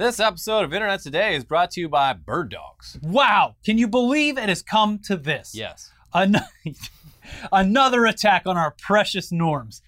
This 0.00 0.18
episode 0.18 0.64
of 0.64 0.72
Internet 0.72 1.02
Today 1.02 1.34
is 1.34 1.44
brought 1.44 1.72
to 1.72 1.80
you 1.82 1.86
by 1.86 2.14
Bird 2.14 2.48
Dogs. 2.48 2.98
Wow, 3.02 3.56
can 3.62 3.76
you 3.76 3.86
believe 3.86 4.38
it 4.38 4.48
has 4.48 4.62
come 4.62 4.98
to 5.00 5.14
this? 5.14 5.54
Yes. 5.54 5.90
An- 6.14 6.36
Another 7.52 8.06
attack 8.06 8.46
on 8.46 8.56
our 8.56 8.70
precious 8.70 9.30
norms. 9.30 9.82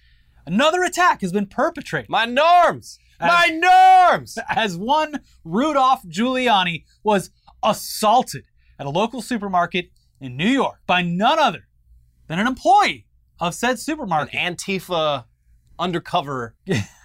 Another 0.45 0.83
attack 0.83 1.21
has 1.21 1.31
been 1.31 1.47
perpetrated 1.47 2.11
My 2.11 2.25
norms! 2.25 2.99
My 3.19 3.47
norms! 3.47 4.37
as 4.47 4.77
one 4.77 5.21
Rudolph 5.43 6.03
Giuliani 6.03 6.83
was 7.01 7.31
assaulted 7.63 8.43
at 8.77 8.85
a 8.85 8.91
local 8.91 9.19
supermarket 9.19 9.89
in 10.21 10.37
New 10.37 10.45
York 10.45 10.77
by 10.85 11.01
none 11.01 11.39
other 11.39 11.67
than 12.27 12.37
an 12.37 12.45
employee 12.45 13.07
of 13.39 13.55
said 13.55 13.79
supermarket. 13.79 14.35
An 14.35 14.59
supermarket. 14.59 14.83
Antifa 14.83 15.25
undercover 15.79 16.53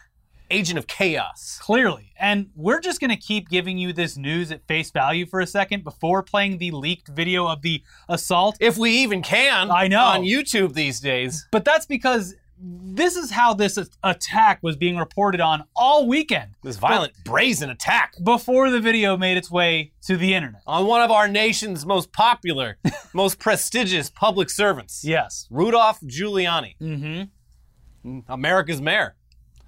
agent 0.51 0.79
of 0.79 0.87
chaos. 0.87 1.59
Clearly. 1.61 2.13
And 2.19 2.51
we're 2.55 2.81
just 2.81 3.01
going 3.01 3.11
to 3.11 3.17
keep 3.17 3.49
giving 3.49 3.79
you 3.79 3.93
this 3.93 4.17
news 4.17 4.51
at 4.51 4.67
face 4.67 4.91
value 4.91 5.27
for 5.27 5.41
a 5.41 5.47
second 5.47 5.85
before 5.85 6.23
playing 6.23 6.59
the 6.59 6.71
leaked 6.71 7.09
video 7.09 7.47
of 7.47 7.63
the 7.63 7.83
assault. 8.09 8.57
If 8.61 8.77
we 8.79 8.91
even 8.99 9.23
can. 9.23 9.71
I 9.71 9.89
know. 9.89 10.03
On 10.05 10.23
YouTube 10.23 10.75
these 10.75 11.01
days. 11.01 11.47
But 11.53 11.65
that's 11.65 11.87
because 11.87 12.35
this 12.61 13.15
is 13.15 13.31
how 13.31 13.55
this 13.55 13.79
attack 14.03 14.59
was 14.63 14.77
being 14.77 14.97
reported 14.97 15.41
on 15.41 15.63
all 15.77 16.09
weekend 16.09 16.57
This 16.65 16.77
violent, 16.77 17.13
brazen 17.25 17.71
attack 17.71 18.15
before 18.25 18.69
the 18.71 18.81
video 18.81 19.17
made 19.17 19.37
its 19.37 19.49
way 19.49 19.93
to 20.07 20.17
the 20.17 20.35
internet. 20.35 20.63
on 20.67 20.85
one 20.87 21.01
of 21.01 21.13
our 21.13 21.29
nation's 21.29 21.87
most 21.87 22.13
popular, 22.13 22.77
most 23.15 23.39
prestigious 23.39 24.11
public 24.11 24.51
servants. 24.51 25.05
Yes. 25.05 25.47
Rudolph 25.51 26.01
Giuliani, 26.01 26.75
Mm-hmm. 26.83 28.19
America's 28.29 28.81
mayor. 28.81 29.15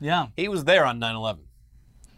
Yeah. 0.00 0.28
He 0.36 0.48
was 0.48 0.64
there 0.64 0.84
on 0.84 0.98
9 0.98 1.14
11. 1.14 1.44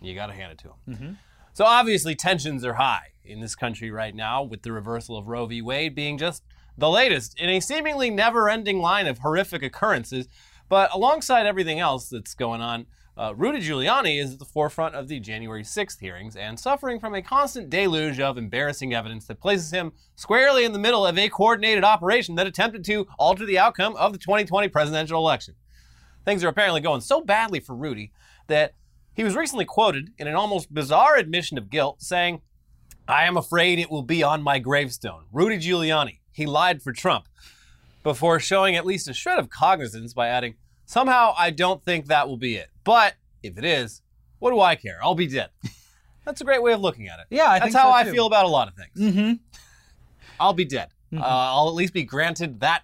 You 0.01 0.15
got 0.15 0.27
to 0.27 0.33
hand 0.35 0.53
it 0.53 0.59
to 0.59 0.69
him. 0.69 0.97
Mhm. 0.97 1.17
So 1.53 1.65
obviously, 1.65 2.15
tensions 2.15 2.65
are 2.65 2.75
high 2.75 3.09
in 3.25 3.41
this 3.41 3.55
country 3.55 3.91
right 3.91 4.15
now, 4.15 4.43
with 4.43 4.63
the 4.63 4.73
reversal 4.73 5.17
of 5.17 5.29
Roe 5.29 5.47
v. 5.47 5.61
Wade 5.63 5.95
being 5.95 6.19
just 6.19 6.43
the 6.79 6.89
latest 6.89 7.39
in 7.39 7.49
a 7.51 7.61
seemingly 7.61 8.09
never 8.11 8.49
ending 8.49 8.81
line 8.81 9.07
of 9.07 9.19
horrific 9.19 9.63
occurrences. 9.63 10.29
But 10.69 10.93
alongside 10.95 11.47
everything 11.47 11.79
else 11.79 12.09
that's 12.09 12.35
going 12.35 12.63
on, 12.63 12.87
uh, 13.17 13.35
Rudy 13.37 13.59
Giuliani 13.61 14.19
is 14.19 14.33
at 14.33 14.39
the 14.39 14.47
forefront 14.47 14.95
of 14.95 15.07
the 15.07 15.21
January 15.21 15.63
6th 15.63 16.01
hearings 16.01 16.35
and 16.35 16.59
suffering 16.59 16.99
from 16.99 17.15
a 17.15 17.21
constant 17.21 17.69
deluge 17.69 18.19
of 18.19 18.39
embarrassing 18.39 18.95
evidence 18.95 19.27
that 19.27 19.39
places 19.39 19.71
him 19.71 19.93
squarely 20.17 20.65
in 20.65 20.73
the 20.73 20.79
middle 20.79 21.05
of 21.07 21.19
a 21.19 21.29
coordinated 21.29 21.85
operation 21.85 22.37
that 22.37 22.47
attempted 22.47 22.85
to 22.87 23.07
alter 23.19 23.45
the 23.45 23.59
outcome 23.59 23.95
of 23.97 24.13
the 24.15 24.19
2020 24.19 24.69
presidential 24.69 25.19
election. 25.19 25.55
Things 26.25 26.45
are 26.45 26.49
apparently 26.49 26.81
going 26.81 27.01
so 27.01 27.21
badly 27.21 27.61
for 27.61 27.75
Rudy 27.75 28.13
that 28.47 28.75
he 29.15 29.25
was 29.25 29.37
recently 29.37 29.65
quoted 29.65 30.13
in 30.19 30.27
an 30.27 30.35
almost 30.35 30.73
bizarre 30.73 31.17
admission 31.17 31.59
of 31.59 31.71
guilt 31.71 32.03
saying, 32.03 32.41
I 33.09 33.25
am 33.25 33.37
afraid 33.37 33.79
it 33.79 33.91
will 33.91 34.03
be 34.03 34.23
on 34.23 34.43
my 34.43 34.59
gravestone. 34.59 35.25
Rudy 35.33 35.59
Giuliani, 35.59 36.19
he 36.33 36.47
lied 36.47 36.83
for 36.83 36.93
Trump, 36.93 37.27
before 38.03 38.41
showing 38.41 38.77
at 38.77 38.87
least 38.87 39.09
a 39.09 39.13
shred 39.13 39.39
of 39.39 39.51
cognizance 39.51 40.15
by 40.15 40.29
adding, 40.29 40.55
Somehow 40.85 41.33
I 41.39 41.51
don't 41.51 41.83
think 41.85 42.07
that 42.07 42.29
will 42.29 42.37
be 42.37 42.57
it. 42.57 42.69
But 42.85 43.15
if 43.43 43.57
it 43.57 43.65
is, 43.65 44.03
what 44.41 44.51
do 44.51 44.61
I 44.61 44.75
care? 44.75 44.99
I'll 45.03 45.15
be 45.15 45.27
dead. 45.27 45.51
That's 46.25 46.41
a 46.41 46.45
great 46.45 46.63
way 46.63 46.73
of 46.73 46.81
looking 46.81 47.09
at 47.09 47.19
it. 47.21 47.27
Yeah, 47.31 47.51
I 47.51 47.59
That's 47.59 47.75
how 47.75 47.91
so, 47.91 47.97
I 47.97 48.05
feel 48.05 48.27
about 48.27 48.45
a 48.45 48.49
lot 48.49 48.69
of 48.69 48.75
things. 48.75 49.15
Mm-hmm. 49.15 49.33
I'll 50.39 50.53
be 50.53 50.65
dead. 50.65 50.89
Uh, 51.15 51.21
I'll 51.23 51.69
at 51.69 51.75
least 51.75 51.93
be 51.93 52.05
granted 52.05 52.61
that 52.61 52.83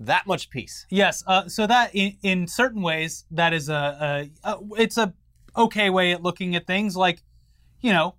that 0.00 0.26
much 0.26 0.50
peace. 0.50 0.86
Yes. 0.90 1.24
Uh, 1.26 1.48
so 1.48 1.66
that 1.66 1.94
in, 1.94 2.16
in 2.22 2.46
certain 2.46 2.82
ways, 2.82 3.24
that 3.30 3.52
is 3.52 3.68
a, 3.68 4.28
a, 4.44 4.50
a 4.50 4.58
it's 4.78 4.98
a 4.98 5.14
okay 5.56 5.90
way 5.90 6.12
at 6.12 6.22
looking 6.22 6.54
at 6.54 6.66
things. 6.66 6.96
Like, 6.96 7.22
you 7.80 7.92
know, 7.92 8.16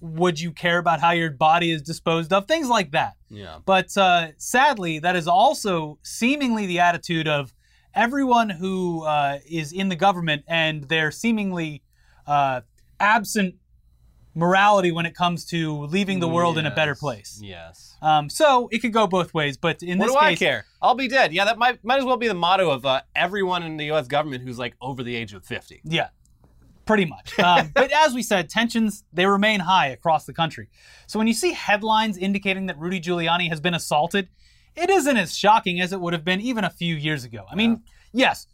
would 0.00 0.38
you 0.38 0.52
care 0.52 0.78
about 0.78 1.00
how 1.00 1.12
your 1.12 1.30
body 1.30 1.70
is 1.70 1.82
disposed 1.82 2.32
of? 2.32 2.46
Things 2.46 2.68
like 2.68 2.90
that. 2.90 3.14
Yeah. 3.30 3.58
But 3.64 3.96
uh, 3.96 4.28
sadly, 4.36 4.98
that 4.98 5.16
is 5.16 5.26
also 5.26 5.98
seemingly 6.02 6.66
the 6.66 6.80
attitude 6.80 7.26
of 7.26 7.54
everyone 7.94 8.50
who 8.50 9.02
uh, 9.04 9.38
is 9.48 9.72
in 9.72 9.88
the 9.88 9.96
government 9.96 10.44
and 10.46 10.84
their 10.84 11.10
seemingly 11.10 11.82
uh, 12.26 12.60
absent 13.00 13.54
morality 14.34 14.90
when 14.92 15.06
it 15.06 15.14
comes 15.14 15.44
to 15.46 15.84
leaving 15.86 16.20
the 16.20 16.28
world 16.28 16.58
in 16.58 16.66
a 16.66 16.74
better 16.74 16.94
place. 16.94 17.40
Yes. 17.42 17.96
Um, 18.02 18.28
so 18.28 18.68
it 18.72 18.80
could 18.80 18.92
go 18.92 19.06
both 19.06 19.32
ways, 19.32 19.56
but 19.56 19.82
in 19.82 19.98
What 19.98 20.06
this 20.06 20.14
do 20.14 20.18
I 20.18 20.30
case, 20.30 20.38
care? 20.40 20.66
I'll 20.82 20.94
be 20.94 21.08
dead. 21.08 21.32
Yeah, 21.32 21.44
that 21.46 21.58
might 21.58 21.82
might 21.84 21.98
as 21.98 22.04
well 22.04 22.16
be 22.16 22.28
the 22.28 22.34
motto 22.34 22.70
of 22.70 22.84
uh, 22.84 23.02
everyone 23.14 23.62
in 23.62 23.76
the 23.76 23.86
U.S. 23.86 24.06
government 24.06 24.42
who's 24.42 24.58
like 24.58 24.74
over 24.80 25.02
the 25.02 25.14
age 25.14 25.32
of 25.32 25.44
fifty. 25.44 25.80
Yeah, 25.84 26.08
pretty 26.84 27.04
much. 27.04 27.38
Um, 27.38 27.70
but 27.74 27.92
as 27.92 28.12
we 28.12 28.22
said, 28.22 28.48
tensions 28.48 29.04
they 29.12 29.26
remain 29.26 29.60
high 29.60 29.88
across 29.88 30.24
the 30.24 30.34
country. 30.34 30.68
So 31.06 31.18
when 31.18 31.28
you 31.28 31.34
see 31.34 31.52
headlines 31.52 32.18
indicating 32.18 32.66
that 32.66 32.78
Rudy 32.78 33.00
Giuliani 33.00 33.48
has 33.48 33.60
been 33.60 33.74
assaulted, 33.74 34.28
it 34.76 34.90
isn't 34.90 35.16
as 35.16 35.36
shocking 35.36 35.80
as 35.80 35.92
it 35.92 36.00
would 36.00 36.12
have 36.12 36.24
been 36.24 36.40
even 36.40 36.64
a 36.64 36.70
few 36.70 36.94
years 36.96 37.24
ago. 37.24 37.44
I 37.50 37.54
mean, 37.54 37.82
yes, 38.12 38.46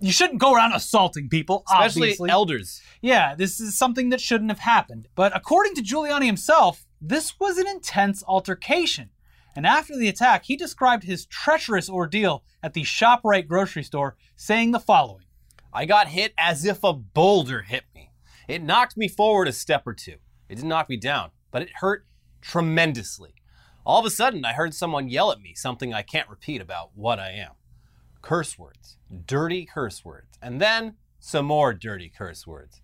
you 0.00 0.12
shouldn't 0.12 0.40
go 0.40 0.54
around 0.54 0.72
assaulting 0.72 1.28
people, 1.28 1.64
Especially 1.68 2.02
obviously. 2.08 2.30
elders. 2.30 2.82
yeah, 3.02 3.34
this 3.34 3.58
is 3.60 3.76
something 3.76 4.10
that 4.10 4.20
shouldn't 4.20 4.50
have 4.50 4.60
happened. 4.60 5.08
But 5.14 5.36
according 5.36 5.74
to 5.74 5.82
Giuliani 5.82 6.26
himself, 6.26 6.86
this 7.00 7.38
was 7.40 7.58
an 7.58 7.66
intense 7.68 8.22
altercation. 8.26 9.10
And 9.56 9.66
after 9.66 9.96
the 9.96 10.08
attack, 10.08 10.44
he 10.44 10.56
described 10.56 11.02
his 11.02 11.26
treacherous 11.26 11.90
ordeal 11.90 12.44
at 12.62 12.74
the 12.74 12.82
ShopRite 12.84 13.48
grocery 13.48 13.82
store, 13.82 14.16
saying 14.36 14.70
the 14.70 14.78
following. 14.80 15.24
I 15.72 15.84
got 15.84 16.08
hit 16.08 16.32
as 16.38 16.64
if 16.64 16.84
a 16.84 16.92
boulder 16.92 17.62
hit 17.62 17.84
me. 17.94 18.12
It 18.46 18.62
knocked 18.62 18.96
me 18.96 19.08
forward 19.08 19.48
a 19.48 19.52
step 19.52 19.82
or 19.86 19.94
two. 19.94 20.16
It 20.48 20.54
didn't 20.56 20.68
knock 20.68 20.88
me 20.88 20.96
down, 20.96 21.30
but 21.50 21.62
it 21.62 21.70
hurt 21.80 22.06
tremendously. 22.40 23.34
All 23.84 24.00
of 24.00 24.06
a 24.06 24.10
sudden, 24.10 24.44
I 24.44 24.52
heard 24.52 24.74
someone 24.74 25.08
yell 25.08 25.32
at 25.32 25.40
me 25.40 25.54
something 25.54 25.92
I 25.92 26.02
can't 26.02 26.28
repeat 26.28 26.60
about 26.60 26.90
what 26.94 27.18
I 27.18 27.30
am. 27.32 27.52
Curse 28.22 28.58
words, 28.58 28.96
dirty 29.26 29.66
curse 29.66 30.04
words, 30.04 30.38
and 30.42 30.60
then 30.60 30.94
some 31.20 31.46
more 31.46 31.72
dirty 31.72 32.12
curse 32.16 32.46
words. 32.46 32.80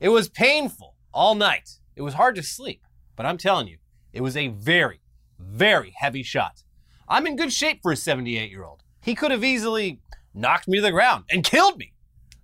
It 0.00 0.08
was 0.08 0.28
painful 0.28 0.96
all 1.12 1.34
night. 1.34 1.78
It 1.94 2.02
was 2.02 2.14
hard 2.14 2.34
to 2.36 2.42
sleep, 2.42 2.82
but 3.16 3.26
I'm 3.26 3.38
telling 3.38 3.68
you, 3.68 3.78
it 4.12 4.22
was 4.22 4.36
a 4.36 4.48
very, 4.48 5.00
very 5.38 5.94
heavy 5.96 6.22
shot. 6.22 6.62
I'm 7.08 7.26
in 7.26 7.36
good 7.36 7.52
shape 7.52 7.80
for 7.82 7.92
a 7.92 7.96
78 7.96 8.50
year 8.50 8.64
old. 8.64 8.82
He 9.02 9.14
could 9.14 9.30
have 9.30 9.44
easily 9.44 10.00
knocked 10.34 10.68
me 10.68 10.78
to 10.78 10.82
the 10.82 10.90
ground 10.90 11.24
and 11.30 11.44
killed 11.44 11.78
me 11.78 11.92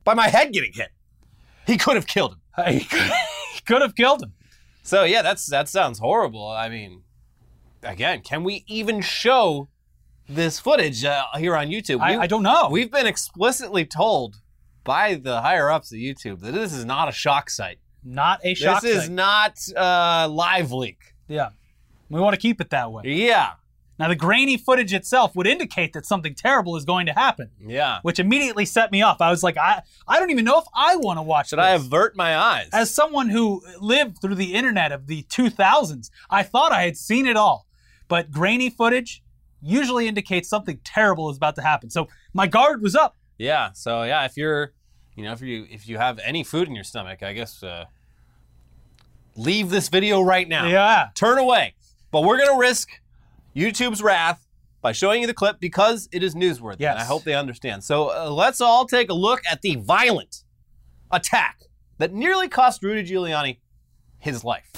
by 0.04 0.14
my 0.14 0.28
head 0.28 0.52
getting 0.52 0.72
hit. 0.72 0.90
He 1.66 1.76
could 1.76 1.96
have 1.96 2.06
killed 2.06 2.32
him. 2.32 2.40
He 3.54 3.60
could 3.64 3.82
have 3.82 3.94
killed 3.94 4.22
him. 4.22 4.32
So 4.82 5.04
yeah, 5.04 5.20
that's 5.20 5.46
that 5.46 5.68
sounds 5.68 5.98
horrible. 5.98 6.48
I 6.48 6.68
mean, 6.68 7.02
again, 7.82 8.22
can 8.22 8.44
we 8.44 8.64
even 8.66 9.02
show 9.02 9.68
this 10.28 10.58
footage 10.60 11.04
uh, 11.04 11.24
here 11.36 11.56
on 11.56 11.68
YouTube? 11.68 12.00
I, 12.00 12.16
We- 12.16 12.22
I 12.22 12.26
don't 12.26 12.42
know. 12.42 12.68
We've 12.70 12.90
been 12.90 13.06
explicitly 13.06 13.84
told 13.84 14.36
by 14.84 15.14
the 15.14 15.40
higher 15.42 15.70
ups 15.70 15.92
of 15.92 15.98
YouTube 15.98 16.40
that 16.40 16.52
this 16.52 16.72
is 16.72 16.84
not 16.84 17.08
a 17.08 17.12
shock 17.12 17.50
site. 17.50 17.78
not 18.04 18.40
a 18.44 18.54
shock. 18.54 18.82
this 18.82 18.96
is 18.96 19.02
site. 19.04 19.12
not 19.12 19.58
uh, 19.76 20.28
live 20.30 20.72
leak. 20.72 21.14
yeah. 21.28 21.50
We 22.10 22.20
want 22.22 22.32
to 22.34 22.40
keep 22.40 22.58
it 22.62 22.70
that 22.70 22.90
way. 22.90 23.02
Yeah, 23.04 23.50
Now, 23.98 24.08
the 24.08 24.16
grainy 24.16 24.56
footage 24.56 24.94
itself 24.94 25.36
would 25.36 25.46
indicate 25.46 25.92
that 25.92 26.06
something 26.06 26.34
terrible 26.34 26.74
is 26.76 26.86
going 26.86 27.04
to 27.04 27.12
happen, 27.12 27.50
yeah. 27.60 27.98
which 28.00 28.18
immediately 28.18 28.64
set 28.64 28.90
me 28.90 29.02
off. 29.02 29.20
I 29.20 29.28
was 29.28 29.42
like, 29.42 29.58
I, 29.58 29.82
I 30.06 30.18
don't 30.18 30.30
even 30.30 30.46
know 30.46 30.58
if 30.58 30.64
I 30.74 30.96
want 30.96 31.18
to 31.18 31.22
watch 31.22 31.50
Should 31.50 31.58
this. 31.58 31.64
I 31.66 31.72
avert 31.72 32.16
my 32.16 32.34
eyes? 32.34 32.70
As 32.72 32.94
someone 32.94 33.28
who 33.28 33.60
lived 33.78 34.22
through 34.22 34.36
the 34.36 34.54
internet 34.54 34.90
of 34.90 35.06
the 35.06 35.24
2000s, 35.24 36.08
I 36.30 36.44
thought 36.44 36.72
I 36.72 36.84
had 36.84 36.96
seen 36.96 37.26
it 37.26 37.36
all. 37.36 37.66
But 38.08 38.30
grainy 38.30 38.70
footage 38.70 39.22
usually 39.60 40.08
indicates 40.08 40.48
something 40.48 40.80
terrible 40.84 41.30
is 41.30 41.36
about 41.36 41.56
to 41.56 41.62
happen. 41.62 41.90
So 41.90 42.08
my 42.32 42.46
guard 42.46 42.82
was 42.82 42.94
up. 42.94 43.16
Yeah. 43.38 43.72
So 43.72 44.02
yeah, 44.02 44.24
if 44.24 44.36
you're, 44.36 44.72
you 45.16 45.24
know, 45.24 45.32
if 45.32 45.40
you 45.40 45.66
if 45.70 45.88
you 45.88 45.98
have 45.98 46.18
any 46.24 46.44
food 46.44 46.68
in 46.68 46.74
your 46.74 46.84
stomach, 46.84 47.22
I 47.22 47.32
guess 47.32 47.62
uh, 47.62 47.86
leave 49.36 49.70
this 49.70 49.88
video 49.88 50.20
right 50.20 50.48
now. 50.48 50.66
Yeah. 50.66 51.08
Turn 51.14 51.38
away. 51.38 51.74
But 52.10 52.22
we're 52.22 52.38
gonna 52.38 52.58
risk 52.58 52.88
YouTube's 53.54 54.02
wrath 54.02 54.46
by 54.80 54.92
showing 54.92 55.20
you 55.20 55.26
the 55.26 55.34
clip 55.34 55.58
because 55.60 56.08
it 56.12 56.22
is 56.22 56.34
newsworthy. 56.34 56.80
Yes. 56.80 56.92
And 56.92 57.00
I 57.00 57.04
hope 57.04 57.24
they 57.24 57.34
understand. 57.34 57.82
So 57.84 58.10
uh, 58.10 58.30
let's 58.30 58.60
all 58.60 58.86
take 58.86 59.10
a 59.10 59.14
look 59.14 59.40
at 59.50 59.62
the 59.62 59.76
violent 59.76 60.44
attack 61.10 61.62
that 61.98 62.12
nearly 62.12 62.48
cost 62.48 62.82
Rudy 62.82 63.08
Giuliani 63.08 63.58
his 64.18 64.44
life. 64.44 64.70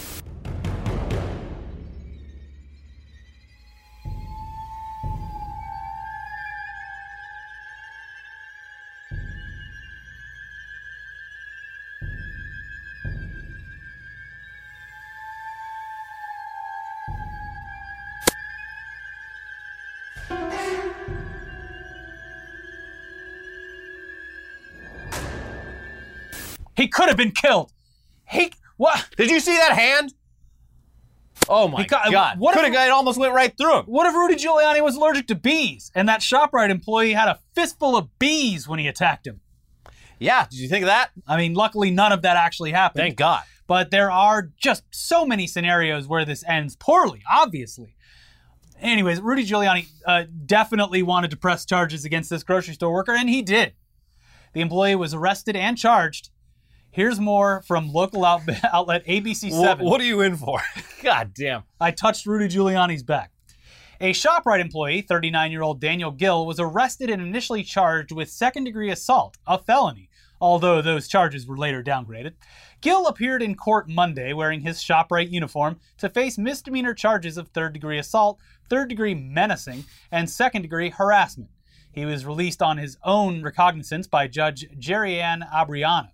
Could 26.90 27.08
have 27.08 27.16
been 27.16 27.32
killed. 27.32 27.72
He 28.28 28.52
what? 28.76 29.06
Did 29.16 29.31
you 29.31 29.40
see 29.40 29.56
that 29.56 29.72
hand? 29.72 30.12
Oh 31.48 31.69
my 31.69 31.84
god! 31.87 32.38
what 32.38 32.54
Could 32.54 32.64
if- 32.66 32.75
have 32.75 32.88
it 32.88 32.90
almost 32.90 33.19
went 33.19 33.32
right 33.34 33.56
through 33.56 33.78
him. 33.78 33.84
What 33.87 34.06
if 34.06 34.14
Rudy 34.14 34.37
Giuliani 34.37 34.82
was 34.82 34.94
allergic 34.96 35.26
to 35.28 35.34
bees 35.34 35.90
and 35.94 36.08
that 36.08 36.20
ShopRite 36.20 36.70
employee 36.70 37.12
had 37.12 37.28
a 37.28 37.38
fistful 37.54 37.96
of 37.96 38.19
bees 38.19 38.69
when 38.69 38.78
he 38.78 38.87
attacked 38.87 39.26
him? 39.26 39.40
Yeah, 40.19 40.46
did 40.50 40.58
you 40.60 40.69
think 40.69 40.82
of 40.82 40.88
that? 40.88 41.10
I 41.26 41.37
mean, 41.38 41.54
luckily 41.54 41.90
none 41.90 42.12
of 42.12 42.22
that 42.22 42.37
actually 42.37 42.72
happened. 42.72 43.02
Thank 43.02 43.16
God. 43.16 43.42
but 43.66 43.90
there 43.90 44.10
are 44.10 44.50
just 44.58 44.84
so 44.90 45.25
many 45.25 45.46
scenarios 45.46 46.06
where 46.06 46.25
this 46.26 46.44
ends 46.46 46.76
poorly, 46.76 47.22
obviously. 47.31 47.96
Anyways, 48.81 49.20
Rudy 49.20 49.44
Giuliani 49.46 49.87
uh, 50.06 50.25
definitely 50.46 51.02
wanted 51.02 51.31
to 51.31 51.37
press 51.37 51.64
charges 51.64 52.04
against 52.04 52.28
this 52.31 52.42
grocery 52.42 52.75
store 52.75 52.92
worker, 52.92 53.12
and 53.12 53.28
he 53.28 53.40
did. 53.42 53.72
The 54.52 54.60
employee 54.60 54.96
was 54.96 55.14
arrested 55.14 55.56
and 55.56 55.76
charged. 55.78 56.31
Here's 56.92 57.20
more 57.20 57.62
from 57.62 57.92
local 57.92 58.25
out- 58.25 58.42
outlet 58.72 59.06
ABC7. 59.06 59.78
Wh- 59.78 59.82
what 59.82 60.00
are 60.00 60.04
you 60.04 60.20
in 60.22 60.37
for? 60.37 60.60
God 61.02 61.32
damn. 61.34 61.62
I 61.81 61.90
touched 61.90 62.26
Rudy 62.26 62.48
Giuliani's 62.48 63.02
back. 63.02 63.31
A 64.00 64.12
ShopRite 64.12 64.60
employee, 64.60 65.02
39 65.02 65.52
year 65.52 65.62
old 65.62 65.81
Daniel 65.81 66.10
Gill, 66.10 66.46
was 66.46 66.58
arrested 66.58 67.10
and 67.10 67.20
initially 67.20 67.62
charged 67.62 68.12
with 68.12 68.31
second 68.31 68.64
degree 68.64 68.90
assault, 68.90 69.37
a 69.46 69.58
felony, 69.58 70.08
although 70.40 70.81
those 70.81 71.06
charges 71.06 71.46
were 71.46 71.58
later 71.58 71.82
downgraded. 71.82 72.32
Gill 72.81 73.06
appeared 73.06 73.42
in 73.42 73.54
court 73.56 73.90
Monday 73.90 74.32
wearing 74.32 74.62
his 74.62 74.78
ShopRite 74.78 75.31
uniform 75.31 75.78
to 75.98 76.08
face 76.08 76.38
misdemeanor 76.38 76.94
charges 76.94 77.37
of 77.37 77.48
third 77.48 77.75
degree 77.75 77.98
assault, 77.98 78.38
third 78.70 78.88
degree 78.88 79.14
menacing, 79.14 79.84
and 80.10 80.31
second 80.31 80.62
degree 80.62 80.88
harassment. 80.88 81.50
He 81.92 82.06
was 82.06 82.25
released 82.25 82.62
on 82.62 82.78
his 82.78 82.96
own 83.04 83.42
recognizance 83.42 84.06
by 84.06 84.28
Judge 84.28 84.66
Jerry 84.78 85.20
Ann 85.20 85.44
Abriano. 85.54 86.08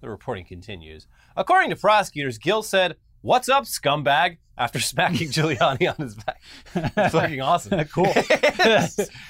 The 0.00 0.08
reporting 0.10 0.44
continues. 0.46 1.06
According 1.36 1.70
to 1.70 1.76
prosecutors, 1.76 2.38
Gill 2.38 2.62
said, 2.62 2.96
What's 3.22 3.48
up, 3.48 3.64
scumbag? 3.64 4.38
after 4.56 4.78
smacking 4.80 5.28
Giuliani 5.28 5.88
on 5.90 5.96
his 6.04 6.14
back. 6.14 6.40
It's 6.74 7.12
fucking 7.14 7.40
awesome. 7.40 7.82
Cool. 7.94 8.04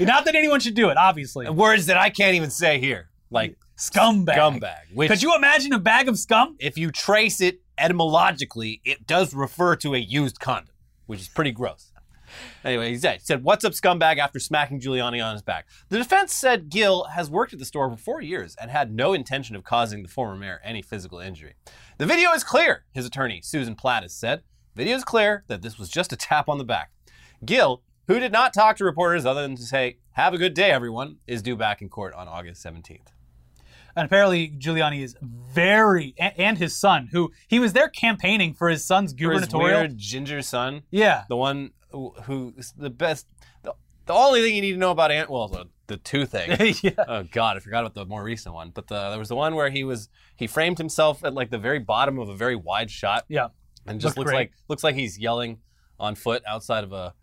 Not 0.00 0.24
that 0.24 0.34
anyone 0.34 0.58
should 0.60 0.74
do 0.74 0.88
it, 0.90 0.96
obviously. 0.96 1.48
Words 1.48 1.86
that 1.86 1.96
I 1.96 2.10
can't 2.10 2.34
even 2.34 2.50
say 2.50 2.80
here. 2.80 3.10
Like 3.30 3.56
Scumbag. 3.78 4.34
scumbag. 4.34 4.92
Which, 4.94 5.08
Could 5.10 5.22
you 5.22 5.36
imagine 5.36 5.72
a 5.72 5.78
bag 5.78 6.08
of 6.08 6.18
scum? 6.18 6.56
if 6.58 6.76
you 6.76 6.90
trace 6.90 7.40
it 7.40 7.60
etymologically, 7.78 8.80
it 8.84 9.06
does 9.06 9.32
refer 9.34 9.76
to 9.76 9.94
a 9.94 9.98
used 9.98 10.40
condom, 10.40 10.74
which 11.06 11.20
is 11.20 11.28
pretty 11.28 11.52
gross. 11.52 11.89
Anyway, 12.64 12.90
he 12.90 12.96
said, 12.98 13.14
he 13.14 13.24
said, 13.24 13.42
What's 13.42 13.64
up, 13.64 13.72
scumbag, 13.72 14.18
after 14.18 14.38
smacking 14.38 14.80
Giuliani 14.80 15.24
on 15.24 15.32
his 15.32 15.42
back? 15.42 15.66
The 15.88 15.98
defense 15.98 16.32
said 16.32 16.68
Gill 16.68 17.04
has 17.04 17.30
worked 17.30 17.52
at 17.52 17.58
the 17.58 17.64
store 17.64 17.90
for 17.90 17.96
four 17.96 18.20
years 18.20 18.56
and 18.60 18.70
had 18.70 18.92
no 18.94 19.12
intention 19.12 19.56
of 19.56 19.64
causing 19.64 20.02
the 20.02 20.08
former 20.08 20.36
mayor 20.36 20.60
any 20.64 20.82
physical 20.82 21.18
injury. 21.18 21.54
The 21.98 22.06
video 22.06 22.32
is 22.32 22.44
clear, 22.44 22.84
his 22.92 23.06
attorney, 23.06 23.40
Susan 23.42 23.74
Platt, 23.74 24.02
has 24.02 24.14
said. 24.14 24.42
Video 24.74 24.96
is 24.96 25.04
clear 25.04 25.44
that 25.48 25.62
this 25.62 25.78
was 25.78 25.88
just 25.88 26.12
a 26.12 26.16
tap 26.16 26.48
on 26.48 26.58
the 26.58 26.64
back. 26.64 26.90
Gill, 27.44 27.82
who 28.06 28.20
did 28.20 28.32
not 28.32 28.52
talk 28.52 28.76
to 28.76 28.84
reporters 28.84 29.24
other 29.26 29.42
than 29.42 29.56
to 29.56 29.62
say, 29.62 29.98
Have 30.12 30.34
a 30.34 30.38
good 30.38 30.54
day, 30.54 30.70
everyone, 30.70 31.16
is 31.26 31.42
due 31.42 31.56
back 31.56 31.80
in 31.82 31.88
court 31.88 32.14
on 32.14 32.28
August 32.28 32.64
17th. 32.64 33.08
And 33.96 34.06
apparently 34.06 34.48
Giuliani 34.50 35.02
is 35.02 35.16
very, 35.20 36.14
and 36.18 36.56
his 36.58 36.76
son, 36.76 37.08
who 37.10 37.32
he 37.48 37.58
was 37.58 37.72
there 37.72 37.88
campaigning 37.88 38.54
for 38.54 38.68
his 38.68 38.84
son's 38.84 39.12
For 39.12 39.32
his 39.32 39.46
gubernatorial. 39.46 39.80
weird 39.80 39.98
ginger 39.98 40.42
son. 40.42 40.82
Yeah. 40.90 41.24
the 41.28 41.36
one 41.36 41.70
who, 41.92 42.14
who 42.24 42.54
is 42.56 42.72
the 42.76 42.90
best. 42.90 43.26
The, 43.62 43.74
the 44.06 44.12
only 44.14 44.42
thing 44.42 44.54
you 44.56 44.62
need 44.62 44.72
to 44.72 44.78
know 44.78 44.90
about 44.90 45.10
Ant, 45.10 45.30
well, 45.30 45.48
the, 45.48 45.66
the 45.86 45.96
two 45.96 46.26
things. 46.26 46.82
yeah. 46.84 46.90
oh 47.06 47.22
God, 47.24 47.56
I 47.56 47.60
forgot 47.60 47.80
about 47.84 47.94
the 47.94 48.06
more 48.06 48.22
recent 48.24 48.54
one. 48.54 48.70
But 48.70 48.88
the, 48.88 49.10
there 49.10 49.18
was 49.18 49.28
the 49.28 49.36
one 49.36 49.54
where 49.54 49.70
he 49.70 49.84
was 49.84 50.08
he 50.36 50.46
framed 50.46 50.78
himself 50.78 51.24
at 51.24 51.34
like 51.34 51.50
the 51.50 51.58
very 51.58 51.78
bottom 51.78 52.18
of 52.18 52.28
a 52.28 52.34
very 52.34 52.56
wide 52.56 52.90
shot, 52.90 53.24
Yeah. 53.28 53.48
and 53.86 54.00
just 54.00 54.16
Looked 54.16 54.18
looks 54.18 54.30
great. 54.30 54.36
like 54.36 54.52
looks 54.68 54.82
like 54.84 54.94
he's 54.94 55.18
yelling 55.18 55.58
on 55.98 56.14
foot 56.14 56.42
outside 56.48 56.84
of 56.84 56.92
a. 56.92 57.14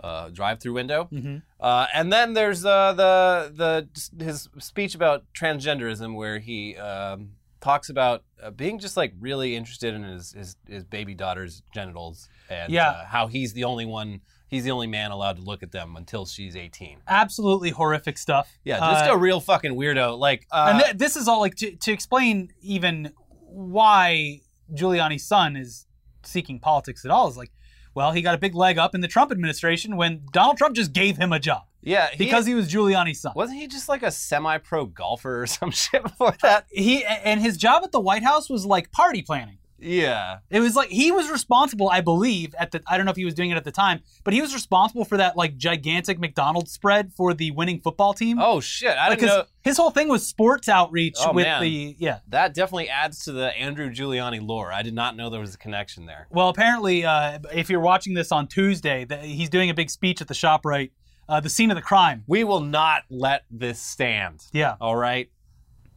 Uh, 0.00 0.28
drive-through 0.28 0.72
window, 0.74 1.08
Mhm. 1.12 1.42
uh, 1.58 1.86
and 1.92 2.12
then 2.12 2.32
there's 2.34 2.64
uh, 2.64 2.92
the 2.92 3.88
the 4.16 4.24
his 4.24 4.48
speech 4.60 4.94
about 4.94 5.24
transgenderism, 5.36 6.14
where 6.14 6.38
he 6.38 6.76
um, 6.76 7.30
talks 7.60 7.88
about 7.90 8.24
uh, 8.42 8.50
being 8.50 8.78
just 8.78 8.96
like 8.96 9.12
really 9.18 9.56
interested 9.56 9.94
in 9.94 10.02
his 10.04 10.32
his, 10.32 10.56
his 10.66 10.84
baby 10.84 11.14
daughter's 11.14 11.62
genitals, 11.74 12.28
and 12.48 12.72
Yeah. 12.72 12.90
uh, 12.90 13.04
how 13.06 13.26
he's 13.26 13.52
the 13.52 13.64
only 13.64 13.84
one, 13.86 14.20
he's 14.48 14.64
the 14.64 14.70
only 14.70 14.86
man 14.86 15.10
allowed 15.10 15.36
to 15.36 15.42
look 15.42 15.62
at 15.62 15.72
them 15.72 15.96
until 15.96 16.24
she's 16.26 16.54
18. 16.56 16.98
Absolutely 17.08 17.70
horrific 17.70 18.16
stuff. 18.18 18.58
Yeah, 18.64 18.78
just 18.78 19.10
Uh, 19.10 19.14
a 19.14 19.16
real 19.18 19.40
fucking 19.40 19.72
weirdo. 19.72 20.18
Like, 20.18 20.46
uh, 20.52 20.68
and 20.72 20.84
th- 20.84 20.96
this 20.96 21.16
is 21.16 21.26
all 21.28 21.40
like 21.40 21.56
to, 21.56 21.74
to 21.76 21.92
explain 21.92 22.50
even 22.60 23.12
why 23.40 24.40
Giuliani's 24.74 25.26
son 25.26 25.56
is 25.56 25.86
seeking 26.22 26.60
politics 26.60 27.04
at 27.04 27.10
all 27.10 27.28
is 27.28 27.36
like, 27.36 27.52
well, 27.94 28.12
he 28.12 28.22
got 28.22 28.34
a 28.34 28.38
big 28.38 28.54
leg 28.54 28.78
up 28.78 28.94
in 28.94 29.00
the 29.00 29.08
Trump 29.08 29.32
administration 29.32 29.96
when 29.96 30.22
Donald 30.32 30.56
Trump 30.58 30.76
just 30.76 30.92
gave 30.92 31.16
him 31.16 31.32
a 31.32 31.38
job 31.40 31.62
yeah, 31.82 32.08
he, 32.10 32.16
because 32.18 32.46
he 32.46 32.54
was 32.54 32.68
Giuliani's 32.72 33.20
son. 33.20 33.32
wasn't 33.36 33.58
he 33.60 33.66
just 33.66 33.88
like 33.88 34.02
a 34.02 34.10
semi-pro 34.10 34.86
golfer 34.86 35.42
or 35.42 35.46
some 35.58 35.70
shit 35.70 36.02
before 36.02 36.34
that? 36.42 36.66
He 36.70 37.04
and 37.04 37.40
his 37.40 37.56
job 37.56 37.82
at 37.84 37.92
the 37.92 38.00
White 38.00 38.22
House 38.24 38.48
was 38.48 38.64
like 38.66 38.90
party 38.92 39.22
planning. 39.22 39.58
Yeah, 39.80 40.38
It 40.50 40.58
was 40.58 40.74
like 40.74 40.88
he 40.88 41.12
was 41.12 41.30
responsible, 41.30 41.88
I 41.88 42.00
believe, 42.00 42.52
at 42.58 42.72
the 42.72 42.82
I 42.88 42.96
don't 42.96 43.06
know 43.06 43.12
if 43.12 43.16
he 43.16 43.24
was 43.24 43.34
doing 43.34 43.50
it 43.50 43.56
at 43.56 43.62
the 43.62 43.70
time, 43.70 44.00
but 44.24 44.34
he 44.34 44.40
was 44.40 44.52
responsible 44.52 45.04
for 45.04 45.16
that 45.18 45.36
like 45.36 45.56
gigantic 45.56 46.18
McDonald's 46.18 46.72
spread 46.72 47.12
for 47.12 47.32
the 47.32 47.52
winning 47.52 47.78
football 47.78 48.12
team. 48.12 48.40
Oh 48.40 48.58
shit, 48.58 48.98
I 48.98 49.08
didn't 49.10 49.20
because 49.20 49.36
know. 49.36 49.44
his 49.62 49.76
whole 49.76 49.90
thing 49.92 50.08
was 50.08 50.26
sports 50.26 50.68
outreach 50.68 51.14
Oh, 51.20 51.32
with 51.32 51.44
man. 51.46 51.62
the 51.62 51.94
yeah. 52.00 52.18
That 52.26 52.54
definitely 52.54 52.88
adds 52.88 53.22
to 53.26 53.32
the 53.32 53.56
Andrew 53.56 53.88
Giuliani 53.88 54.44
lore. 54.44 54.72
I 54.72 54.82
did 54.82 54.94
not 54.94 55.14
know 55.14 55.30
there 55.30 55.40
was 55.40 55.54
a 55.54 55.58
connection 55.58 56.06
there. 56.06 56.26
Well, 56.28 56.48
apparently, 56.48 57.04
uh, 57.04 57.38
if 57.54 57.70
you're 57.70 57.78
watching 57.78 58.14
this 58.14 58.32
on 58.32 58.48
Tuesday, 58.48 59.04
that 59.04 59.22
he's 59.22 59.48
doing 59.48 59.70
a 59.70 59.74
big 59.74 59.90
speech 59.90 60.20
at 60.20 60.26
the 60.26 60.34
Shoprite, 60.34 60.90
uh, 61.28 61.40
the 61.40 61.50
scene 61.50 61.70
of 61.70 61.76
the 61.76 61.82
crime. 61.82 62.24
We 62.26 62.44
will 62.44 62.60
not 62.60 63.02
let 63.10 63.44
this 63.50 63.80
stand. 63.80 64.46
Yeah, 64.52 64.76
All 64.80 64.96
right. 64.96 65.30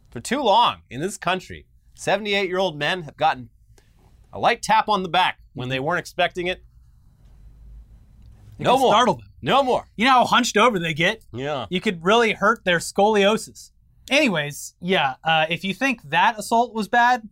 For 0.10 0.20
too 0.20 0.42
long 0.42 0.82
in 0.90 1.00
this 1.00 1.18
country, 1.18 1.68
78 1.96 2.50
year 2.50 2.58
old 2.60 2.78
men 2.78 3.04
have 3.04 3.16
gotten 3.16 3.50
a 4.34 4.40
light 4.40 4.62
tap 4.62 4.90
on 4.90 5.04
the 5.04 5.10
back 5.10 5.40
when 5.54 5.70
they 5.70 5.80
weren't 5.80 6.00
expecting 6.00 6.48
it. 6.48 6.62
it 8.60 8.64
No 8.66 8.78
more. 8.78 8.92
startle 8.92 9.16
them. 9.16 9.28
No 9.42 9.64
more. 9.64 9.88
You 9.96 10.06
know 10.06 10.12
how 10.12 10.26
hunched 10.26 10.58
over 10.58 10.80
they 10.80 10.94
get. 10.94 11.24
Yeah. 11.34 11.66
You 11.70 11.80
could 11.80 12.04
really 12.04 12.34
hurt 12.34 12.66
their 12.66 12.80
scoliosis. 12.80 13.72
Anyways, 14.10 14.76
yeah, 14.82 15.16
uh, 15.24 15.46
if 15.50 15.64
you 15.64 15.74
think 15.74 16.02
that 16.10 16.38
assault 16.38 16.74
was 16.74 16.90
bad, 16.90 17.30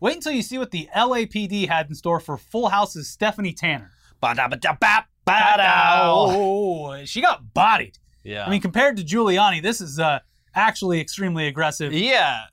wait 0.00 0.14
until 0.16 0.32
you 0.32 0.40
see 0.42 0.56
what 0.56 0.70
the 0.70 0.88
LAPD 0.96 1.68
had 1.68 1.88
in 1.88 1.94
store 1.94 2.20
for 2.20 2.38
Full 2.38 2.68
House's 2.70 3.08
Stephanie 3.10 3.52
Tanner. 3.52 3.90
Ba-da-ba-da-bap, 4.20 5.07
Oh, 5.30 7.04
she 7.04 7.20
got 7.20 7.52
bodied. 7.54 7.98
Yeah. 8.24 8.44
I 8.46 8.50
mean, 8.50 8.60
compared 8.60 8.96
to 8.98 9.02
Giuliani, 9.04 9.62
this 9.62 9.80
is 9.80 9.98
uh, 9.98 10.20
actually 10.54 11.00
extremely 11.00 11.46
aggressive. 11.46 11.92
yeah. 11.92 12.44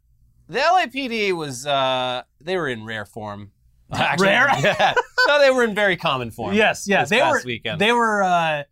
The 0.48 0.60
LAPD 0.60 1.34
was, 1.34 1.66
uh, 1.66 2.22
they 2.40 2.56
were 2.56 2.68
in 2.68 2.86
rare 2.86 3.06
form. 3.06 3.52
Rare? 4.20 4.48
Yeah. 4.60 4.94
No, 5.28 5.40
they 5.40 5.50
were 5.50 5.64
in 5.64 5.74
very 5.74 5.96
common 5.98 6.30
form. 6.30 6.54
Yes, 6.56 6.88
yeah, 6.88 7.02
this 7.02 7.10
they 7.10 7.22
were 7.22 7.42
weekend. 7.44 7.82
they 7.82 7.92
were 7.92 8.22
uh, 8.22 8.64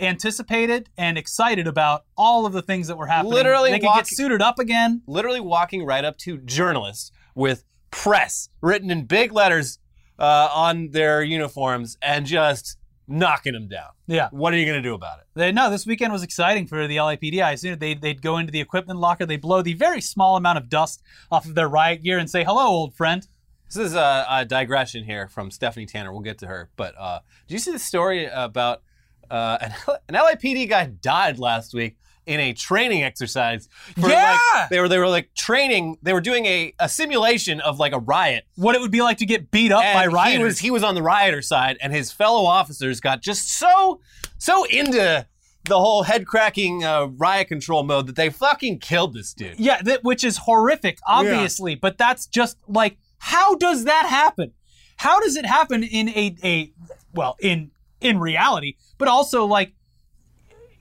anticipated 0.00 0.88
and 0.96 1.18
excited 1.18 1.66
about 1.66 2.04
all 2.16 2.46
of 2.46 2.52
the 2.52 2.62
things 2.62 2.88
that 2.88 2.96
were 2.96 3.06
happening. 3.06 3.32
Literally 3.32 3.70
they 3.70 3.78
could 3.80 3.86
walk- 3.86 3.96
get 3.98 4.06
suited 4.08 4.40
up 4.42 4.58
again. 4.58 5.02
literally 5.06 5.40
walking 5.40 5.84
right 5.84 6.04
up 6.04 6.16
to 6.18 6.38
journalists 6.38 7.12
with 7.34 7.64
press 7.90 8.48
written 8.60 8.90
in 8.90 9.04
big 9.04 9.32
letters 9.32 9.78
uh, 10.18 10.48
on 10.52 10.90
their 10.90 11.22
uniforms 11.22 11.96
and 12.02 12.26
just 12.26 12.76
knocking 13.08 13.52
them 13.52 13.68
down. 13.68 13.90
Yeah, 14.06 14.28
What 14.30 14.54
are 14.54 14.56
you 14.56 14.64
going 14.66 14.82
to 14.82 14.88
do 14.88 14.94
about 14.94 15.18
it? 15.20 15.26
they, 15.34 15.52
no, 15.52 15.70
this 15.70 15.86
weekend 15.86 16.12
was 16.12 16.22
exciting 16.22 16.66
for 16.66 16.86
the 16.86 16.96
LAPD. 16.96 17.42
I 17.42 17.52
assume 17.52 17.78
they'd, 17.78 18.00
they'd 18.00 18.22
go 18.22 18.38
into 18.38 18.52
the 18.52 18.60
equipment 18.60 18.98
locker, 19.00 19.26
they 19.26 19.36
blow 19.36 19.62
the 19.62 19.74
very 19.74 20.00
small 20.00 20.36
amount 20.36 20.58
of 20.58 20.68
dust 20.68 21.02
off 21.30 21.44
of 21.46 21.54
their 21.54 21.68
riot 21.68 22.02
gear 22.02 22.18
and 22.18 22.28
say, 22.30 22.44
"Hello, 22.44 22.66
old 22.66 22.94
friend." 22.94 23.26
This 23.66 23.76
is 23.76 23.94
a, 23.94 24.26
a 24.28 24.44
digression 24.44 25.04
here 25.04 25.28
from 25.28 25.50
Stephanie 25.50 25.86
Tanner. 25.86 26.12
We'll 26.12 26.20
get 26.20 26.38
to 26.38 26.46
her. 26.46 26.68
But 26.76 26.94
uh, 26.98 27.20
did 27.48 27.54
you 27.54 27.58
see 27.58 27.72
the 27.72 27.78
story 27.78 28.26
about 28.26 28.82
uh, 29.30 29.56
an, 29.62 29.72
an 30.08 30.14
LAPD 30.14 30.68
guy 30.68 30.86
died 30.86 31.38
last 31.38 31.72
week 31.72 31.96
in 32.26 32.40
a 32.40 32.52
training 32.52 33.02
exercise? 33.02 33.68
For 34.00 34.08
Yeah! 34.08 34.38
Like, 34.54 34.68
they 34.70 34.80
were 34.80 34.88
they 34.88 34.98
were 34.98 35.08
like 35.08 35.34
training. 35.34 35.98
They 36.02 36.12
were 36.12 36.20
doing 36.20 36.46
a, 36.46 36.74
a 36.78 36.88
simulation 36.88 37.60
of 37.60 37.78
like 37.78 37.92
a 37.92 37.98
riot. 37.98 38.44
What 38.56 38.74
it 38.74 38.80
would 38.80 38.90
be 38.90 39.02
like 39.02 39.18
to 39.18 39.26
get 39.26 39.50
beat 39.50 39.72
up 39.72 39.82
by 39.82 40.04
and 40.04 40.12
rioters. 40.12 40.38
He 40.38 40.44
was 40.44 40.58
he 40.58 40.70
was 40.70 40.82
on 40.82 40.94
the 40.94 41.02
rioter 41.02 41.42
side, 41.42 41.78
and 41.80 41.92
his 41.92 42.12
fellow 42.12 42.44
officers 42.44 43.00
got 43.00 43.22
just 43.22 43.48
so 43.48 44.00
so 44.38 44.64
into 44.64 45.26
the 45.64 45.78
whole 45.78 46.02
head 46.02 46.26
cracking 46.26 46.84
uh, 46.84 47.06
riot 47.16 47.48
control 47.48 47.82
mode 47.84 48.06
that 48.08 48.16
they 48.16 48.30
fucking 48.30 48.78
killed 48.80 49.14
this 49.14 49.32
dude. 49.32 49.58
Yeah, 49.58 49.80
that, 49.82 50.02
which 50.02 50.24
is 50.24 50.38
horrific, 50.38 50.98
obviously. 51.06 51.74
But 51.76 51.98
that's 51.98 52.26
just 52.26 52.56
like, 52.66 52.96
how 53.18 53.54
does 53.54 53.84
that 53.84 54.06
happen? 54.06 54.52
How 54.96 55.20
does 55.20 55.36
it 55.36 55.46
happen 55.46 55.82
in 55.82 56.08
a, 56.10 56.36
a 56.42 56.72
well, 57.14 57.36
in 57.40 57.70
in 58.00 58.18
reality, 58.18 58.76
but 58.98 59.08
also 59.08 59.44
like, 59.44 59.72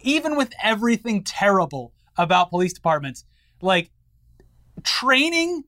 even 0.03 0.36
with 0.36 0.51
everything 0.62 1.24
terrible 1.24 1.93
about 2.17 2.50
police 2.50 2.74
departments, 2.74 3.25
like 3.62 3.91
training 4.84 5.63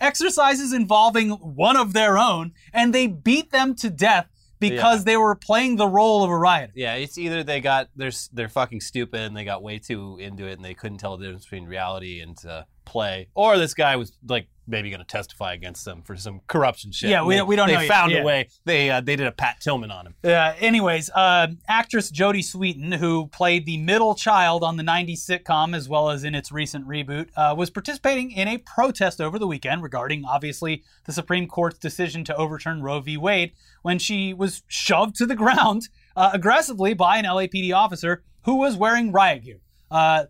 exercises 0.00 0.72
involving 0.72 1.30
one 1.30 1.76
of 1.76 1.92
their 1.92 2.16
own, 2.18 2.52
and 2.72 2.94
they 2.94 3.06
beat 3.06 3.50
them 3.50 3.74
to 3.76 3.90
death 3.90 4.26
because 4.58 5.00
Yeah. 5.00 5.04
they 5.04 5.16
were 5.16 5.34
playing 5.34 5.76
the 5.76 5.86
role 5.88 6.22
of 6.24 6.30
a 6.30 6.36
rioter. 6.36 6.72
Yeah, 6.74 6.94
it's 6.94 7.16
either 7.18 7.42
they 7.42 7.60
got 7.60 7.88
they're 7.96 8.12
they're 8.32 8.48
fucking 8.48 8.80
stupid 8.80 9.20
and 9.20 9.36
they 9.36 9.44
got 9.44 9.62
way 9.62 9.78
too 9.78 10.18
into 10.20 10.46
it 10.46 10.52
and 10.54 10.64
they 10.64 10.74
couldn't 10.74 10.98
tell 10.98 11.16
the 11.16 11.24
difference 11.24 11.44
between 11.44 11.64
reality 11.66 12.20
and 12.20 12.36
uh, 12.44 12.64
play, 12.90 13.28
or 13.34 13.56
this 13.58 13.74
guy 13.74 13.96
was 13.96 14.12
like 14.28 14.48
maybe 14.66 14.88
going 14.88 15.00
to 15.00 15.06
testify 15.06 15.52
against 15.52 15.84
them 15.84 16.00
for 16.02 16.14
some 16.16 16.40
corruption 16.46 16.92
shit. 16.92 17.10
Yeah, 17.10 17.24
we- 17.24 17.34
they, 17.34 17.42
we 17.42 17.56
don't 17.56 17.66
they 17.66 17.74
know 17.74 17.80
yet. 17.80 17.88
found 17.88 18.12
Yeah. 18.12 18.20
a 18.20 18.24
way. 18.24 18.48
They 18.64 18.88
uh, 18.90 19.00
they 19.00 19.16
did 19.16 19.26
a 19.26 19.32
Pat 19.32 19.60
Tillman 19.60 19.90
on 19.90 20.06
him. 20.06 20.14
Uh, 20.24 20.54
anyways, 20.60 21.10
uh, 21.10 21.48
actress 21.66 22.12
Jodie 22.12 22.44
Sweetin, 22.44 22.94
who 22.96 23.26
played 23.28 23.66
the 23.66 23.78
middle 23.78 24.14
child 24.14 24.62
on 24.62 24.76
the 24.76 24.84
90s 24.84 25.18
sitcom 25.28 25.74
as 25.74 25.88
well 25.88 26.10
as 26.10 26.22
in 26.22 26.34
its 26.36 26.52
recent 26.52 26.86
reboot, 26.86 27.30
uh, 27.36 27.54
was 27.56 27.68
participating 27.70 28.30
in 28.30 28.46
a 28.48 28.58
protest 28.58 29.20
over 29.20 29.38
the 29.40 29.46
weekend 29.46 29.82
regarding, 29.82 30.24
obviously, 30.24 30.84
the 31.04 31.12
Supreme 31.12 31.48
Court's 31.48 31.78
decision 31.78 32.22
to 32.24 32.36
overturn 32.36 32.80
Roe 32.82 33.00
v. 33.00 33.16
Wade 33.16 33.52
when 33.82 33.98
she 33.98 34.32
was 34.34 34.62
shoved 34.68 35.16
to 35.16 35.26
the 35.26 35.34
ground 35.36 35.88
uh, 36.16 36.30
aggressively 36.32 36.94
by 36.94 37.16
an 37.18 37.24
LAPD 37.24 37.74
officer 37.74 38.22
who 38.44 38.56
was 38.56 38.76
wearing 38.76 39.10
riot 39.10 39.42
gear. 39.44 39.60
Uh, 39.90 40.26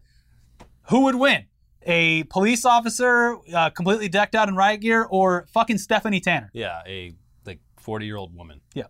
who 0.89 1.01
would 1.05 1.15
win? 1.17 1.45
A 1.83 2.25
police 2.25 2.65
officer 2.65 3.39
uh, 3.55 3.71
completely 3.71 4.09
decked 4.09 4.35
out 4.35 4.49
in 4.49 4.57
riot 4.57 4.81
gear 4.81 5.07
or 5.11 5.47
fucking 5.53 5.79
Stephanie 5.79 6.21
Tanner? 6.21 6.51
Yeah, 6.53 6.83
a 6.87 7.15
like 7.47 7.61
forty 7.79 8.07
year 8.07 8.17
old 8.17 8.37
woman. 8.37 8.61
Yeah. 8.75 8.85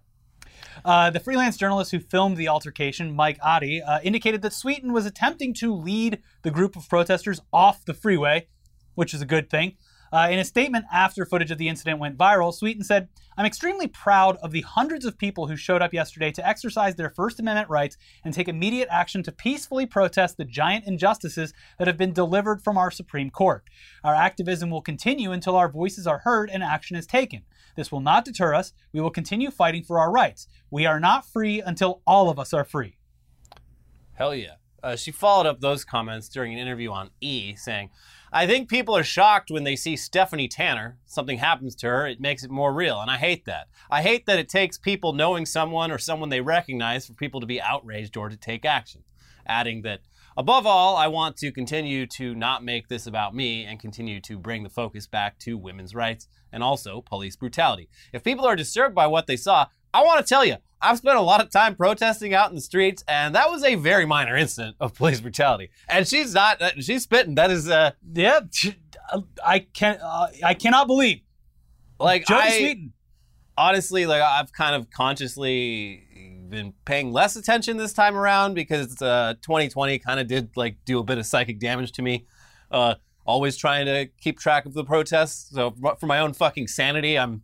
Uh, 0.85 1.11
the 1.11 1.21
freelance 1.21 1.57
journalist 1.57 1.91
who 1.91 2.01
filmed 2.01 2.37
the 2.37 2.49
altercation, 2.49 3.15
Mike 3.15 3.39
Adi, 3.43 3.83
uh, 3.83 4.01
indicated 4.03 4.43
that 4.43 4.53
Sweetin 4.53 4.93
was 4.93 5.07
attempting 5.07 5.55
to 5.55 5.75
lead 5.75 6.23
the 6.43 6.51
group 6.51 6.77
of 6.77 6.89
protesters 6.89 7.41
off 7.53 7.85
the 7.85 7.95
freeway, 7.95 8.49
which 8.95 9.15
is 9.15 9.21
a 9.21 9.27
good 9.27 9.51
thing. 9.51 9.77
Uh, 10.13 10.29
in 10.31 10.39
a 10.39 10.45
statement 10.45 10.85
after 10.93 11.25
footage 11.25 11.51
of 11.51 11.59
the 11.59 11.69
incident 11.69 12.01
went 12.01 12.19
viral, 12.19 12.53
Sweetin 12.53 12.85
said, 12.85 13.09
I'm 13.41 13.47
extremely 13.47 13.87
proud 13.87 14.37
of 14.43 14.53
the 14.53 14.61
hundreds 14.61 15.07
of 15.07 15.17
people 15.17 15.47
who 15.47 15.57
showed 15.57 15.81
up 15.81 15.95
yesterday 15.95 16.31
to 16.31 16.47
exercise 16.47 16.95
their 16.95 17.09
First 17.09 17.41
Amendment 17.41 17.71
rights 17.71 17.97
and 18.23 18.35
take 18.35 18.49
immediate 18.49 18.89
action 18.91 19.23
to 19.23 19.33
peacefully 19.33 19.87
protest 19.87 20.37
the 20.37 20.45
giant 20.45 20.87
injustices 20.87 21.55
that 21.79 21.87
have 21.87 21.97
been 21.97 22.13
delivered 22.13 22.61
from 22.61 22.77
our 22.77 22.91
Supreme 22.91 23.31
Court. 23.31 23.65
Our 24.05 24.15
activism 24.15 24.69
will 24.69 24.83
continue 24.83 25.33
until 25.33 25.57
our 25.57 25.71
voices 25.71 26.07
are 26.07 26.19
heard 26.19 26.51
and 26.51 26.63
action 26.63 26.99
is 26.99 27.07
taken. 27.07 27.41
This 27.77 27.91
will 27.91 28.03
not 28.03 28.27
deter 28.27 28.53
us. 28.53 28.75
We 28.93 29.01
will 29.01 29.09
continue 29.09 29.51
fighting 29.51 29.85
for 29.85 29.99
our 29.99 30.13
rights. 30.13 30.47
We 30.71 30.85
are 30.85 31.01
not 31.01 31.25
free 31.25 31.63
until 31.63 32.03
all 32.07 32.29
of 32.29 32.39
us 32.39 32.53
are 32.53 32.65
free. 32.65 32.99
Hell 34.13 34.35
yeah. 34.35 34.57
Uh, 34.83 34.97
she 34.97 35.13
followed 35.13 35.47
up 35.47 35.61
those 35.61 35.83
comments 35.83 36.29
during 36.29 36.53
an 36.53 36.59
interview 36.59 36.91
on 36.91 37.09
E, 37.23 37.55
saying, 37.55 37.89
I 38.33 38.47
think 38.47 38.69
people 38.69 38.97
are 38.97 39.03
shocked 39.03 39.51
when 39.51 39.65
they 39.65 39.75
see 39.75 39.97
Stephanie 39.97 40.47
Tanner. 40.47 40.99
Something 41.05 41.39
happens 41.39 41.75
to 41.77 41.89
her, 41.89 42.07
it 42.07 42.21
makes 42.21 42.45
it 42.45 42.51
more 42.51 42.73
real, 42.73 43.01
and 43.01 43.11
I 43.11 43.17
hate 43.17 43.45
that. 43.47 43.67
I 43.91 44.03
hate 44.03 44.27
that 44.27 44.39
it 44.39 44.49
takes 44.49 44.79
people 44.79 45.13
knowing 45.13 45.45
someone 45.45 45.91
or 45.91 45.99
someone 45.99 46.29
they 46.29 46.41
recognize 46.41 47.07
for 47.07 47.15
people 47.15 47.41
to 47.41 47.47
be 47.47 47.61
outraged 47.61 48.17
or 48.17 48.29
to 48.29 48.37
take 48.37 48.65
action. 48.65 49.03
Adding 49.47 49.83
that, 49.83 50.03
above 50.37 50.65
all, 50.65 50.97
I 50.97 51.09
want 51.09 51.39
to 51.39 51.51
continue 51.51 52.07
to 52.07 52.33
not 52.37 52.63
make 52.63 52.87
this 52.87 53.09
about 53.09 53.35
me 53.35 53.65
and 53.65 53.81
continue 53.81 54.21
to 54.21 54.39
bring 54.39 54.63
the 54.63 54.69
focus 54.69 55.09
back 55.09 55.41
to 55.41 55.59
women's 55.59 55.97
rights 55.97 56.29
and 56.53 56.63
also 56.63 57.01
police 57.01 57.35
brutality. 57.35 57.89
If 58.13 58.23
people 58.23 58.45
are 58.47 58.55
disturbed 58.55 58.95
by 58.95 59.09
what 59.09 59.27
they 59.27 59.37
saw, 59.37 59.67
I 59.93 60.05
want 60.05 60.25
to 60.25 60.29
tell 60.29 60.45
you, 60.45 60.57
I've 60.83 60.99
spent 60.99 61.17
a 61.17 61.21
lot 61.21 61.41
of 61.43 61.51
time 61.51 61.75
protesting 61.75 62.33
out 62.33 62.49
in 62.49 62.55
the 62.55 62.61
streets, 62.61 63.05
and 63.07 63.35
that 63.35 63.51
was 63.51 63.63
a 63.65 63.75
very 63.75 64.07
minor 64.07 64.37
incident 64.37 64.77
of 64.81 64.95
police 64.95 65.21
brutality. 65.21 65.71
And 65.89 66.07
she's 66.09 66.33
not, 66.33 66.63
uh, 66.63 66.71
she's 66.81 67.03
spitting. 67.03 67.35
That 67.35 67.51
is, 67.51 67.69
uh, 67.69 67.91
Yeah, 68.15 68.41
I 69.45 69.61
can 69.61 69.99
uh, 70.03 70.29
I 70.43 70.55
cannot 70.55 70.87
believe 70.87 71.21
like, 71.99 72.25
Jodie 72.25 72.37
I, 72.41 72.51
Sweetin. 72.51 72.91
honestly, 73.59 74.07
like, 74.07 74.23
I've 74.23 74.53
kind 74.53 74.75
of 74.75 74.91
consciously 74.91 76.07
been 76.49 76.73
paying 76.85 77.13
less 77.13 77.37
attention 77.37 77.77
this 77.77 77.93
time 77.93 78.17
around 78.17 78.55
because 78.55 79.01
uh, 79.03 79.35
2020 79.43 79.99
kind 79.99 80.19
of 80.19 80.27
did, 80.27 80.51
like, 80.57 80.77
do 80.87 80.99
a 80.99 81.05
bit 81.05 81.19
of 81.19 81.27
psychic 81.27 81.61
damage 81.61 81.93
to 81.93 82.03
me. 82.03 82.27
Uh, 82.71 82.95
always 83.27 83.57
trying 83.57 83.85
to 83.87 84.07
keep 84.21 84.39
track 84.41 84.65
of 84.65 84.73
the 84.73 84.85
protests. 84.85 85.51
So, 85.55 85.75
for 85.99 86.07
my 86.07 86.21
own 86.21 86.33
fucking 86.33 86.69
sanity, 86.69 87.19
I'm 87.19 87.43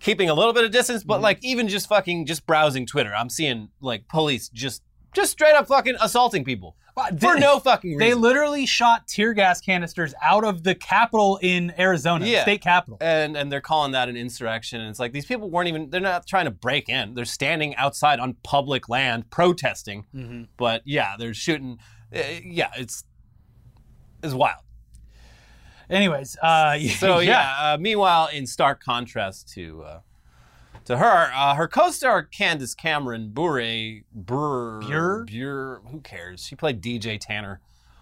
keeping 0.00 0.28
a 0.30 0.34
little 0.34 0.52
bit 0.52 0.64
of 0.64 0.70
distance, 0.70 1.04
but 1.04 1.20
like 1.20 1.38
even 1.42 1.68
just 1.68 1.88
fucking 1.88 2.26
just 2.26 2.46
browsing 2.46 2.86
Twitter, 2.86 3.14
I'm 3.14 3.30
seeing 3.30 3.68
like 3.80 4.08
police 4.08 4.48
just 4.48 4.82
just 5.14 5.32
straight 5.32 5.54
up 5.54 5.66
fucking 5.66 5.96
assaulting 6.00 6.44
people 6.44 6.76
for 6.94 7.34
They- 7.34 7.40
no 7.40 7.60
fucking 7.60 7.96
They 7.96 8.12
literally 8.14 8.66
shot 8.66 9.06
tear 9.08 9.32
gas 9.32 9.60
canisters 9.60 10.12
out 10.22 10.44
of 10.44 10.64
the 10.64 10.74
Capitol 10.74 11.38
in 11.40 11.72
Arizona, 11.78 12.26
Yeah. 12.26 12.42
state 12.42 12.60
capitol. 12.60 12.98
and 13.00 13.36
and 13.36 13.50
they're 13.50 13.60
calling 13.60 13.92
that 13.92 14.08
an 14.08 14.16
insurrection, 14.16 14.80
and 14.80 14.90
it's 14.90 14.98
like 15.00 15.12
these 15.12 15.24
people 15.26 15.48
weren't 15.50 15.68
even 15.68 15.90
they're 15.90 16.00
not 16.00 16.26
trying 16.26 16.44
to 16.44 16.50
break 16.50 16.88
in. 16.88 17.14
They're 17.14 17.24
standing 17.24 17.74
outside 17.76 18.20
on 18.20 18.34
public 18.42 18.88
land 18.88 19.30
protesting. 19.30 20.06
Mm-hmm. 20.14 20.42
But 20.56 20.82
yeah, 20.84 21.14
they're 21.18 21.34
shooting. 21.34 21.78
Uh, 22.14 22.20
yeah, 22.44 22.70
it's 22.76 23.04
it's 24.22 24.34
wild. 24.34 24.60
Anyways, 25.90 26.36
uh, 26.42 26.78
So 26.98 27.18
yeah. 27.20 27.54
uh, 27.60 27.78
meanwhile, 27.80 28.28
in 28.28 28.46
stark 28.46 28.82
contrast 28.82 29.48
to 29.54 29.82
uh, 29.82 30.00
to 30.84 30.96
her, 30.98 31.30
uh, 31.34 31.54
her 31.54 31.68
co-star 31.68 32.22
Candace 32.22 32.74
Cameron 32.74 33.30
Bure 33.30 34.02
Bure 34.12 34.80
Bure? 34.80 35.24
Bure, 35.24 35.82
who 35.90 36.00
cares? 36.00 36.44
She 36.44 36.54
played 36.56 36.80
DJ 36.82 37.18
Tanner 37.20 37.60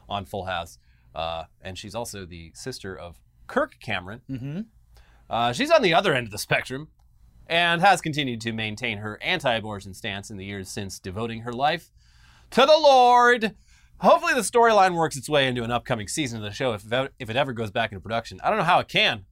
on 0.09 0.25
Full 0.25 0.45
House, 0.45 0.79
uh, 1.15 1.45
and 1.61 1.77
she's 1.77 1.95
also 1.95 2.25
the 2.25 2.53
sister 2.55 2.97
of 2.97 3.19
Kirk 3.47 3.77
Cameron. 3.81 4.21
hmm 4.29 4.61
Uh, 5.29 5.53
she's 5.53 5.71
on 5.71 5.83
the 5.83 5.93
other 5.95 6.15
end 6.15 6.27
of 6.27 6.31
the 6.31 6.39
spectrum, 6.39 6.89
and 7.49 7.81
has 7.81 8.01
continued 8.01 8.41
to 8.43 8.53
maintain 8.53 8.99
her 8.99 9.19
anti-abortion 9.23 9.95
stance 9.95 10.31
in 10.31 10.37
the 10.37 10.45
years 10.45 10.69
since 10.69 11.01
devoting 11.01 11.41
her 11.43 11.53
life 11.53 11.91
to 12.51 12.61
the 12.61 12.79
Lord. 12.79 13.57
Hopefully, 14.01 14.35
the 14.35 14.41
storyline 14.41 14.95
works 14.95 15.17
its 15.17 15.29
way 15.29 15.47
into 15.49 15.63
an 15.65 15.71
upcoming 15.71 16.07
season 16.09 16.39
of 16.39 16.45
the 16.45 16.53
show 16.53 16.73
if, 16.75 16.85
if 17.19 17.31
it 17.31 17.37
ever 17.37 17.53
goes 17.53 17.71
back 17.71 17.93
into 17.93 18.01
production. 18.01 18.39
I 18.45 18.51
don't 18.51 18.59
know 18.59 18.65
how 18.65 18.79
it 18.81 18.89
can. 18.89 19.25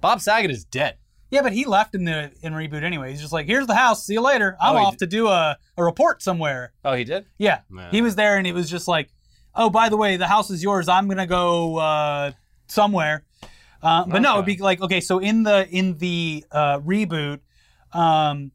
Bob 0.00 0.20
Saget 0.20 0.50
is 0.50 0.64
dead. 0.64 0.96
Yeah, 1.30 1.42
but 1.42 1.52
he 1.52 1.64
left 1.64 1.94
in 1.94 2.04
the 2.04 2.30
in 2.42 2.52
reboot 2.52 2.82
anyway. 2.82 3.10
He's 3.10 3.20
just 3.20 3.32
like, 3.32 3.46
here's 3.46 3.66
the 3.66 3.74
house. 3.74 4.04
See 4.06 4.14
you 4.14 4.20
later. 4.20 4.56
I'm 4.60 4.76
Oh, 4.76 4.78
he 4.80 4.84
off 4.84 4.96
to 4.98 5.06
do 5.06 5.28
a, 5.28 5.56
a 5.78 5.84
report 5.84 6.22
somewhere. 6.22 6.72
Oh, 6.84 6.92
he 6.94 7.04
did? 7.04 7.24
Yeah. 7.38 7.60
He 7.90 8.02
was 8.02 8.16
there 8.16 8.36
and 8.36 8.46
it 8.46 8.52
was 8.52 8.68
just 8.68 8.86
like, 8.88 9.10
oh, 9.54 9.70
by 9.70 9.88
the 9.88 9.96
way, 9.96 10.16
the 10.18 10.26
house 10.26 10.50
is 10.50 10.62
yours. 10.62 10.88
I'm 10.88 11.08
gonna 11.08 11.26
go 11.26 11.76
uh, 11.78 12.32
somewhere. 12.68 13.24
Uh, 13.82 14.04
but 14.06 14.20
no, 14.22 14.34
it'd 14.34 14.42
Okay. 14.44 14.56
be 14.56 14.62
like 14.62 14.80
okay. 14.82 15.00
So 15.00 15.18
in 15.20 15.42
the 15.42 15.66
in 15.70 15.96
the 15.98 16.44
uh, 16.50 16.80
reboot, 16.80 17.40
um, 17.92 18.52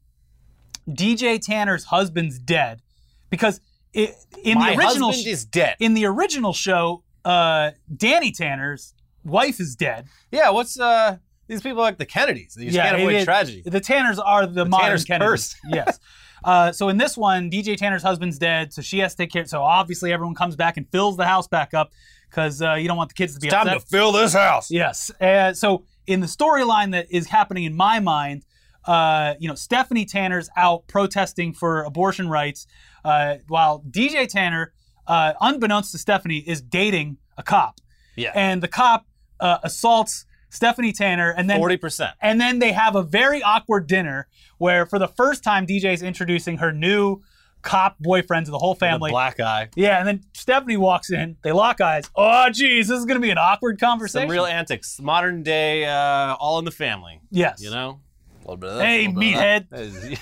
DJ 0.87 1.39
Tanner's 1.41 1.85
husband's 1.85 2.39
dead 2.39 2.81
because 3.29 3.59
it, 3.93 4.15
in 4.43 4.57
My 4.59 4.71
the 4.75 4.79
original 4.79 5.09
husband 5.11 5.27
is 5.33 5.45
dead. 5.45 5.75
in 5.79 5.93
the 5.93 6.05
original 6.05 6.53
show, 6.53 7.03
uh, 7.25 7.71
Danny 7.95 8.31
Tanner's 8.31 8.93
wife 9.23 9.59
is 9.59 9.75
dead. 9.75 10.07
yeah, 10.31 10.49
what's 10.49 10.79
uh 10.79 11.17
these 11.47 11.61
people 11.61 11.79
are 11.79 11.83
like 11.83 11.97
the 11.97 12.05
Kennedys? 12.05 12.55
They 12.55 12.65
just 12.65 12.77
can't 12.77 12.95
avoid 12.97 13.15
is- 13.15 13.23
tragedy. 13.25 13.63
The 13.65 13.79
Tanners 13.79 14.19
are 14.19 14.45
the, 14.45 14.65
modern 14.65 14.87
Tanners 14.87 15.05
Kennedys. 15.05 15.29
cursed. 15.29 15.55
yes. 15.69 15.99
Uh, 16.43 16.71
so 16.71 16.89
in 16.89 16.97
this 16.97 17.17
one, 17.17 17.49
DJ 17.49 17.75
Tanner's 17.77 18.03
husband's 18.03 18.37
dead, 18.37 18.71
so 18.73 18.81
she 18.81 18.99
has 18.99 19.15
to 19.15 19.23
take 19.23 19.31
care. 19.31 19.45
So 19.45 19.63
obviously, 19.63 20.11
everyone 20.13 20.35
comes 20.35 20.55
back 20.57 20.75
and 20.77 20.87
fills 20.91 21.15
the 21.17 21.25
house 21.25 21.47
back 21.47 21.73
up 21.73 21.91
because 22.29 22.61
uh, 22.61 22.73
you 22.73 22.87
don't 22.87 22.97
want 22.97 23.09
the 23.09 23.15
kids 23.15 23.33
to 23.33 23.39
be 23.39 23.47
Time 23.47 23.67
upset. 23.67 23.81
to 23.81 23.87
fill 23.87 24.11
this 24.11 24.33
house. 24.33 24.69
Yes. 24.69 25.09
Uh, 25.21 25.53
so 25.53 25.85
in 26.05 26.19
the 26.19 26.27
storyline 26.27 26.91
that 26.91 27.07
is 27.09 27.27
happening 27.27 27.63
in 27.63 27.75
my 27.75 27.99
mind, 28.01 28.43
uh, 28.85 29.33
you 29.39 29.47
know, 29.47 29.55
Stephanie 29.55 30.05
Tanner's 30.05 30.49
out 30.55 30.85
protesting 30.87 31.53
for 31.53 31.83
abortion 31.83 32.29
rights, 32.29 32.67
uh, 33.07 33.37
while 33.47 33.83
DJ 33.89 34.27
Tanner, 34.27 34.73
uh, 35.07 35.33
unbeknownst 35.41 35.91
to 35.93 35.97
Stephanie, 35.97 36.39
is 36.39 36.61
dating 36.61 37.17
a 37.37 37.43
cop, 37.43 37.79
Yeah, 38.15 38.31
and 38.35 38.61
the 38.61 38.67
cop 38.67 39.05
uh, 39.39 39.59
assaults 39.63 40.25
Stephanie 40.49 40.91
Tanner, 40.93 41.29
and 41.31 41.49
then 41.49 41.57
forty 41.59 41.77
percent. 41.77 42.11
and 42.21 42.39
then 42.39 42.59
they 42.59 42.71
have 42.71 42.95
a 42.95 43.03
very 43.03 43.41
awkward 43.43 43.87
dinner 43.87 44.27
where, 44.57 44.85
for 44.85 44.99
the 44.99 45.07
first 45.07 45.43
time, 45.43 45.65
DJ 45.67 45.93
is 45.93 46.01
introducing 46.03 46.57
her 46.57 46.71
new 46.71 47.21
cop 47.61 47.97
boyfriend 47.99 48.45
to 48.45 48.51
the 48.51 48.57
whole 48.59 48.75
family. 48.75 49.11
Black 49.11 49.39
eye. 49.39 49.67
yeah, 49.75 49.99
and 49.99 50.07
then 50.07 50.23
Stephanie 50.33 50.77
walks 50.77 51.11
in. 51.11 51.35
They 51.43 51.51
lock 51.51 51.81
eyes. 51.81 52.09
Oh, 52.15 52.49
geez, 52.49 52.87
this 52.87 52.97
is 52.99 53.05
going 53.05 53.17
to 53.19 53.21
be 53.21 53.29
an 53.31 53.37
awkward 53.37 53.79
conversation. 53.79 54.27
Some 54.29 54.31
real 54.31 54.45
antics. 54.45 54.99
Modern 55.01 55.43
day, 55.43 55.85
uh, 55.85 56.35
all 56.39 56.59
in 56.59 56.65
the 56.65 56.71
family. 56.71 57.19
yes. 57.29 57.61
You 57.61 57.71
know, 57.71 57.99
a 58.35 58.39
little 58.41 58.57
bit 58.57 58.69
of 58.69 58.75
this, 58.77 58.83
Hey, 58.85 59.05
a 59.05 59.09
little 59.09 59.19
bit 59.21 59.65
of 59.71 60.09
meathead. 60.09 60.19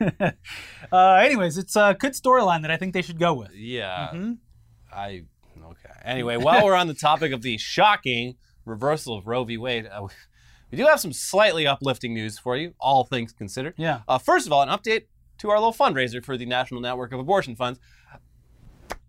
uh, 0.92 1.14
anyways, 1.14 1.58
it's 1.58 1.76
a 1.76 1.96
good 1.98 2.12
storyline 2.12 2.62
that 2.62 2.70
I 2.70 2.76
think 2.76 2.94
they 2.94 3.02
should 3.02 3.18
go 3.18 3.34
with. 3.34 3.52
Yeah, 3.54 4.10
Mhm. 4.14 4.38
I 4.92 5.24
okay. 5.62 5.90
Anyway, 6.04 6.36
while 6.36 6.64
we're 6.64 6.74
on 6.74 6.86
the 6.88 6.94
topic 6.94 7.32
of 7.32 7.42
the 7.42 7.58
shocking 7.58 8.36
reversal 8.64 9.16
of 9.16 9.26
Roe 9.26 9.44
v. 9.44 9.56
Wade, 9.58 9.86
uh, 9.86 10.06
we 10.70 10.76
do 10.78 10.86
have 10.86 11.00
some 11.00 11.12
slightly 11.12 11.66
uplifting 11.66 12.14
news 12.14 12.38
for 12.38 12.56
you, 12.56 12.74
all 12.80 13.04
things 13.04 13.32
considered. 13.32 13.74
Yeah. 13.76 14.00
Uh, 14.08 14.18
first 14.18 14.46
of 14.46 14.52
all, 14.52 14.62
an 14.62 14.68
update 14.68 15.04
to 15.38 15.50
our 15.50 15.58
little 15.58 15.72
fundraiser 15.72 16.24
for 16.24 16.36
the 16.36 16.46
National 16.46 16.80
Network 16.80 17.12
of 17.12 17.20
Abortion 17.20 17.54
Funds. 17.56 17.78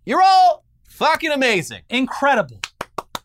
You're 0.05 0.21
all 0.21 0.63
fucking 0.87 1.31
amazing. 1.31 1.81
Incredible. 1.89 2.59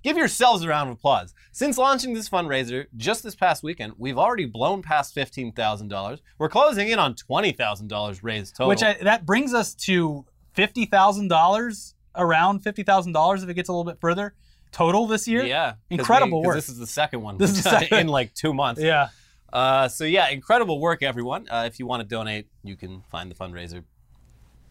Give 0.03 0.17
yourselves 0.17 0.63
a 0.63 0.69
round 0.69 0.91
of 0.91 0.97
applause. 0.97 1.35
Since 1.55 1.79
launching 1.79 2.15
this 2.15 2.29
fundraiser 2.29 2.87
just 2.97 3.23
this 3.23 3.37
past 3.37 3.63
weekend, 3.63 3.93
we've 3.97 4.19
already 4.19 4.45
blown 4.45 4.83
past 4.83 5.15
$15,000. 5.15 6.19
We're 6.37 6.49
closing 6.49 6.89
in 6.89 6.99
on 6.99 7.15
$20,000 7.15 8.19
raised 8.25 8.57
total. 8.57 8.69
Which 8.71 8.83
I, 8.83 8.95
that 8.95 9.25
brings 9.25 9.55
us 9.55 9.73
to 9.87 10.25
fifty 10.53 10.85
thousand 10.85 11.29
dollars, 11.29 11.95
around 12.17 12.65
fifty 12.65 12.83
thousand 12.83 13.13
dollars 13.13 13.45
if 13.45 13.49
it 13.49 13.55
gets 13.55 13.69
a 13.69 13.73
little 13.73 13.85
bit 13.85 14.01
further 14.01 14.35
total 14.73 15.07
this 15.07 15.29
year. 15.29 15.45
Yeah. 15.45 15.75
Incredible 15.91 16.41
we- 16.41 16.49
work. 16.49 16.57
This 16.57 16.69
is 16.69 16.79
the 16.79 16.89
second 16.89 17.23
one 17.23 17.39
This 17.39 17.51
is 17.51 17.63
the 17.63 17.71
second- 17.71 17.99
in 18.01 18.09
like 18.09 18.35
two 18.35 18.53
months. 18.53 18.83
Yeah. 18.83 19.11
Uh, 19.53 19.87
so 19.87 20.03
yeah, 20.03 20.31
incredible 20.31 20.81
work, 20.81 21.05
everyone. 21.05 21.47
Uh, 21.49 21.63
if 21.69 21.79
you 21.79 21.87
want 21.87 22.03
to 22.03 22.09
donate, 22.09 22.49
you 22.65 22.77
can 22.77 23.05
find 23.13 23.31
the 23.31 23.37
fundraiser 23.37 23.85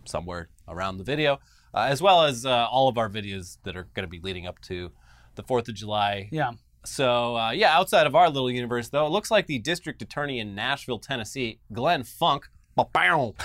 somewhere 0.03 0.49
around 0.67 0.97
the 0.97 1.05
video, 1.05 1.39
uh, 1.73 1.87
as 1.87 2.01
well 2.01 2.23
as 2.25 2.45
uh, 2.45 2.67
all 2.69 2.89
of 2.89 2.97
our 2.97 3.07
videos 3.09 3.57
that 3.63 3.77
are 3.77 3.87
going 3.93 4.03
to 4.03 4.09
be 4.09 4.19
leading 4.19 4.45
up 4.45 4.59
to 4.63 4.91
the 5.35 5.43
Fourth 5.43 5.69
of 5.69 5.75
July. 5.75 6.27
Yeah. 6.29 6.51
So 6.85 7.37
uh, 7.37 7.51
yeah, 7.51 7.75
outside 7.77 8.07
of 8.07 8.15
our 8.15 8.29
little 8.29 8.51
universe, 8.51 8.89
though, 8.89 9.05
it 9.05 9.09
looks 9.09 9.31
like 9.31 9.47
the 9.47 9.59
district 9.59 10.01
attorney 10.01 10.39
in 10.39 10.53
Nashville, 10.55 10.99
Tennessee, 10.99 11.59
Glenn 11.71 12.03
Funk, 12.03 12.47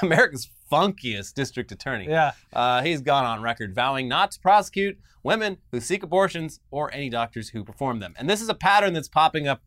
America's 0.03 0.51
funkiest 0.71 1.35
district 1.35 1.73
attorney. 1.73 2.07
Yeah. 2.09 2.33
Uh, 2.53 2.83
he's 2.83 3.01
gone 3.01 3.25
on 3.25 3.41
record 3.43 3.75
vowing 3.75 4.09
not 4.09 4.33
to 4.33 4.41
prosecute 4.41 4.99
women 5.23 5.59
who 5.73 5.81
seek 5.81 6.03
abortions 6.03 6.61
or 6.71 6.93
any 6.95 7.09
doctors 7.11 7.51
who 7.51 7.65
perform 7.65 8.01
them. 8.01 8.15
And 8.19 8.29
this 8.29 8.41
is 8.41 8.49
a 8.49 8.55
pattern 8.55 8.93
that's 8.93 9.09
popping 9.09 9.47
up 9.49 9.63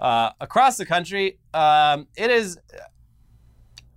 uh, 0.00 0.30
across 0.40 0.76
the 0.76 0.86
country. 0.86 1.38
Um, 1.54 2.06
it 2.16 2.30
is, 2.30 2.58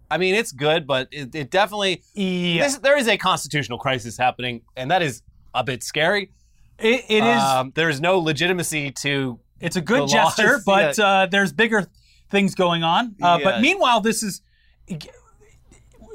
I 0.10 0.18
mean, 0.18 0.36
it's 0.36 0.52
good, 0.52 0.88
but 0.88 1.08
it, 1.12 1.34
it 1.36 1.52
definitely, 1.52 2.04
Yeah. 2.14 2.64
this, 2.64 2.78
there 2.80 2.98
is 2.98 3.08
a 3.08 3.18
constitutional 3.18 3.78
crisis 3.78 4.18
happening, 4.18 4.62
and 4.76 4.90
that 4.92 5.02
is 5.02 5.22
a 5.54 5.64
bit 5.64 5.84
scary. 5.84 6.32
It, 6.82 7.06
it 7.10 7.24
is. 7.24 7.42
Um, 7.42 7.72
there 7.76 7.90
is 7.90 8.00
no 8.02 8.20
legitimacy 8.20 8.92
to. 9.02 9.40
It's 9.60 9.76
a 9.76 9.82
good 9.82 10.08
gesture, 10.08 10.54
laws, 10.54 10.64
but 10.66 11.00
uh, 11.00 11.28
there's 11.30 11.52
bigger 11.52 11.88
things 12.30 12.56
going 12.56 12.84
on. 12.84 13.16
Uh, 13.22 13.38
Yeah. 13.40 13.44
But 13.44 13.62
meanwhile, 13.62 14.02
this 14.02 14.24
is 14.24 14.42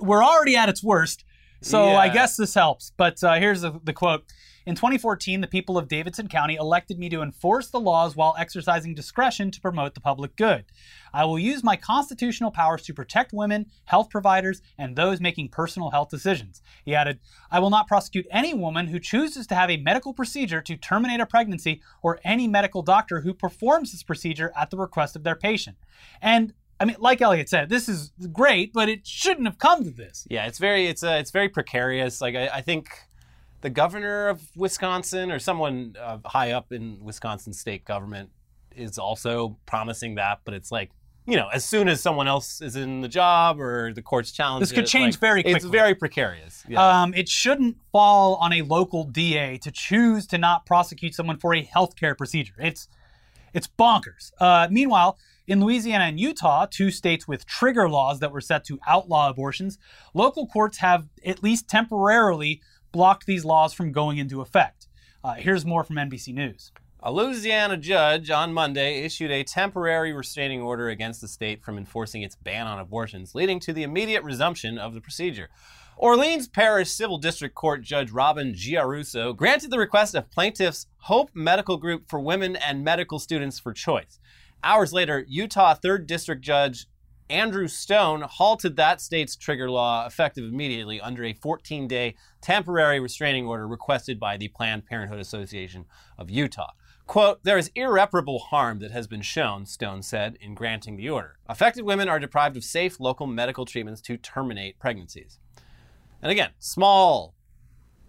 we're 0.01 0.25
already 0.25 0.57
at 0.57 0.69
its 0.69 0.83
worst, 0.83 1.25
so 1.61 1.91
I 1.91 2.09
guess 2.09 2.37
this 2.37 2.55
helps. 2.55 2.93
But 2.97 3.23
uh, 3.23 3.35
here's 3.35 3.61
the, 3.63 3.79
the 3.85 3.93
quote. 3.93 4.25
In 4.67 4.75
2014, 4.75 5.43
the 5.43 5.47
people 5.47 5.77
of 5.77 5.89
Davidson 5.89 6.27
County 6.27 6.55
elected 6.55 6.99
me 6.99 7.11
to 7.11 7.21
enforce 7.21 7.69
the 7.69 7.81
laws 7.81 8.17
while 8.17 8.35
exercising 8.39 8.95
discretion 8.95 9.51
to 9.51 9.61
promote 9.61 9.93
the 9.93 10.01
public 10.01 10.37
good. 10.37 10.65
I 11.13 11.27
will 11.27 11.39
use 11.39 11.63
my 11.63 11.77
constitutional 11.77 12.51
powers 12.51 12.83
to 12.85 12.95
protect 12.95 13.35
women, 13.35 13.67
health 13.85 14.09
providers, 14.09 14.63
and 14.79 14.97
those 14.97 15.21
making 15.21 15.51
personal 15.51 15.91
health 15.91 16.09
decisions. 16.09 16.63
He 16.83 16.95
added, 16.95 17.21
I 17.51 17.59
will 17.59 17.69
not 17.69 17.87
prosecute 17.87 18.27
any 18.31 18.55
woman 18.55 18.87
who 18.87 18.99
chooses 18.99 19.47
to 19.49 19.55
have 19.55 19.71
a 19.71 19.77
medical 19.77 20.15
procedure 20.15 20.63
to 20.63 20.77
terminate 20.79 21.21
a 21.21 21.27
pregnancy 21.27 21.83
or 22.03 22.19
any 22.25 22.49
medical 22.49 22.81
doctor 22.81 23.21
who 23.21 23.35
performs 23.35 23.93
this 23.93 24.03
procedure 24.03 24.51
at 24.57 24.71
the 24.71 24.79
request 24.79 25.15
of 25.15 25.25
their 25.25 25.37
patient. 25.37 25.77
And 26.23 26.55
I 26.81 26.87
mean, 26.87 26.97
like 26.99 27.21
Elliot 27.21 27.51
said, 27.51 27.69
this 27.69 27.87
is 27.87 28.13
great, 28.33 28.73
but 28.73 28.89
it 28.89 29.07
shouldn't 29.07 29.47
have 29.47 29.59
come 29.59 29.85
to 29.85 29.91
this. 29.91 30.27
Yeah, 30.31 30.47
it's 30.47 30.59
very, 30.59 30.87
it's, 30.87 31.05
uh, 31.05 31.19
it's 31.21 31.31
very 31.31 31.51
precarious. 31.51 32.23
Like, 32.23 32.35
I, 32.35 32.49
I 32.49 32.61
think 32.63 32.89
the 33.65 33.71
governor 33.71 34.29
of 34.29 34.43
Wisconsin 34.55 35.33
or 35.33 35.39
someone 35.39 35.97
uh, 35.99 36.19
high 36.27 36.53
up 36.53 36.71
in 36.71 37.03
Wisconsin 37.03 37.55
state 37.55 37.87
government 37.87 38.29
is 38.77 38.99
also 38.99 39.57
promising 39.65 40.17
that, 40.17 40.41
but 40.45 40.53
it's 40.53 40.71
like, 40.71 40.91
you 41.27 41.35
know, 41.37 41.49
as 41.49 41.65
soon 41.65 41.89
as 41.89 42.03
someone 42.03 42.29
else 42.29 42.61
is 42.61 42.77
in 42.77 43.01
the 43.01 43.09
job 43.09 43.59
or 43.59 43.95
the 43.95 44.03
courts 44.03 44.33
challenge 44.33 44.61
This 44.61 44.73
could 44.73 44.85
it, 44.85 44.89
change 44.89 45.15
like, 45.15 45.21
very 45.21 45.43
quickly. 45.43 45.57
It's 45.57 45.65
very 45.65 45.95
precarious. 45.95 46.63
Yeah. 46.69 47.03
Um, 47.03 47.15
it 47.15 47.27
shouldn't 47.27 47.79
fall 47.91 48.35
on 48.35 48.53
a 48.53 48.61
local 48.61 49.05
DA 49.05 49.57
to 49.63 49.71
choose 49.71 50.27
to 50.27 50.37
not 50.37 50.67
prosecute 50.67 51.15
someone 51.15 51.39
for 51.39 51.55
a 51.55 51.65
healthcare 51.65 52.15
procedure. 52.19 52.57
It's 52.59 52.87
it's 53.55 53.69
bonkers. 53.79 54.33
Uh, 54.39 54.69
meanwhile, 54.71 55.17
in 55.47 55.65
Louisiana 55.65 56.05
and 56.05 56.21
Utah, 56.21 56.67
two 56.67 56.91
states 56.91 57.27
with 57.27 57.47
trigger 57.47 57.89
laws 57.89 58.21
that 58.21 58.33
were 58.33 58.41
set 58.41 58.65
to 58.65 58.79
outlaw 58.87 59.31
abortions, 59.31 59.79
local 60.13 60.47
courts 60.47 60.79
have 60.79 61.07
at 61.25 61.43
least 61.43 61.69
temporarily 61.69 62.61
blocked 62.95 63.27
these 63.27 63.45
laws 63.45 63.75
from 63.75 63.91
going 63.91 64.19
into 64.19 64.41
effect. 64.41 64.87
Uh, 65.25 65.35
here's 65.35 65.67
more 65.67 65.83
from 65.83 65.97
NBC 65.97 66.33
News. 66.33 66.71
A 67.03 67.11
Louisiana 67.11 67.77
judge 67.77 68.31
on 68.31 68.53
Monday 68.53 69.03
issued 69.03 69.33
a 69.33 69.43
temporary 69.43 70.13
restraining 70.13 70.63
order 70.63 70.89
against 70.89 71.21
the 71.21 71.27
state 71.27 71.65
from 71.65 71.77
enforcing 71.77 72.23
its 72.23 72.37
ban 72.37 72.69
on 72.69 72.79
abortions, 72.79 73.35
leading 73.35 73.59
to 73.61 73.73
the 73.73 73.83
immediate 73.83 74.23
resumption 74.23 74.79
of 74.79 74.95
the 74.95 75.01
procedure. 75.01 75.49
Orleans 75.97 76.47
Parish 76.47 76.93
Civil 76.93 77.19
District 77.19 77.53
Court 77.57 77.83
Judge 77.83 78.13
Robin 78.13 78.55
Giarusso 78.55 79.37
granted 79.37 79.73
the 79.73 79.79
request 79.79 80.15
of 80.15 80.31
plaintiffs' 80.31 80.87
Hope 80.99 81.31
Medical 81.35 81.79
Group 81.79 82.09
for 82.09 82.21
Women 82.21 82.55
and 82.55 82.85
Medical 82.85 83.19
Students 83.19 83.59
for 83.59 83.73
Choice. 83.73 84.21
Hours 84.63 84.93
later, 84.93 85.25
Utah 85.27 85.75
3rd 85.75 86.07
District 86.07 86.43
Judge 86.43 86.87
Andrew 87.31 87.69
Stone 87.69 88.21
halted 88.23 88.77
that 88.77 89.01
state's 89.01 89.35
trigger 89.35 89.71
law 89.71 90.07
effective 90.07 90.45
immediately 90.45 91.01
under 91.01 91.25
a 91.25 91.33
14 91.33 91.89
day 91.89 92.15
temporary 92.43 93.01
restraining 93.01 93.47
order 93.47 93.67
requested 93.67 94.21
by 94.21 94.37
the 94.37 94.49
Planned 94.49 94.85
Parenthood 94.85 95.21
Association 95.21 95.87
of 96.19 96.29
Utah. 96.29 96.73
Quote, 97.07 97.43
there 97.43 97.59
is 97.59 97.71
irreparable 97.75 98.39
harm 98.39 98.79
that 98.79 98.91
has 98.91 99.07
been 99.07 99.23
shown, 99.23 99.67
Stone 99.67 100.03
said, 100.03 100.37
in 100.41 100.55
granting 100.55 100.97
the 100.97 101.09
order. 101.09 101.37
Affected 101.47 101.85
women 101.85 102.09
are 102.09 102.19
deprived 102.19 102.57
of 102.57 102.65
safe 102.65 102.99
local 103.01 103.27
medical 103.27 103.65
treatments 103.65 104.01
to 104.03 104.17
terminate 104.17 104.79
pregnancies. 104.79 105.39
And 106.23 106.31
again, 106.31 106.51
small, 106.59 107.35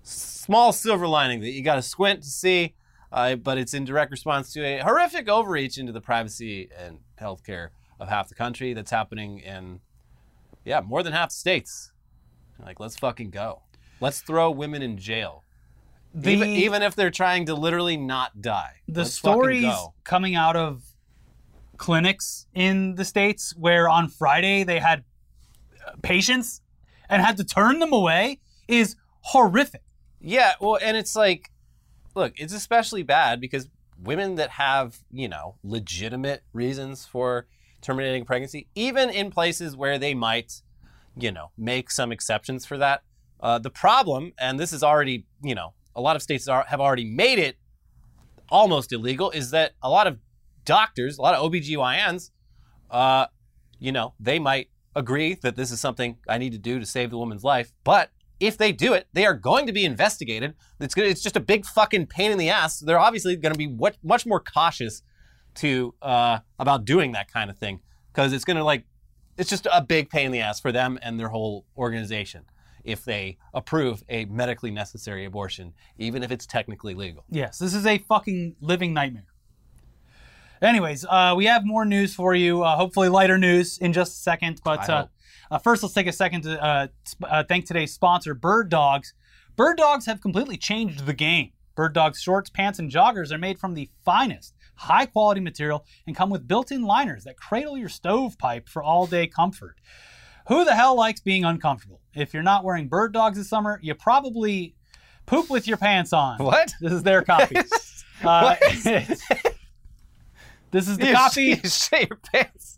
small 0.04 0.72
silver 0.72 1.08
lining 1.08 1.42
that 1.42 1.52
you 1.52 1.62
got 1.62 1.76
to 1.76 1.82
squint 1.82 2.24
to 2.24 2.30
see, 2.30 2.76
uh, 3.12 3.36
but 3.36 3.58
it's 3.58 3.74
in 3.74 3.84
direct 3.84 4.12
response 4.12 4.52
to 4.54 4.64
a 4.64 4.80
horrific 4.80 5.28
overreach 5.28 5.78
into 5.78 5.92
the 5.92 6.02
privacy 6.02 6.70
and 6.78 7.00
healthcare 7.20 7.70
of 8.00 8.10
half 8.10 8.30
the 8.30 8.36
country 8.36 8.74
that's 8.74 8.92
happening 8.92 9.40
in, 9.40 9.80
yeah, 10.64 10.82
more 10.82 11.04
than 11.04 11.14
half 11.14 11.30
the 11.30 11.36
states. 11.36 11.92
Like, 12.64 12.80
let's 12.80 12.98
fucking 12.98 13.32
go. 13.32 13.62
Let's 14.00 14.22
throw 14.22 14.52
women 14.52 14.82
in 14.82 14.98
jail. 14.98 15.44
The, 16.14 16.32
even, 16.32 16.50
even 16.50 16.82
if 16.82 16.96
they're 16.96 17.12
trying 17.12 17.46
to 17.48 17.56
literally 17.56 17.98
not 17.98 18.42
die. 18.42 18.82
the 18.88 19.02
Let's 19.02 19.14
stories 19.14 19.74
coming 20.04 20.36
out 20.36 20.56
of 20.56 20.84
clinics 21.78 22.48
in 22.54 22.96
the 22.96 23.04
states 23.04 23.54
where 23.58 23.90
on 23.90 24.08
Friday 24.08 24.64
they 24.64 24.80
had 24.80 25.04
uh, 25.86 25.92
patients 26.02 26.62
and 27.10 27.22
had 27.22 27.36
to 27.38 27.44
turn 27.44 27.80
them 27.80 27.92
away 27.92 28.40
is 28.68 28.96
horrific. 29.22 29.82
Yeah, 30.22 30.54
well, 30.62 30.80
and 30.82 30.96
it's 30.96 31.16
like, 31.16 31.52
look, 32.16 32.34
it's 32.38 32.54
especially 32.54 33.04
bad 33.04 33.42
because 33.42 33.70
women 34.02 34.36
that 34.36 34.52
have, 34.52 35.00
you 35.12 35.28
know, 35.28 35.56
legitimate 35.64 36.44
reasons 36.54 37.06
for 37.06 37.46
terminating 37.86 38.26
pregnancy, 38.26 38.68
even 38.76 39.10
in 39.10 39.30
places 39.30 39.78
where 39.78 40.00
they 40.00 40.14
might, 40.14 40.62
you 41.18 41.32
know, 41.32 41.52
make 41.58 41.92
some 41.92 42.12
exceptions 42.12 42.66
for 42.66 42.78
that. 42.78 43.04
Uh, 43.40 43.60
the 43.60 43.70
problem, 43.70 44.34
and 44.40 44.60
this 44.60 44.74
is 44.74 44.82
already, 44.82 45.26
you 45.44 45.54
know, 45.54 45.74
a 45.96 46.02
lot 46.02 46.16
of 46.16 46.22
states 46.22 46.48
are, 46.48 46.66
have 46.68 46.82
already 46.82 47.06
made 47.06 47.38
it 47.38 47.58
almost 48.50 48.92
illegal, 48.92 49.30
is 49.32 49.52
that 49.52 49.74
a 49.84 49.90
lot 49.90 50.08
of 50.08 50.18
doctors, 50.66 51.18
a 51.18 51.22
lot 51.22 51.36
of 51.36 51.52
OBGYNs, 51.52 52.32
uh, 52.90 53.28
you 53.80 53.92
know, 53.92 54.14
they 54.20 54.40
might 54.40 54.70
agree 54.96 55.36
that 55.36 55.56
this 55.56 55.72
is 55.72 55.80
something 55.80 56.18
I 56.28 56.38
need 56.38 56.54
to 56.54 56.58
do 56.58 56.80
to 56.80 56.86
save 56.86 57.12
the 57.12 57.18
woman's 57.18 57.44
life, 57.44 57.72
but 57.84 58.10
if 58.40 58.58
they 58.58 58.72
do 58.72 58.94
it, 58.94 59.08
they 59.14 59.26
are 59.26 59.34
going 59.34 59.66
to 59.68 59.72
be 59.72 59.86
investigated. 59.86 60.56
It's 60.80 60.94
gonna, 60.94 61.08
it's 61.08 61.22
just 61.22 61.38
a 61.38 61.42
big 61.42 61.66
fucking 61.66 62.08
pain 62.08 62.32
in 62.32 62.38
the 62.38 62.50
ass. 62.50 62.80
They're 62.80 63.00
obviously 63.00 63.36
going 63.38 63.54
to 63.54 63.58
be 63.58 63.68
what, 63.68 63.98
much 64.04 64.26
more 64.26 64.42
cautious 64.42 65.04
to 65.56 65.94
uh, 66.02 66.40
about 66.60 66.86
doing 66.86 67.12
that 67.14 67.32
kind 67.32 67.50
of 67.50 67.58
thing 67.58 67.80
because 68.14 68.34
it's 68.34 68.46
going 68.46 68.58
to 68.58 68.64
like 68.64 68.86
it's 69.38 69.50
just 69.50 69.68
a 69.72 69.82
big 69.82 70.10
pain 70.10 70.28
in 70.28 70.32
the 70.32 70.42
ass 70.42 70.60
for 70.60 70.72
them 70.72 70.98
and 71.02 71.20
their 71.20 71.30
whole 71.30 71.66
organization 71.78 72.46
if 72.84 73.04
they 73.04 73.38
approve 73.54 74.04
a 74.10 74.26
medically 74.26 74.70
necessary 74.70 75.26
abortion, 75.26 75.74
even 75.98 76.22
if 76.24 76.32
it's 76.32 76.46
technically 76.46 76.94
legal. 76.94 77.26
Yes, 77.30 77.58
this 77.58 77.74
is 77.74 77.86
a 77.86 77.98
fucking 77.98 78.56
living 78.62 78.94
nightmare. 78.94 79.26
Anyways, 80.62 81.06
uh, 81.10 81.34
we 81.36 81.46
have 81.46 81.66
more 81.66 81.84
news 81.84 82.16
for 82.16 82.34
you. 82.34 82.64
Uh, 82.64 82.76
hopefully, 82.78 83.10
lighter 83.10 83.38
news 83.38 83.78
in 83.78 83.92
just 83.92 84.14
a 84.14 84.22
second. 84.22 84.62
But 84.64 84.90
uh, 84.90 85.08
uh, 85.52 85.58
first, 85.58 85.84
let's 85.84 85.94
take 85.94 86.08
a 86.08 86.14
second 86.14 86.44
to 86.44 86.64
uh, 86.64 86.88
sp- 87.04 87.28
uh, 87.28 87.44
thank 87.44 87.66
today's 87.66 87.94
sponsor, 87.94 88.34
Bird 88.34 88.70
Dogs. 88.70 89.14
Bird 89.56 89.78
Dogs 89.78 90.06
have 90.06 90.22
completely 90.22 90.58
changed 90.58 91.06
the 91.06 91.14
game. 91.14 91.52
Bird 91.76 91.94
Dogs 91.94 92.22
shorts, 92.22 92.50
pants, 92.50 92.80
and 92.80 92.90
joggers 92.90 93.32
are 93.32 93.38
made 93.38 93.60
from 93.60 93.74
the 93.74 93.90
finest, 94.04 94.54
high 94.76 95.06
quality 95.06 95.42
material 95.42 95.86
and 96.08 96.16
come 96.16 96.30
with 96.30 96.48
built 96.48 96.72
in 96.72 96.84
liners 96.84 97.24
that 97.24 97.38
cradle 97.38 97.78
your 97.78 97.90
stovepipe 97.90 98.68
for 98.70 98.84
all 98.84 99.06
day 99.08 99.28
comfort. 99.28 99.76
Who 100.48 100.64
the 100.66 100.76
hell 100.76 100.96
likes 100.96 101.20
being 101.22 101.44
uncomfortable? 101.44 102.02
If 102.14 102.34
you're 102.34 102.44
not 102.44 102.64
wearing 102.64 102.88
Bird 102.88 103.14
Dogs 103.14 103.38
this 103.38 103.50
summer, 103.50 103.80
you 103.82 103.96
probably 103.96 104.76
poop 105.26 105.50
with 105.50 105.68
your 105.68 105.78
pants 105.78 106.14
on. 106.14 106.38
What? 106.38 106.74
This 106.80 106.92
is 106.94 107.04
their 107.04 107.22
copy. 107.24 107.56
Uh, 108.24 108.56
this 110.72 110.88
is 110.88 110.98
the 110.98 111.08
You 111.08 111.14
copy. 111.14 111.56
sh- 111.56 111.60
you 111.64 111.70
shit 111.70 112.10
your 112.10 112.18
pants. 112.34 112.78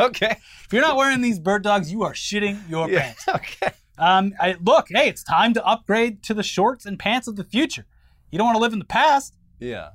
Okay. 0.00 0.36
If 0.64 0.72
you're 0.72 0.82
not 0.82 0.96
wearing 0.96 1.20
these 1.20 1.38
bird 1.38 1.62
dogs, 1.62 1.90
you 1.92 2.02
are 2.02 2.12
shitting 2.12 2.68
your 2.68 2.88
Yeah. 2.90 3.00
pants. 3.02 3.28
Okay. 3.28 3.72
Um, 3.98 4.32
I, 4.40 4.56
look, 4.62 4.86
hey, 4.90 5.08
it's 5.08 5.22
time 5.22 5.54
to 5.54 5.64
upgrade 5.66 6.22
to 6.24 6.34
the 6.34 6.42
shorts 6.42 6.86
and 6.86 6.98
pants 6.98 7.26
of 7.28 7.36
the 7.36 7.44
future. 7.44 7.86
You 8.30 8.38
don't 8.38 8.46
want 8.46 8.56
to 8.56 8.60
live 8.62 8.72
in 8.72 8.78
the 8.78 8.84
past. 8.84 9.34
Yeah. 9.58 9.88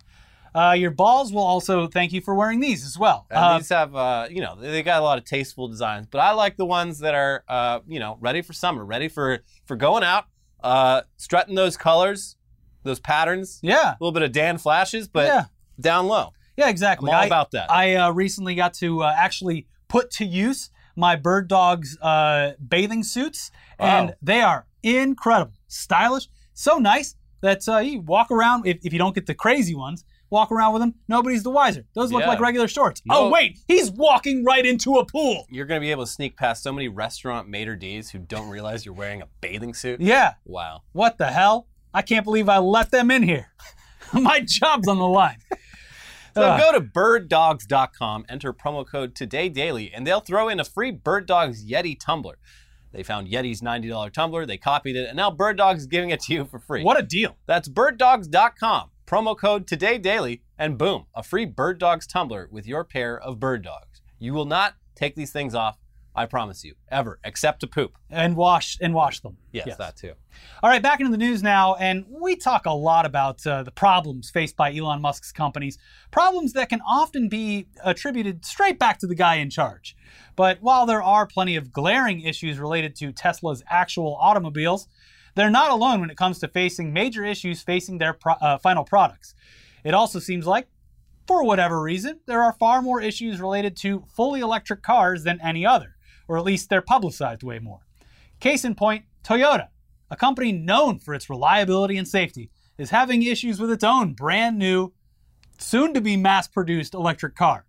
Uh, 0.53 0.75
your 0.77 0.91
balls 0.91 1.31
will 1.31 1.43
also 1.43 1.87
thank 1.87 2.11
you 2.11 2.21
for 2.21 2.35
wearing 2.35 2.59
these 2.59 2.85
as 2.85 2.97
well. 2.97 3.25
Uh, 3.31 3.57
these 3.57 3.69
have, 3.69 3.95
uh, 3.95 4.27
you 4.29 4.41
know, 4.41 4.55
they 4.59 4.83
got 4.83 4.99
a 4.99 5.03
lot 5.03 5.17
of 5.17 5.23
tasteful 5.23 5.67
designs, 5.67 6.07
but 6.11 6.19
I 6.19 6.31
like 6.31 6.57
the 6.57 6.65
ones 6.65 6.99
that 6.99 7.15
are, 7.15 7.43
uh, 7.47 7.79
you 7.87 7.99
know, 7.99 8.17
ready 8.19 8.41
for 8.41 8.53
summer, 8.53 8.83
ready 8.83 9.07
for 9.07 9.39
for 9.65 9.75
going 9.75 10.03
out, 10.03 10.25
uh, 10.63 11.01
strutting 11.17 11.55
those 11.55 11.77
colors, 11.77 12.35
those 12.83 12.99
patterns. 12.99 13.59
yeah, 13.61 13.91
A 13.91 13.97
little 13.99 14.11
bit 14.11 14.23
of 14.23 14.31
Dan 14.31 14.57
flashes, 14.57 15.07
but 15.07 15.27
yeah, 15.27 15.45
down 15.79 16.07
low. 16.07 16.33
yeah, 16.57 16.65
I'm 16.65 16.71
exactly. 16.71 17.11
all 17.11 17.17
I, 17.17 17.25
about 17.25 17.51
that. 17.51 17.71
I 17.71 17.95
uh, 17.95 18.11
recently 18.11 18.55
got 18.55 18.73
to 18.75 19.03
uh, 19.03 19.13
actually 19.15 19.67
put 19.87 20.11
to 20.11 20.25
use 20.25 20.69
my 20.95 21.15
Bird 21.15 21.47
Dogs 21.47 21.97
uh, 22.01 22.51
bathing 22.67 23.03
suits, 23.03 23.51
and 23.79 24.15
they 24.21 24.41
are 24.41 24.67
incredible, 24.83 25.53
stylish, 25.67 26.27
so 26.53 26.77
nice 26.77 27.15
that 27.41 27.67
uh, 27.67 27.77
you 27.77 28.01
walk 28.01 28.29
around. 28.31 28.67
If, 28.67 28.79
if 28.83 28.91
you 28.93 28.99
don't 28.99 29.15
get 29.15 29.25
the 29.25 29.33
crazy 29.33 29.73
ones, 29.75 30.03
walk 30.31 30.51
around 30.51 30.73
with 30.73 30.81
them. 30.81 30.95
Nobody's 31.07 31.43
the 31.43 31.49
wiser. 31.51 31.85
Those 31.93 32.11
look 32.11 32.21
Yeah. 32.23 32.29
like 32.29 32.39
regular 32.39 32.67
shorts. 32.67 33.01
No. 33.05 33.15
Oh 33.15 33.29
wait, 33.29 33.59
he's 33.67 33.91
walking 33.91 34.43
right 34.43 34.65
into 34.65 34.95
a 34.95 35.05
pool. 35.05 35.45
You're 35.49 35.65
going 35.67 35.79
to 35.79 35.85
be 35.85 35.91
able 35.91 36.05
to 36.05 36.11
sneak 36.11 36.35
past 36.37 36.63
so 36.63 36.71
many 36.73 36.87
restaurant 36.87 37.47
maitre 37.49 37.75
d's 37.75 38.09
who 38.09 38.19
don't 38.19 38.49
realize 38.49 38.85
you're 38.85 38.95
wearing 38.95 39.21
a 39.21 39.27
bathing 39.41 39.73
suit. 39.73 40.01
Yeah, 40.01 40.33
Wow. 40.45 40.81
what 40.93 41.17
the 41.19 41.27
hell? 41.27 41.67
I 41.93 42.01
can't 42.01 42.23
believe 42.23 42.47
I 42.49 42.57
let 42.57 42.89
them 42.91 43.11
in 43.11 43.21
here. 43.23 43.51
my 44.13 44.39
job's 44.39 44.87
on 44.87 44.97
the 44.97 45.07
line. 45.07 45.37
So 46.33 46.43
Ugh. 46.43 46.61
go 46.61 46.71
to 46.79 46.79
birddogs.com, 46.79 48.25
enter 48.29 48.53
promo 48.53 48.87
code 48.87 49.15
Today 49.15 49.49
Daily, 49.49 49.91
and 49.93 50.07
they'll 50.07 50.21
throw 50.21 50.47
in 50.47 50.61
a 50.61 50.63
free 50.63 50.89
Bird 50.91 51.25
Dogs 51.25 51.65
Yeti 51.69 51.99
tumbler. 51.99 52.37
They 52.93 53.03
found 53.03 53.27
Yeti's 53.27 53.61
$90 53.61 54.11
tumbler, 54.13 54.45
they 54.45 54.55
copied 54.57 54.95
it, 54.95 55.07
and 55.09 55.17
now 55.17 55.29
Bird 55.29 55.57
Dogs 55.57 55.81
is 55.81 55.87
giving 55.87 56.09
it 56.09 56.21
to 56.21 56.33
you 56.33 56.45
for 56.45 56.57
free. 56.59 56.83
What 56.83 56.97
a 56.97 57.03
deal. 57.03 57.35
That's 57.47 57.67
birddogs.com, 57.67 58.91
promo 59.11 59.37
code 59.37 59.67
Today 59.67 59.97
Daily, 59.97 60.41
and 60.57 60.77
boom, 60.77 61.05
a 61.13 61.21
free 61.21 61.43
Bird 61.43 61.79
Dogs 61.79 62.07
tumbler 62.07 62.47
with 62.49 62.65
your 62.65 62.85
pair 62.85 63.19
of 63.19 63.41
Bird 63.41 63.61
Dogs. 63.61 64.01
You 64.19 64.33
will 64.33 64.45
not 64.45 64.75
take 64.95 65.15
these 65.15 65.33
things 65.33 65.53
off, 65.53 65.77
I 66.15 66.25
promise 66.25 66.63
you, 66.63 66.75
ever, 66.87 67.19
except 67.25 67.59
to 67.59 67.67
poop. 67.67 67.97
And 68.09 68.37
wash 68.37 68.77
and 68.79 68.93
wash 68.93 69.19
them. 69.19 69.35
Yes, 69.51 69.75
that 69.75 69.97
too. 69.97 70.13
All 70.63 70.69
right, 70.69 70.81
back 70.81 71.01
into 71.01 71.11
the 71.11 71.17
news 71.17 71.43
now, 71.43 71.75
and 71.75 72.05
we 72.07 72.37
talk 72.37 72.65
a 72.65 72.71
lot 72.71 73.05
about 73.05 73.45
uh, 73.45 73.63
the 73.63 73.71
problems 73.71 74.29
faced 74.29 74.55
by 74.55 74.73
Elon 74.73 75.01
Musk's 75.01 75.33
companies, 75.33 75.77
problems 76.11 76.53
that 76.53 76.69
can 76.69 76.79
often 76.87 77.27
be 77.27 77.67
attributed 77.83 78.45
straight 78.45 78.79
back 78.79 78.97
to 78.99 79.07
the 79.07 79.15
guy 79.15 79.35
in 79.35 79.49
charge. 79.49 79.93
But 80.37 80.59
while 80.61 80.85
there 80.85 81.03
are 81.03 81.27
plenty 81.27 81.57
of 81.57 81.73
glaring 81.73 82.21
issues 82.21 82.59
related 82.59 82.95
to 82.95 83.11
Tesla's 83.11 83.61
actual 83.69 84.17
automobiles, 84.21 84.87
they're 85.35 85.49
not 85.49 85.71
alone 85.71 86.01
when 86.01 86.09
it 86.09 86.17
comes 86.17 86.39
to 86.39 86.47
facing 86.47 86.93
major 86.93 87.23
issues 87.23 87.61
facing 87.61 87.97
their 87.97 88.13
pro- 88.13 88.33
uh, 88.33 88.57
final 88.57 88.83
products. 88.83 89.33
It 89.83 89.93
also 89.93 90.19
seems 90.19 90.45
like, 90.45 90.67
for 91.27 91.43
whatever 91.43 91.81
reason, 91.81 92.19
there 92.25 92.43
are 92.43 92.53
far 92.53 92.81
more 92.81 93.01
issues 93.01 93.39
related 93.39 93.75
to 93.77 94.03
fully 94.13 94.41
electric 94.41 94.81
cars 94.81 95.23
than 95.23 95.39
any 95.41 95.65
other, 95.65 95.95
or 96.27 96.37
at 96.37 96.43
least 96.43 96.69
they're 96.69 96.81
publicized 96.81 97.43
way 97.43 97.59
more. 97.59 97.81
Case 98.39 98.65
in 98.65 98.75
point, 98.75 99.05
Toyota, 99.23 99.67
a 100.09 100.15
company 100.15 100.51
known 100.51 100.99
for 100.99 101.13
its 101.13 101.29
reliability 101.29 101.97
and 101.97 102.07
safety, 102.07 102.49
is 102.77 102.89
having 102.89 103.23
issues 103.23 103.59
with 103.59 103.71
its 103.71 103.83
own 103.83 104.13
brand 104.13 104.57
new, 104.57 104.91
soon 105.57 105.93
to 105.93 106.01
be 106.01 106.17
mass 106.17 106.47
produced 106.47 106.93
electric 106.93 107.35
car. 107.35 107.65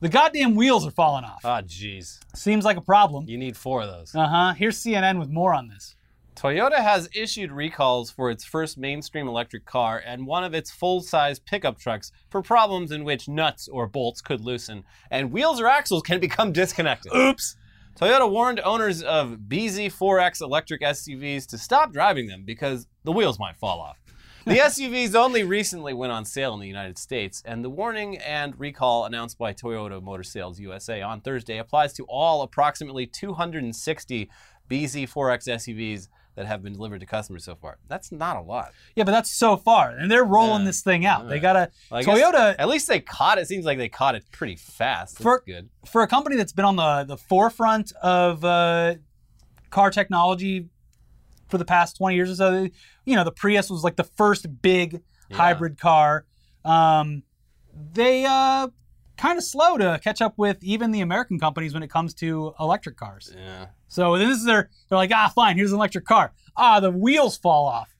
The 0.00 0.10
goddamn 0.10 0.54
wheels 0.54 0.86
are 0.86 0.90
falling 0.90 1.24
off. 1.24 1.40
Ah, 1.42 1.62
jeez. 1.62 2.18
Seems 2.34 2.64
like 2.66 2.76
a 2.76 2.82
problem. 2.82 3.24
You 3.28 3.38
need 3.38 3.56
four 3.56 3.80
of 3.82 3.88
those. 3.88 4.14
Uh 4.14 4.28
huh. 4.28 4.52
Here's 4.52 4.78
CNN 4.78 5.18
with 5.18 5.30
more 5.30 5.54
on 5.54 5.68
this. 5.68 5.96
Toyota 6.36 6.76
has 6.76 7.08
issued 7.14 7.50
recalls 7.50 8.10
for 8.10 8.30
its 8.30 8.44
first 8.44 8.76
mainstream 8.76 9.26
electric 9.26 9.64
car 9.64 10.02
and 10.04 10.26
one 10.26 10.44
of 10.44 10.52
its 10.52 10.70
full 10.70 11.00
size 11.00 11.38
pickup 11.38 11.78
trucks 11.78 12.12
for 12.28 12.42
problems 12.42 12.92
in 12.92 13.04
which 13.04 13.26
nuts 13.26 13.68
or 13.68 13.86
bolts 13.86 14.20
could 14.20 14.42
loosen 14.42 14.84
and 15.10 15.32
wheels 15.32 15.58
or 15.58 15.66
axles 15.66 16.02
can 16.02 16.20
become 16.20 16.52
disconnected. 16.52 17.10
Oops. 17.16 17.56
Toyota 17.98 18.30
warned 18.30 18.60
owners 18.60 19.02
of 19.02 19.38
BZ4X 19.48 20.42
electric 20.42 20.82
SUVs 20.82 21.46
to 21.46 21.56
stop 21.56 21.90
driving 21.90 22.26
them 22.26 22.42
because 22.44 22.86
the 23.04 23.12
wheels 23.12 23.38
might 23.38 23.56
fall 23.56 23.80
off. 23.80 23.98
The 24.46 24.58
SUVs 24.58 25.16
only 25.16 25.42
recently 25.42 25.92
went 25.92 26.12
on 26.12 26.24
sale 26.24 26.54
in 26.54 26.60
the 26.60 26.68
United 26.68 26.98
States, 26.98 27.42
and 27.44 27.64
the 27.64 27.68
warning 27.68 28.18
and 28.18 28.54
recall 28.60 29.04
announced 29.04 29.38
by 29.38 29.52
Toyota 29.52 30.00
Motor 30.00 30.22
Sales 30.22 30.60
USA 30.60 31.02
on 31.02 31.20
Thursday 31.20 31.58
applies 31.58 31.92
to 31.94 32.04
all 32.04 32.42
approximately 32.42 33.08
260 33.08 34.30
BZ4X 34.70 35.48
SUVs 35.48 36.06
that 36.36 36.46
have 36.46 36.62
been 36.62 36.74
delivered 36.74 37.00
to 37.00 37.06
customers 37.06 37.44
so 37.44 37.56
far. 37.56 37.78
That's 37.88 38.12
not 38.12 38.36
a 38.36 38.40
lot. 38.40 38.72
Yeah, 38.94 39.04
but 39.04 39.10
that's 39.10 39.30
so 39.30 39.56
far, 39.56 39.90
and 39.90 40.10
they're 40.10 40.24
rolling 40.24 40.60
Yeah. 40.60 40.66
this 40.66 40.82
thing 40.82 41.04
out. 41.04 41.28
They 41.28 41.36
Yeah. 41.36 41.40
gotta 41.42 41.70
I 41.90 42.02
guess 42.02 42.18
Toyota 42.18 42.54
At 42.58 42.68
least 42.68 42.86
they 42.88 43.00
caught 43.00 43.38
it. 43.38 43.48
Seems 43.48 43.64
like 43.64 43.78
they 43.78 43.88
caught 43.88 44.14
it 44.14 44.24
pretty 44.30 44.56
fast. 44.56 45.14
That's 45.16 45.22
For- 45.22 45.42
good. 45.46 45.68
for 45.86 46.02
a 46.02 46.06
company 46.06 46.36
that's 46.36 46.52
been 46.52 46.64
on 46.64 46.76
the 46.76 47.04
the 47.04 47.16
forefront 47.16 47.92
of 48.02 48.44
uh, 48.44 48.94
car 49.70 49.90
technology 49.90 50.68
for 51.48 51.58
the 51.58 51.64
past 51.64 51.96
20 51.96 52.14
years 52.16 52.30
or 52.30 52.34
so. 52.36 52.68
You 53.04 53.16
know, 53.16 53.24
the 53.24 53.32
Prius 53.32 53.70
was 53.70 53.82
like 53.82 53.96
the 53.96 54.04
first 54.04 54.46
big 54.62 55.02
Yeah. 55.30 55.36
hybrid 55.38 55.78
car. 55.78 56.26
Um, 56.64 57.22
they 57.92 58.24
uh, 58.24 58.68
kind 59.16 59.38
of 59.38 59.44
slow 59.44 59.76
to 59.78 60.00
catch 60.02 60.20
up 60.20 60.34
with 60.36 60.62
even 60.62 60.90
the 60.90 61.00
American 61.00 61.38
companies 61.38 61.74
when 61.74 61.82
it 61.82 61.90
comes 61.90 62.14
to 62.14 62.54
electric 62.60 62.96
cars. 62.96 63.34
Yeah. 63.36 63.66
So 63.88 64.18
this 64.18 64.38
is 64.38 64.44
their 64.44 64.70
they're 64.88 64.98
like, 64.98 65.12
ah, 65.12 65.30
fine, 65.34 65.56
here's 65.56 65.72
an 65.72 65.78
electric 65.78 66.04
car. 66.04 66.32
Ah, 66.56 66.80
the 66.80 66.90
wheels 66.90 67.36
fall 67.36 67.66
off. 67.66 67.96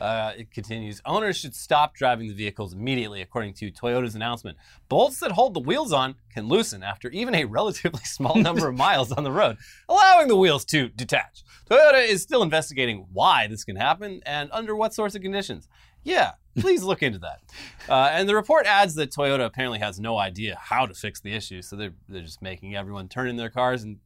Uh, 0.00 0.32
it 0.38 0.50
continues. 0.50 1.02
Owners 1.04 1.36
should 1.36 1.54
stop 1.54 1.94
driving 1.94 2.26
the 2.28 2.34
vehicles 2.34 2.72
immediately, 2.72 3.20
according 3.20 3.52
to 3.54 3.70
Toyota's 3.70 4.14
announcement. 4.14 4.56
Bolts 4.88 5.20
that 5.20 5.32
hold 5.32 5.52
the 5.52 5.60
wheels 5.60 5.92
on 5.92 6.14
can 6.32 6.48
loosen 6.48 6.82
after 6.82 7.10
even 7.10 7.34
a 7.34 7.44
relatively 7.44 8.00
small 8.04 8.34
number 8.36 8.66
of 8.66 8.74
miles 8.74 9.12
on 9.12 9.24
the 9.24 9.30
road, 9.30 9.58
allowing 9.90 10.28
the 10.28 10.36
wheels 10.36 10.64
to 10.66 10.88
detach. 10.88 11.44
Toyota 11.70 12.02
is 12.02 12.22
still 12.22 12.42
investigating 12.42 13.06
why 13.12 13.46
this 13.46 13.62
can 13.62 13.76
happen 13.76 14.22
and 14.24 14.48
under 14.52 14.74
what 14.74 14.94
sorts 14.94 15.14
of 15.14 15.20
conditions. 15.20 15.68
Yeah, 16.04 16.32
please 16.58 16.82
look 16.82 17.02
into 17.02 17.18
that. 17.18 17.40
Uh, 17.88 18.10
and 18.12 18.28
the 18.28 18.34
report 18.34 18.66
adds 18.66 18.94
that 18.94 19.10
Toyota 19.10 19.44
apparently 19.44 19.78
has 19.78 20.00
no 20.00 20.18
idea 20.18 20.58
how 20.60 20.86
to 20.86 20.94
fix 20.94 21.20
the 21.20 21.32
issue, 21.32 21.62
so 21.62 21.76
they're, 21.76 21.92
they're 22.08 22.22
just 22.22 22.42
making 22.42 22.76
everyone 22.76 23.08
turn 23.08 23.28
in 23.28 23.36
their 23.36 23.50
cars 23.50 23.82
and 23.82 23.98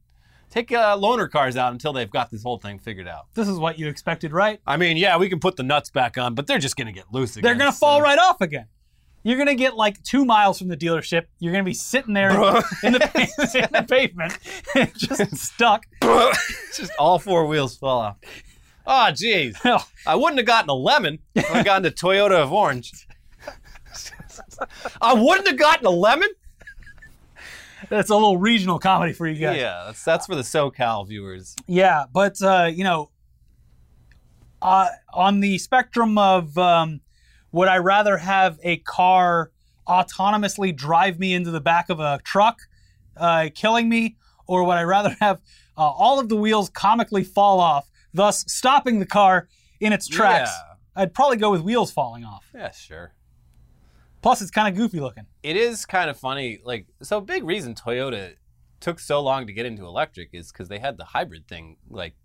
take 0.49 0.71
uh, 0.71 0.97
loaner 0.97 1.29
cars 1.29 1.57
out 1.57 1.71
until 1.73 1.93
they've 1.93 2.09
got 2.09 2.31
this 2.31 2.43
whole 2.43 2.57
thing 2.57 2.79
figured 2.79 3.07
out. 3.07 3.27
This 3.33 3.47
is 3.47 3.57
what 3.57 3.79
you 3.79 3.87
expected, 3.87 4.31
right? 4.31 4.59
I 4.65 4.77
mean, 4.77 4.97
yeah, 4.97 5.17
we 5.17 5.29
can 5.29 5.39
put 5.39 5.55
the 5.55 5.63
nuts 5.63 5.89
back 5.89 6.17
on, 6.17 6.35
but 6.35 6.47
they're 6.47 6.59
just 6.59 6.75
going 6.75 6.87
to 6.87 6.93
get 6.93 7.11
loose 7.11 7.35
again. 7.35 7.43
They're 7.43 7.55
gonna 7.57 7.71
fall 7.71 7.99
so- 7.99 8.03
right 8.03 8.19
off 8.19 8.41
again. 8.41 8.67
You're 9.23 9.39
gonna 9.39 9.55
get 9.55 9.75
like 9.75 10.03
two 10.03 10.23
miles 10.23 10.59
from 10.59 10.67
the 10.67 10.77
dealership. 10.77 11.23
You're 11.39 11.51
gonna 11.51 11.63
be 11.63 11.73
sitting 11.73 12.13
there 12.13 12.29
in 12.29 12.37
the, 12.37 12.69
in 12.83 13.71
the 13.73 13.83
pavement, 13.89 14.37
just 14.95 15.35
stuck. 15.35 15.87
just 16.75 16.91
all 16.99 17.17
four 17.17 17.47
wheels 17.47 17.75
fall 17.75 18.01
off. 18.01 18.17
Oh, 18.87 19.09
jeez. 19.11 19.55
I 20.07 20.15
wouldn't 20.15 20.37
have 20.37 20.45
gotten 20.45 20.69
a 20.69 20.75
lemon 20.75 21.19
if 21.33 21.49
I'd 21.51 21.65
gotten 21.65 21.85
a 21.85 21.91
Toyota 21.91 22.35
of 22.35 22.51
orange. 22.53 22.91
I 25.01 25.13
wouldn't 25.13 25.47
have 25.47 25.57
gotten 25.57 25.85
a 25.85 25.91
lemon? 25.91 26.29
That's 27.89 28.09
a 28.09 28.13
little 28.13 28.37
regional 28.37 28.79
comedy 28.79 29.13
for 29.13 29.27
you 29.27 29.35
guys. 29.35 29.57
Yeah, 29.57 29.83
that's, 29.85 30.03
that's 30.03 30.25
for 30.25 30.35
the 30.35 30.41
SoCal 30.41 31.07
viewers. 31.07 31.55
Yeah, 31.67 32.05
but 32.11 32.41
uh, 32.41 32.69
you 32.73 32.83
know, 32.83 33.11
uh, 34.61 34.87
on 35.13 35.39
the 35.39 35.57
spectrum 35.57 36.17
of 36.17 36.57
um, 36.57 37.01
would 37.51 37.67
I 37.67 37.77
rather 37.77 38.17
have 38.17 38.59
a 38.63 38.77
car 38.77 39.51
autonomously 39.87 40.75
drive 40.75 41.19
me 41.19 41.33
into 41.33 41.51
the 41.51 41.61
back 41.61 41.89
of 41.89 41.99
a 41.99 42.19
truck, 42.23 42.59
uh, 43.17 43.49
killing 43.53 43.87
me, 43.87 44.17
or 44.47 44.63
would 44.63 44.77
I 44.77 44.83
rather 44.83 45.15
have 45.19 45.39
uh, 45.77 45.81
all 45.81 46.19
of 46.19 46.29
the 46.29 46.35
wheels 46.35 46.69
comically 46.69 47.23
fall 47.23 47.59
off, 47.59 47.89
thus 48.15 48.43
stopping 48.51 48.99
the 48.99 49.05
car 49.05 49.47
in 49.79 49.93
its 49.93 50.07
tracks? 50.07 50.51
Yeah. 50.53 51.01
I'd 51.03 51.13
probably 51.13 51.37
go 51.37 51.51
with 51.51 51.61
wheels 51.61 51.91
falling 51.91 52.23
off. 52.23 52.49
Yeah, 52.55 52.71
sure. 52.71 53.13
Plus, 54.21 54.41
it's 54.41 54.49
kind 54.51 54.67
of 54.67 54.75
goofy 54.75 54.99
looking. 54.99 55.25
It 55.43 55.55
is 55.57 55.85
kind 55.85 56.09
of 56.09 56.17
funny. 56.17 56.59
Like, 56.63 56.87
so 57.01 57.21
big 57.21 57.43
reason 57.43 57.75
Toyota 57.75 58.35
took 58.79 58.99
so 58.99 59.21
long 59.21 59.45
to 59.47 59.53
get 59.53 59.65
into 59.65 59.85
electric 59.85 60.29
is 60.33 60.51
because 60.51 60.67
they 60.69 60.79
had 60.79 60.97
the 60.97 61.03
hybrid 61.05 61.47
thing. 61.47 61.77
Like, 61.89 62.15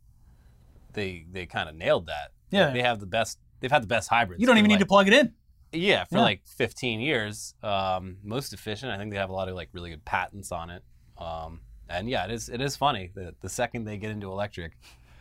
they 0.92 1.26
they 1.30 1.46
kind 1.46 1.68
of 1.68 1.74
nailed 1.74 2.06
that. 2.06 2.30
Like, 2.52 2.58
Yeah. 2.60 2.70
they 2.70 2.82
have 2.82 3.00
the 3.00 3.06
best. 3.06 3.38
They've 3.60 3.70
had 3.70 3.82
the 3.82 3.86
best 3.88 4.08
hybrids. 4.08 4.40
You 4.40 4.46
don't 4.46 4.58
even 4.58 4.68
need 4.68 4.78
to 4.78 4.86
plug 4.86 5.06
it 5.08 5.12
in. 5.12 5.34
Yeah, 5.72 6.04
for 6.04 6.16
Yeah. 6.16 6.22
like 6.22 6.42
15 6.46 7.00
years. 7.00 7.54
Um, 7.62 8.16
most 8.22 8.52
efficient. 8.52 8.90
I 8.90 8.96
think 8.96 9.10
they 9.12 9.18
have 9.18 9.30
a 9.30 9.34
lot 9.34 9.48
of 9.48 9.54
like 9.54 9.68
really 9.72 9.90
good 9.90 10.04
patents 10.04 10.50
on 10.50 10.70
it. 10.70 10.82
Um, 11.18 11.60
and 11.88 12.08
yeah, 12.08 12.24
it 12.24 12.30
is 12.30 12.48
it 12.48 12.60
is 12.60 12.76
funny 12.76 13.10
that 13.14 13.40
the 13.40 13.48
second 13.48 13.84
they 13.84 13.98
get 13.98 14.10
into 14.10 14.30
electric, 14.32 14.78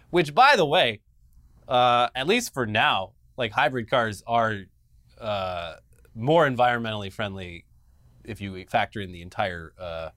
which 0.09 0.33
by 0.33 0.55
the 0.55 0.65
way, 0.65 1.01
uh, 1.67 2.09
at 2.15 2.27
least 2.27 2.53
for 2.53 2.65
now, 2.65 3.11
like 3.37 3.51
hybrid 3.51 3.89
cars 3.89 4.23
are 4.25 4.61
uh, 5.19 5.75
more 6.15 6.47
environmentally 6.49 7.11
friendly 7.11 7.65
if 8.23 8.41
you 8.41 8.65
factor 8.65 9.01
in 9.01 9.11
the 9.11 9.21
entire 9.21 9.73
uh, 9.79 10.09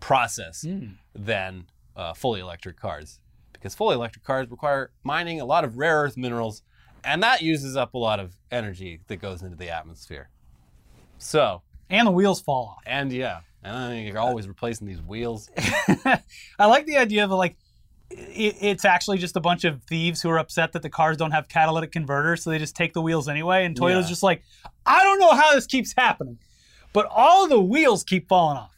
process 0.00 0.66
than 1.14 1.66
uh, 1.96 2.12
fully 2.14 2.40
electric 2.40 2.78
cars. 2.78 3.20
Because 3.52 3.74
fully 3.74 3.94
electric 3.94 4.24
cars 4.24 4.50
require 4.50 4.90
mining 5.04 5.40
a 5.40 5.44
lot 5.44 5.64
of 5.64 5.78
rare 5.78 6.02
earth 6.02 6.16
minerals, 6.16 6.62
and 7.02 7.22
that 7.22 7.40
uses 7.40 7.76
up 7.76 7.94
a 7.94 7.98
lot 7.98 8.20
of 8.20 8.34
energy 8.50 9.00
that 9.06 9.16
goes 9.16 9.42
into 9.42 9.56
the 9.56 9.70
atmosphere. 9.70 10.28
So, 11.18 11.62
And 11.88 12.06
the 12.06 12.10
wheels 12.10 12.40
fall 12.42 12.74
off. 12.76 12.82
and 12.86 13.10
yeah, 13.12 13.40
and 13.62 13.74
I 13.76 13.88
think 13.88 14.08
you're 14.08 14.18
always 14.18 14.46
replacing 14.46 14.86
these 14.86 15.00
wheels. 15.00 15.48
I 15.58 16.66
like 16.66 16.84
the 16.84 16.98
idea 16.98 17.24
of 17.24 17.30
like 17.30 17.56
it's 18.10 18.84
actually 18.84 19.18
just 19.18 19.36
a 19.36 19.40
bunch 19.40 19.64
of 19.64 19.82
thieves 19.84 20.22
who 20.22 20.30
are 20.30 20.38
upset 20.38 20.72
that 20.72 20.82
the 20.82 20.90
cars 20.90 21.16
don't 21.16 21.30
have 21.32 21.48
catalytic 21.48 21.90
converters, 21.92 22.42
so 22.42 22.50
they 22.50 22.58
just 22.58 22.76
take 22.76 22.92
the 22.92 23.02
wheels 23.02 23.28
anyway. 23.28 23.64
And 23.64 23.74
Toyota's 23.78 24.06
Yeah. 24.06 24.10
just 24.10 24.22
like, 24.22 24.42
I 24.86 25.02
don't 25.02 25.18
know 25.18 25.32
how 25.34 25.54
this 25.54 25.66
keeps 25.66 25.94
happening, 25.96 26.38
but 26.92 27.06
all 27.10 27.48
the 27.48 27.60
wheels 27.60 28.04
keep 28.04 28.28
falling 28.28 28.58
off. 28.58 28.70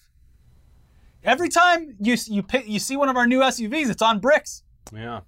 Every 1.24 1.48
time 1.48 1.96
you 2.00 2.16
you 2.28 2.42
pick, 2.42 2.68
you 2.68 2.78
see 2.78 2.96
one 2.96 3.08
of 3.08 3.16
our 3.16 3.26
new 3.26 3.40
SUVs, 3.42 3.90
it's 3.90 4.02
on 4.02 4.20
bricks 4.20 4.62
Yeah. 4.92 5.20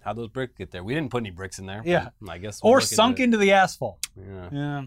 How'd 0.00 0.16
those 0.16 0.28
bricks 0.28 0.52
get 0.58 0.72
there? 0.72 0.82
We 0.82 0.94
didn't 0.94 1.10
put 1.10 1.22
any 1.22 1.30
bricks 1.30 1.58
in 1.60 1.66
there. 1.66 1.80
Yeah. 1.84 2.08
I 2.28 2.38
guess. 2.38 2.60
we'll 2.62 2.72
or 2.72 2.80
into 2.80 2.94
sunk 2.94 3.20
it. 3.20 3.22
into 3.24 3.36
the 3.38 3.52
asphalt. 3.52 4.04
Yeah. 4.16 4.48
Yeah. 4.52 4.82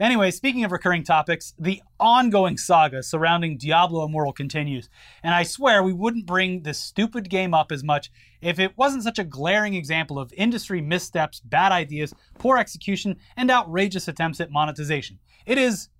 Anyway, 0.00 0.30
speaking 0.30 0.64
of 0.64 0.72
recurring 0.72 1.04
topics, 1.04 1.52
the 1.58 1.82
ongoing 2.00 2.56
saga 2.56 3.02
surrounding 3.02 3.58
Diablo 3.58 4.02
Immortal 4.06 4.32
continues. 4.32 4.88
And 5.22 5.34
I 5.34 5.42
swear 5.42 5.82
we 5.82 5.92
wouldn't 5.92 6.24
bring 6.24 6.62
this 6.62 6.78
stupid 6.78 7.28
game 7.28 7.52
up 7.52 7.70
as 7.70 7.84
much 7.84 8.10
if 8.40 8.58
it 8.58 8.78
wasn't 8.78 9.02
such 9.02 9.18
a 9.18 9.24
glaring 9.24 9.74
example 9.74 10.18
of 10.18 10.32
industry 10.32 10.80
missteps, 10.80 11.40
bad 11.40 11.70
ideas, 11.70 12.14
poor 12.38 12.56
execution, 12.56 13.16
and 13.36 13.50
outrageous 13.50 14.08
attempts 14.08 14.40
at 14.40 14.50
monetization. 14.50 15.18
It 15.44 15.58
is 15.58 15.90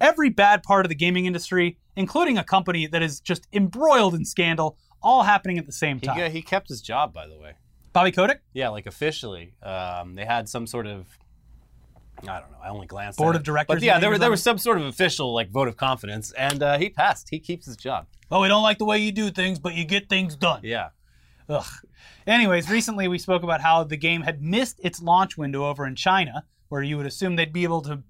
every 0.00 0.30
bad 0.30 0.62
part 0.62 0.86
of 0.86 0.88
the 0.88 0.94
gaming 0.94 1.26
industry, 1.26 1.76
including 1.96 2.38
a 2.38 2.44
company 2.44 2.86
that 2.86 3.02
is 3.02 3.20
just 3.20 3.46
embroiled 3.52 4.14
in 4.14 4.24
scandal, 4.24 4.78
all 5.02 5.22
happening 5.22 5.58
at 5.58 5.66
the 5.66 5.72
same 5.72 5.98
He, 6.00 6.06
time. 6.06 6.16
got- 6.16 6.30
he 6.30 6.40
kept 6.40 6.68
his 6.70 6.80
job, 6.80 7.12
by 7.12 7.26
the 7.26 7.38
way. 7.38 7.52
Bobby 7.92 8.10
Kotick, 8.10 8.40
Yeah, 8.54 8.70
like 8.70 8.86
officially, 8.86 9.52
um, 9.62 10.14
they 10.14 10.24
had 10.24 10.48
some 10.48 10.66
sort 10.66 10.86
of. 10.86 11.06
I 12.22 12.40
don't 12.40 12.50
know. 12.52 12.58
I 12.62 12.68
only 12.68 12.86
glanced. 12.86 13.18
Board 13.18 13.34
at 13.34 13.40
of 13.40 13.44
directors 13.44 13.76
But 13.76 13.82
yeah, 13.82 13.98
there, 13.98 14.10
were, 14.10 14.18
there 14.18 14.30
was 14.30 14.42
some 14.42 14.58
sort 14.58 14.78
of 14.78 14.86
official 14.86 15.34
like 15.34 15.50
vote 15.50 15.68
of 15.68 15.76
confidence, 15.76 16.32
and 16.32 16.62
uh, 16.62 16.78
he 16.78 16.88
passed. 16.88 17.28
He 17.30 17.38
keeps 17.38 17.66
his 17.66 17.76
job. 17.76 18.06
oh, 18.30 18.40
we 18.40 18.48
don't 18.48 18.62
like 18.62 18.78
the 18.78 18.84
way 18.84 18.98
you 18.98 19.12
do 19.12 19.30
things, 19.30 19.58
but 19.58 19.74
you 19.74 19.84
get 19.84 20.08
things 20.08 20.36
done. 20.36 20.60
Yeah. 20.62 20.88
Ugh. 21.48 21.64
Anyways, 22.26 22.70
recently 22.70 23.08
we 23.08 23.18
spoke 23.18 23.42
about 23.42 23.60
how 23.60 23.84
the 23.84 23.96
game 23.96 24.22
had 24.22 24.40
missed 24.40 24.80
its 24.82 25.02
launch 25.02 25.36
window 25.36 25.66
over 25.66 25.86
in 25.86 25.94
China, 25.94 26.44
where 26.68 26.82
you 26.82 26.96
would 26.96 27.06
assume 27.06 27.36
they'd 27.36 27.52
be 27.52 27.64
able 27.64 27.82
to 27.82 28.02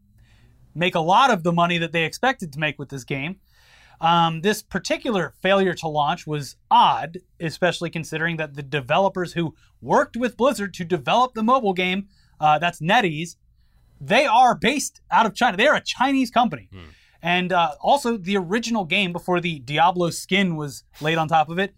make 0.75 0.95
a 0.95 1.01
lot 1.01 1.31
of 1.31 1.43
the 1.43 1.53
money 1.53 1.79
that 1.79 1.93
they 1.93 2.05
expected 2.05 2.53
to 2.53 2.59
make 2.59 2.79
with 2.79 2.89
this 2.89 3.05
game. 3.05 3.41
Um, 4.01 4.41
this 4.43 4.63
particular 4.63 5.35
failure 5.41 5.75
to 5.75 5.89
launch 5.89 6.27
was 6.27 6.57
odd, 6.71 7.19
especially 7.41 7.91
considering 7.91 8.37
that 8.37 8.55
the 8.55 8.63
developers 8.63 9.33
who 9.33 9.55
worked 9.81 10.17
with 10.17 10.37
Blizzard 10.37 10.75
to 10.75 10.85
develop 10.85 11.35
the 11.35 11.43
mobile 11.43 11.73
game, 11.73 12.09
uh, 12.41 12.59
that's 12.59 12.81
NetEase, 12.81 13.37
they 14.01 14.27
are 14.27 14.55
based 14.55 15.01
out 15.11 15.27
of 15.27 15.35
China. 15.35 15.57
They 15.57 15.67
are 15.67 15.77
a 15.77 15.81
Chinese 15.81 16.31
company. 16.31 16.69
And 17.23 17.53
uh, 17.53 17.75
also, 17.81 18.19
the 18.19 18.37
original 18.37 18.85
game 18.85 19.13
before 19.13 19.41
the 19.41 19.59
Diablo 19.61 20.11
skin 20.11 20.57
was 20.57 20.85
laid 21.01 21.17
on 21.17 21.27
top 21.27 21.49
of 21.49 21.59
it 21.59 21.75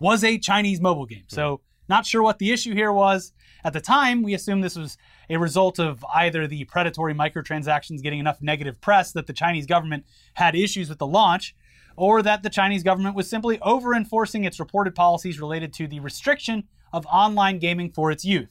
was 0.00 0.24
a 0.24 0.38
Chinese 0.38 0.80
mobile 0.80 1.06
game. 1.06 1.24
So, 1.28 1.60
not 1.88 2.04
sure 2.04 2.22
what 2.22 2.38
the 2.38 2.50
issue 2.52 2.74
here 2.74 2.92
was. 2.92 3.32
At 3.64 3.72
the 3.72 3.80
time, 3.80 4.22
we 4.22 4.34
assumed 4.34 4.62
this 4.62 4.76
was 4.76 4.98
a 5.30 5.36
result 5.38 5.78
of 5.78 6.04
either 6.14 6.46
the 6.46 6.64
predatory 6.64 7.14
microtransactions 7.14 8.02
getting 8.02 8.18
enough 8.18 8.42
negative 8.42 8.80
press 8.80 9.12
that 9.12 9.26
the 9.26 9.32
Chinese 9.32 9.66
government 9.66 10.04
had 10.34 10.54
issues 10.54 10.88
with 10.88 10.98
the 10.98 11.06
launch, 11.06 11.54
or 11.96 12.22
that 12.22 12.42
the 12.42 12.50
Chinese 12.50 12.82
government 12.82 13.16
was 13.16 13.28
simply 13.28 13.58
over 13.60 13.94
enforcing 13.94 14.44
its 14.44 14.60
reported 14.60 14.94
policies 14.94 15.40
related 15.40 15.72
to 15.74 15.88
the 15.88 16.00
restriction 16.00 16.64
of 16.92 17.06
online 17.06 17.58
gaming 17.58 17.90
for 17.90 18.10
its 18.10 18.24
youth. 18.24 18.48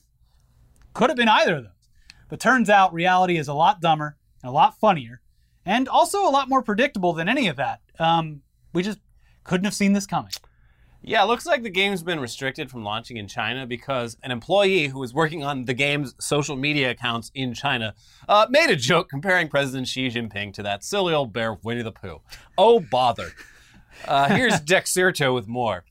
Could 0.94 1.10
have 1.10 1.18
been 1.18 1.30
either 1.30 1.58
of 1.58 1.64
those. 1.66 1.74
But 2.30 2.40
turns 2.40 2.70
out 2.70 2.94
reality 2.94 3.38
is 3.38 3.48
a 3.48 3.54
lot 3.54 3.82
dumber 3.82 4.18
and 4.42 4.50
a 4.50 4.54
lot 4.54 4.80
funnier, 4.80 5.22
and 5.66 5.88
also 5.88 6.28
a 6.28 6.30
lot 6.30 6.50
more 6.50 6.62
predictable 6.62 7.14
than 7.14 7.30
any 7.30 7.48
of 7.48 7.56
that. 7.58 7.82
Um, 8.00 8.42
we 8.74 8.84
just 8.84 9.00
couldn't 9.44 9.66
have 9.66 9.74
seen 9.74 9.94
this 9.94 10.06
coming. 10.06 10.32
Yeah, 11.02 11.24
it 11.24 11.28
looks 11.28 11.46
like 11.46 11.64
the 11.64 11.70
game's 11.70 12.04
been 12.04 12.20
restricted 12.20 12.70
from 12.70 12.84
launching 12.84 13.18
in 13.18 13.28
China 13.28 13.66
because 13.66 14.18
an 14.24 14.32
employee 14.32 14.88
who 14.88 15.00
was 15.00 15.14
working 15.14 15.44
on 15.44 15.66
the 15.66 15.74
game's 15.74 16.14
social 16.20 16.56
media 16.58 16.92
accounts 16.92 17.32
in 17.34 17.54
China 17.54 17.94
uh, 18.28 18.48
made 18.50 18.70
a 18.70 18.76
joke 18.76 19.08
comparing 19.08 19.48
President 19.48 19.88
Xi 19.88 20.10
Jinping 20.10 20.54
to 20.54 20.64
that 20.64 20.84
silly 20.84 21.14
old 21.14 21.32
bear 21.32 21.54
Winnie 21.64 21.84
the 21.84 21.92
Pooh. 21.92 22.22
Oh, 22.58 22.80
bother. 22.80 23.32
Uh, 24.06 24.36
here's 24.36 24.54
Dexerto 24.62 25.34
with 25.34 25.48
more. 25.48 25.86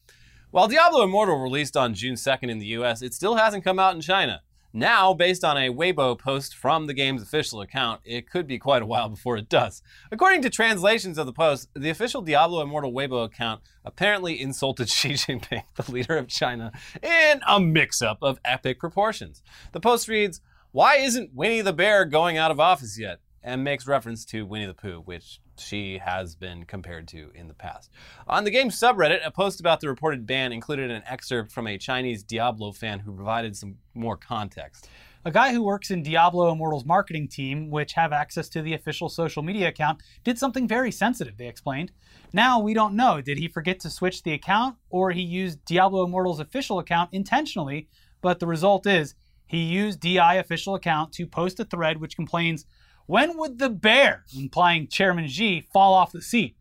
While 0.51 0.69
Diablo 0.69 1.03
Immortal 1.05 1.39
released 1.39 1.77
on 1.77 1.95
June 1.95 2.15
2nd 2.15 2.51
in 2.51 2.59
the 2.59 2.67
US, 2.79 3.01
it 3.01 3.15
still 3.15 3.37
hasn't 3.37 3.65
come 3.65 3.79
out 3.79 3.95
in 3.95 4.01
China. 4.01 4.43
Now, 4.73 5.15
based 5.15 5.45
on 5.45 5.57
a 5.57 5.71
Weibo 5.71 6.19
post 6.19 6.55
from 6.55 6.87
the 6.87 6.95
game's 6.95 7.23
official 7.23 7.61
account, 7.61 8.01
it 8.05 8.31
could 8.31 8.47
be 8.47 8.59
quite 8.59 8.83
a 8.83 8.87
while 8.87 9.09
before 9.17 9.37
it 9.37 9.49
does. 9.49 9.83
According 10.11 10.43
to 10.43 10.51
translations 10.51 11.19
of 11.19 11.27
the 11.27 11.33
post, 11.33 11.69
the 11.75 11.91
official 11.91 12.23
Diablo 12.23 12.63
Immortal 12.63 12.93
Weibo 12.93 13.25
account 13.25 13.63
apparently 13.85 14.41
insulted 14.41 14.89
Xi 14.91 15.11
Jinping, 15.11 15.63
the 15.75 15.91
leader 15.91 16.17
of 16.17 16.29
China, 16.29 16.73
in 17.03 17.41
a 17.47 17.61
mix 17.61 18.03
up 18.03 18.19
of 18.23 18.39
epic 18.45 18.79
proportions. 18.79 19.43
The 19.73 19.81
post 19.81 20.09
reads, 20.09 20.41
Why 20.73 20.97
isn't 20.97 21.35
Winnie 21.35 21.63
the 21.63 21.73
Bear 21.73 22.05
going 22.05 22.37
out 22.37 22.51
of 22.51 22.61
office 22.61 22.99
yet? 22.99 23.21
and 23.47 23.63
makes 23.63 23.87
reference 23.87 24.25
to 24.25 24.45
Winnie 24.45 24.67
the 24.67 24.75
Pooh, 24.75 25.01
which 25.05 25.41
Xi 25.59 25.99
has 25.99 26.35
been 26.35 26.65
compared 26.65 27.09
to 27.09 27.31
in 27.35 27.49
the 27.49 27.55
past. 27.55 27.91
On 28.29 28.45
the 28.45 28.51
game's 28.51 28.79
subreddit, 28.79 29.27
a 29.27 29.31
post 29.31 29.61
about 29.61 29.81
the 29.81 29.89
reported 29.89 30.27
ban 30.27 30.53
included 30.53 30.91
an 30.91 31.03
excerpt 31.07 31.53
from 31.53 31.67
a 31.67 31.79
Chinese 31.79 32.23
Diablo 32.23 32.73
fan 32.73 33.01
who 33.01 33.15
provided 33.15 33.57
some 33.57 33.77
more 33.95 34.17
context. 34.17 34.89
A 35.25 35.31
guy 35.33 35.53
who 35.53 35.63
works 35.65 35.91
in 35.91 36.05
Diablo 36.05 36.53
Immortal's 36.53 36.85
marketing 36.85 37.27
team, 37.27 37.69
which 37.69 37.95
have 37.95 38.13
access 38.13 38.49
to 38.51 38.63
the 38.63 38.75
official 38.75 39.09
social 39.09 39.43
media 39.43 39.67
account, 39.67 40.01
did 40.23 40.39
something 40.39 40.69
very 40.69 40.93
sensitive, 40.93 41.37
they 41.37 41.49
explained. 41.49 41.91
Now 42.33 42.61
we 42.61 42.75
don't 42.75 42.95
know. 42.95 43.21
Did 43.21 43.39
he 43.39 43.49
forget 43.49 43.81
to 43.81 43.91
switch 43.91 44.23
the 44.23 44.35
account 44.35 44.77
or 44.89 45.11
he 45.11 45.23
used 45.23 45.65
Diablo 45.65 46.05
Immortal's 46.05 46.39
official 46.39 46.79
account 46.79 47.11
intentionally? 47.13 47.89
But 48.21 48.39
the 48.39 48.47
result 48.47 48.87
is 48.87 49.17
he 49.47 49.63
used 49.63 50.01
DI 50.01 50.35
official 50.35 50.75
account 50.75 51.13
to 51.15 51.27
post 51.27 51.59
a 51.59 51.65
thread 51.65 52.01
which 52.01 52.17
complains, 52.17 52.65
When 53.07 53.39
would 53.39 53.59
the 53.59 53.71
bear, 53.71 54.25
implying 54.37 54.89
Chairman 54.89 55.29
Xi, 55.29 55.67
fall 55.73 55.95
off 55.95 56.13
the 56.13 56.23
seat? 56.23 56.57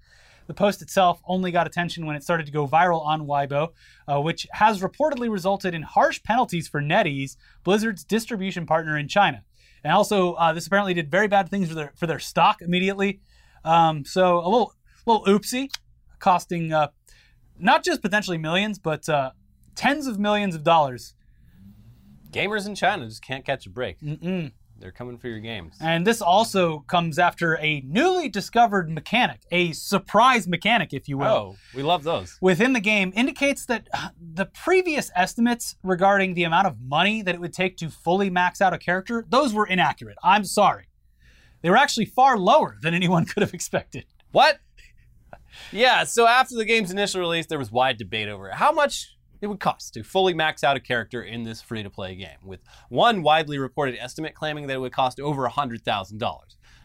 The 0.48 0.54
post 0.54 0.82
itself 0.82 1.22
only 1.26 1.52
got 1.52 1.66
attention 1.66 2.06
when 2.06 2.16
it 2.16 2.24
started 2.24 2.46
to 2.46 2.52
go 2.52 2.68
viral 2.68 3.04
on 3.04 3.26
Weibo, 3.26 3.70
uh, 4.08 4.22
which 4.22 4.46
has 4.52 4.82
reportedly 4.82 5.30
resulted 5.30 5.74
in 5.74 5.82
harsh 5.82 6.22
penalties 6.22 6.68
for 6.68 6.82
NetEase, 6.82 7.36
Blizzard's 7.64 8.04
distribution 8.04 8.68
partner 8.68 8.96
in 8.98 9.08
China. 9.08 9.44
And 9.84 9.92
also, 9.92 10.34
uh, 10.34 10.54
this 10.54 10.68
apparently 10.68 10.94
did 10.94 11.10
very 11.10 11.28
bad 11.28 11.50
things 11.50 11.70
for 11.70 11.76
their 11.76 11.94
for 11.96 12.08
their 12.08 12.20
stock 12.20 12.62
immediately. 12.62 13.22
Um, 13.64 14.06
so 14.06 14.40
a 14.40 14.50
little 14.50 14.74
little 15.06 15.26
oopsie, 15.26 15.70
costing 16.20 16.74
uh, 16.74 16.90
not 17.58 17.84
just 17.84 18.02
potentially 18.02 18.38
millions, 18.38 18.78
but 18.78 19.08
uh, 19.10 19.32
tens 19.76 20.08
of 20.08 20.20
millions 20.20 20.56
of 20.56 20.64
dollars. 20.64 21.16
Gamers 22.32 22.68
in 22.68 22.76
China 22.76 23.06
just 23.06 23.24
can't 23.24 23.46
catch 23.46 23.66
a 23.66 23.70
break. 23.70 24.00
Mm-mm. 24.02 24.52
They're 24.86 24.92
coming 24.92 25.18
for 25.18 25.30
your 25.30 25.40
games. 25.40 25.74
And 25.82 26.06
this 26.06 26.22
also 26.22 26.82
comes 26.82 27.18
after 27.18 27.58
a 27.58 27.82
newly 27.88 28.30
discovered 28.30 28.88
mechanic, 28.88 29.42
a 29.50 29.72
surprise 29.72 30.48
mechanic, 30.48 30.94
if 30.94 31.10
you 31.10 31.18
will. 31.18 31.26
Oh, 31.26 31.56
we 31.74 31.82
love 31.82 32.04
those. 32.04 32.38
within 32.40 32.74
the 32.74 32.80
game 32.80 33.12
indicates 33.16 33.66
that 33.66 33.88
uh, 33.92 34.10
the 34.36 34.46
previous 34.46 35.10
estimates 35.16 35.76
regarding 35.82 36.36
the 36.36 36.44
amount 36.44 36.68
of 36.68 36.80
money 36.80 37.24
that 37.24 37.34
it 37.34 37.42
would 37.42 37.52
take 37.52 37.78
to 37.78 37.90
fully 37.90 38.30
max 38.30 38.62
out 38.62 38.76
a 38.76 38.78
character, 38.78 39.26
those 39.28 39.56
were 39.56 39.66
inaccurate. 39.66 40.18
I'm 40.24 40.44
sorry. 40.44 40.86
They 41.64 41.72
were 41.72 41.78
actually 41.78 42.06
far 42.06 42.38
lower 42.38 42.78
than 42.84 42.94
anyone 42.94 43.26
could 43.32 43.42
have 43.42 43.56
expected. 43.56 44.06
What? 44.34 44.60
Yeah, 45.72 46.04
so 46.04 46.28
after 46.28 46.54
the 46.56 46.66
game's 46.66 46.92
initial 46.92 47.22
release, 47.22 47.46
there 47.46 47.58
was 47.58 47.72
wide 47.72 47.98
debate 47.98 48.28
over 48.28 48.50
it. 48.50 48.56
how 48.56 48.74
much 48.74 49.15
it 49.46 49.50
would 49.50 49.60
cost 49.60 49.94
to 49.94 50.04
fully 50.04 50.34
max 50.34 50.64
out 50.64 50.76
a 50.76 50.80
character 50.80 51.22
in 51.22 51.44
this 51.44 51.62
free 51.62 51.84
to 51.84 51.90
play 51.90 52.16
game, 52.16 52.40
with 52.44 52.62
one 52.90 53.22
widely 53.22 53.60
reported 53.60 53.96
estimate 54.00 54.34
claiming 54.34 54.66
that 54.68 54.74
it 54.74 54.80
would 54.80 54.92
cost 54.92 55.20
over 55.20 55.48
$100,000. 55.48 56.40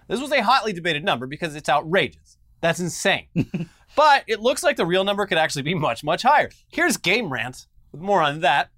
This 0.08 0.20
was 0.20 0.30
a 0.30 0.42
hotly 0.42 0.74
debated 0.74 1.02
number 1.02 1.26
because 1.26 1.56
it's 1.56 1.70
outrageous. 1.70 2.36
That's 2.60 2.78
insane. 2.78 3.28
but 3.96 4.24
it 4.26 4.40
looks 4.40 4.62
like 4.62 4.76
the 4.76 4.84
real 4.84 5.04
number 5.04 5.24
could 5.24 5.38
actually 5.38 5.62
be 5.62 5.74
much, 5.74 6.04
much 6.04 6.22
higher. 6.22 6.50
Here's 6.68 6.98
Game 6.98 7.32
Rant 7.32 7.66
with 7.92 8.02
more 8.02 8.20
on 8.20 8.40
that. 8.40 8.68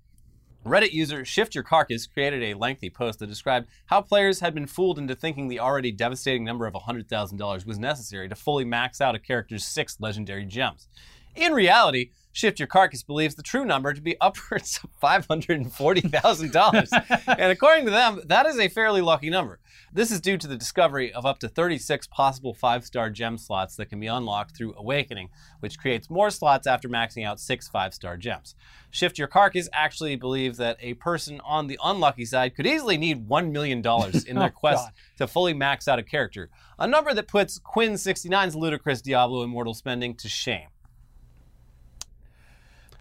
Reddit 0.65 0.93
user 0.93 1.25
Shift 1.25 1.57
Your 1.57 1.65
Carcass 1.65 2.07
created 2.07 2.41
a 2.45 2.55
lengthy 2.55 2.89
post 2.89 3.19
that 3.19 3.27
described 3.27 3.67
how 3.87 4.01
players 4.01 4.39
had 4.39 4.55
been 4.55 4.69
fooled 4.69 4.97
into 4.97 5.17
thinking 5.17 5.49
the 5.49 5.59
already 5.59 5.91
devastating 5.91 6.45
number 6.45 6.67
of 6.67 6.75
$100,000 6.75 7.67
was 7.67 7.79
necessary 7.81 8.29
to 8.29 8.37
fully 8.37 8.65
max 8.65 9.01
out 9.01 9.17
a 9.17 9.19
character's 9.19 9.65
six 9.65 9.97
legendary 9.99 10.45
gems. 10.45 10.87
In 11.35 11.53
reality, 11.53 12.11
Shift 12.33 12.59
Your 12.59 12.67
Carcass 12.67 13.03
believes 13.03 13.35
the 13.35 13.43
true 13.43 13.65
number 13.65 13.93
to 13.93 14.01
be 14.01 14.17
upwards 14.21 14.81
of 14.83 14.91
$540,000. 15.03 17.23
and 17.39 17.53
according 17.53 17.85
to 17.85 17.91
them, 17.91 18.21
that 18.27 18.47
is 18.47 18.59
a 18.59 18.69
fairly 18.69 19.01
lucky 19.03 19.31
number. 19.31 19.61
This 19.93 20.11
is 20.11 20.21
due 20.21 20.39
to 20.39 20.47
the 20.47 20.57
discovery 20.57 21.13
of 21.13 21.27
up 21.27 21.39
to 21.41 21.49
36 21.49 22.07
possible 22.07 22.55
five 22.55 22.85
star 22.85 23.11
gem 23.11 23.37
slots 23.37 23.77
that 23.77 23.87
can 23.91 24.01
be 24.01 24.07
unlocked 24.07 24.57
through 24.57 24.75
Awakening, 24.77 25.29
which 25.61 25.79
creates 25.79 26.09
more 26.09 26.31
slots 26.31 26.67
after 26.67 26.89
maxing 26.89 27.27
out 27.27 27.39
six 27.39 27.69
five 27.69 27.93
star 27.93 28.17
gems. 28.17 28.55
Shift 28.91 29.19
Your 29.19 29.29
Carcass 29.29 29.69
actually 29.73 30.17
believes 30.17 30.59
that 30.59 30.79
a 30.81 30.95
person 30.95 31.41
on 31.45 31.67
the 31.67 31.79
unlucky 31.83 32.25
side 32.25 32.55
could 32.55 32.67
easily 32.67 32.99
need 32.99 33.29
$1 33.29 33.51
million 33.51 33.79
in 34.27 34.37
their 34.37 34.45
Oh, 34.49 34.51
quest 34.51 34.87
God. 34.87 34.93
to 35.19 35.27
fully 35.27 35.55
max 35.55 35.89
out 35.89 35.99
a 35.99 36.03
character, 36.03 36.51
a 36.79 36.87
number 36.87 37.15
that 37.15 37.29
puts 37.29 37.59
Quinn69's 37.59 38.55
ludicrous 38.55 39.01
Diablo 39.01 39.43
Immortal 39.43 39.75
spending 39.75 40.15
to 40.17 40.29
shame. 40.29 40.69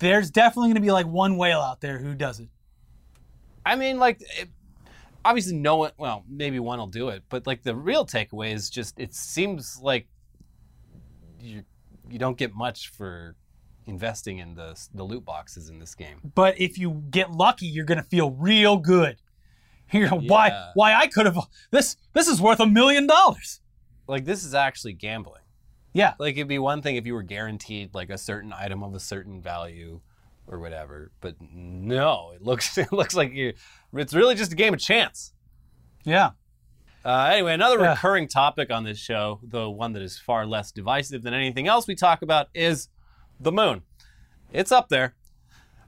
There's 0.01 0.29
definitely 0.31 0.69
going 0.69 0.75
to 0.75 0.81
be 0.81 0.91
like 0.91 1.05
one 1.07 1.37
whale 1.37 1.61
out 1.61 1.79
there 1.79 1.97
who 1.99 2.13
does 2.15 2.39
it. 2.39 2.49
I 3.65 3.75
mean, 3.75 3.99
like, 3.99 4.19
it, 4.39 4.49
obviously, 5.23 5.53
no 5.55 5.77
one, 5.77 5.91
well, 5.97 6.23
maybe 6.27 6.59
one 6.59 6.79
will 6.79 6.87
do 6.87 7.09
it, 7.09 7.23
but 7.29 7.45
like 7.45 7.61
the 7.63 7.75
real 7.75 8.05
takeaway 8.05 8.51
is 8.53 8.69
just 8.69 8.99
it 8.99 9.13
seems 9.13 9.79
like 9.81 10.07
you, 11.39 11.63
you 12.09 12.17
don't 12.19 12.37
get 12.37 12.55
much 12.55 12.89
for 12.89 13.35
investing 13.85 14.39
in 14.39 14.55
the, 14.55 14.75
the 14.93 15.03
loot 15.03 15.23
boxes 15.23 15.69
in 15.69 15.77
this 15.79 15.93
game. 15.95 16.17
But 16.35 16.59
if 16.59 16.77
you 16.77 17.03
get 17.11 17.31
lucky, 17.31 17.67
you're 17.67 17.85
going 17.85 17.97
to 18.01 18.03
feel 18.03 18.31
real 18.31 18.77
good. 18.77 19.17
You 19.93 20.07
know, 20.07 20.19
Yeah. 20.21 20.29
why? 20.29 20.71
Why 20.73 20.93
I 20.95 21.07
could 21.07 21.25
have 21.25 21.37
this? 21.69 21.97
This 22.13 22.29
is 22.29 22.39
worth 22.39 22.61
a 22.61 22.65
million 22.65 23.07
dollars. 23.07 23.59
Like, 24.07 24.23
this 24.23 24.45
is 24.45 24.55
actually 24.55 24.93
gambling. 24.93 25.40
Yeah, 25.93 26.13
Like, 26.19 26.35
it'd 26.35 26.47
be 26.47 26.59
one 26.59 26.81
thing 26.81 26.95
if 26.95 27.05
you 27.05 27.13
were 27.13 27.23
guaranteed 27.23 27.93
like 27.93 28.09
a 28.09 28.17
certain 28.17 28.53
item 28.53 28.81
of 28.83 28.93
a 28.95 28.99
certain 28.99 29.41
value 29.41 29.99
or 30.47 30.59
whatever, 30.59 31.11
but 31.21 31.35
no, 31.41 32.31
it 32.33 32.41
looks 32.41 32.77
it 32.77 32.91
looks 32.93 33.13
like 33.15 33.33
you. 33.33 33.53
It's 33.93 34.13
really 34.13 34.35
just 34.35 34.51
a 34.53 34.55
game 34.55 34.73
of 34.73 34.79
chance. 34.79 35.33
yeah. 36.03 36.31
Uh, 37.03 37.29
anyway, 37.33 37.53
another 37.55 37.79
Yeah. 37.79 37.91
recurring 37.91 38.27
topic 38.27 38.69
on 38.71 38.83
this 38.83 38.99
show, 38.99 39.39
the 39.43 39.67
one 39.69 39.93
that 39.93 40.03
is 40.03 40.19
far 40.19 40.45
less 40.45 40.71
divisive 40.71 41.23
than 41.23 41.33
anything 41.33 41.67
else 41.67 41.87
we 41.87 41.95
talk 41.95 42.21
about, 42.21 42.47
is 42.53 42.89
the 43.39 43.51
moon. 43.51 43.81
It's 44.53 44.71
up 44.71 44.89
there. 44.89 45.15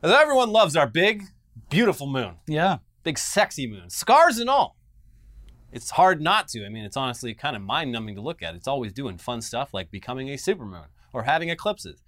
As 0.01 0.09
everyone 0.11 0.49
loves 0.49 0.75
our 0.75 0.87
big, 0.87 1.25
beautiful 1.69 2.07
moon, 2.07 2.37
Yeah. 2.47 2.79
big, 3.03 3.19
sexy 3.19 3.67
moon, 3.67 3.89
scars 3.91 4.39
and 4.39 4.49
all. 4.49 4.75
It's 5.73 5.89
hard 5.89 6.21
not 6.21 6.47
to. 6.49 6.65
I 6.65 6.69
mean, 6.69 6.85
it's 6.85 6.95
honestly 6.95 7.33
kind 7.33 7.55
of 7.55 7.61
mind 7.61 7.91
numbing 7.91 8.15
to 8.15 8.21
look 8.21 8.43
at. 8.43 8.53
It's 8.55 8.67
always 8.67 8.93
doing 8.93 9.17
fun 9.17 9.41
stuff 9.41 9.73
like 9.73 9.89
becoming 9.89 10.29
a 10.29 10.35
supermoon 10.35 10.85
or 11.11 11.23
having 11.23 11.49
eclipses. 11.49 12.01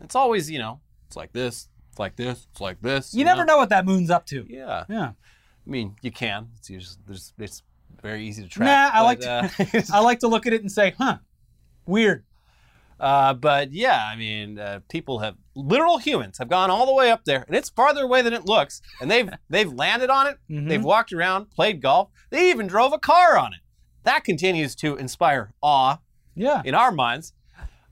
It's 0.00 0.14
always, 0.14 0.50
you 0.50 0.58
know, 0.58 0.80
it's 1.06 1.16
like 1.16 1.32
this, 1.32 1.68
it's 1.90 1.98
like 1.98 2.16
this, 2.16 2.46
it's 2.52 2.60
like 2.60 2.80
this. 2.82 3.14
You 3.14 3.24
never 3.24 3.44
know 3.44 3.56
what 3.56 3.70
that 3.70 3.86
moon's 3.86 4.10
up 4.10 4.26
to. 4.26 4.46
Yeah. 4.48 4.84
Yeah. 4.88 5.08
I 5.08 5.70
mean, 5.70 5.96
you 6.02 6.10
can. 6.10 6.48
It's 6.58 6.68
usually, 6.70 6.96
there's, 7.06 7.32
it's 7.38 7.62
very 8.02 8.26
easy 8.26 8.42
to 8.42 8.48
track. 8.48 8.92
Nah, 8.92 8.98
I 8.98 9.02
like 9.02 9.20
to, 9.20 9.30
uh, 9.30 9.82
I 9.92 10.00
like 10.00 10.20
to 10.20 10.28
look 10.28 10.46
at 10.46 10.52
it 10.52 10.60
and 10.60 10.70
say, 10.70 10.94
huh, 10.96 11.18
weird. 11.86 12.24
Uh, 13.00 13.32
but 13.34 13.72
yeah, 13.72 14.06
I 14.12 14.16
mean, 14.16 14.58
uh, 14.58 14.80
people 14.88 15.20
have 15.20 15.36
literal 15.58 15.98
humans 15.98 16.38
have 16.38 16.48
gone 16.48 16.70
all 16.70 16.86
the 16.86 16.94
way 16.94 17.10
up 17.10 17.24
there, 17.24 17.44
and 17.46 17.56
it's 17.56 17.68
farther 17.68 18.04
away 18.04 18.22
than 18.22 18.32
it 18.32 18.46
looks. 18.46 18.80
And 19.00 19.10
they've 19.10 19.28
they've 19.50 19.72
landed 19.72 20.10
on 20.10 20.26
it. 20.28 20.38
Mhm. 20.50 20.68
They've 20.68 20.84
walked 20.84 21.12
around, 21.12 21.50
played 21.50 21.82
golf. 21.82 22.10
They 22.30 22.50
even 22.50 22.66
drove 22.66 22.92
a 22.92 22.98
car 22.98 23.36
on 23.38 23.52
it. 23.52 23.60
That 24.04 24.24
continues 24.24 24.74
to 24.76 24.96
inspire 24.96 25.52
awe 25.62 25.98
Yeah. 26.34 26.62
in 26.64 26.74
our 26.74 26.92
minds. 26.92 27.32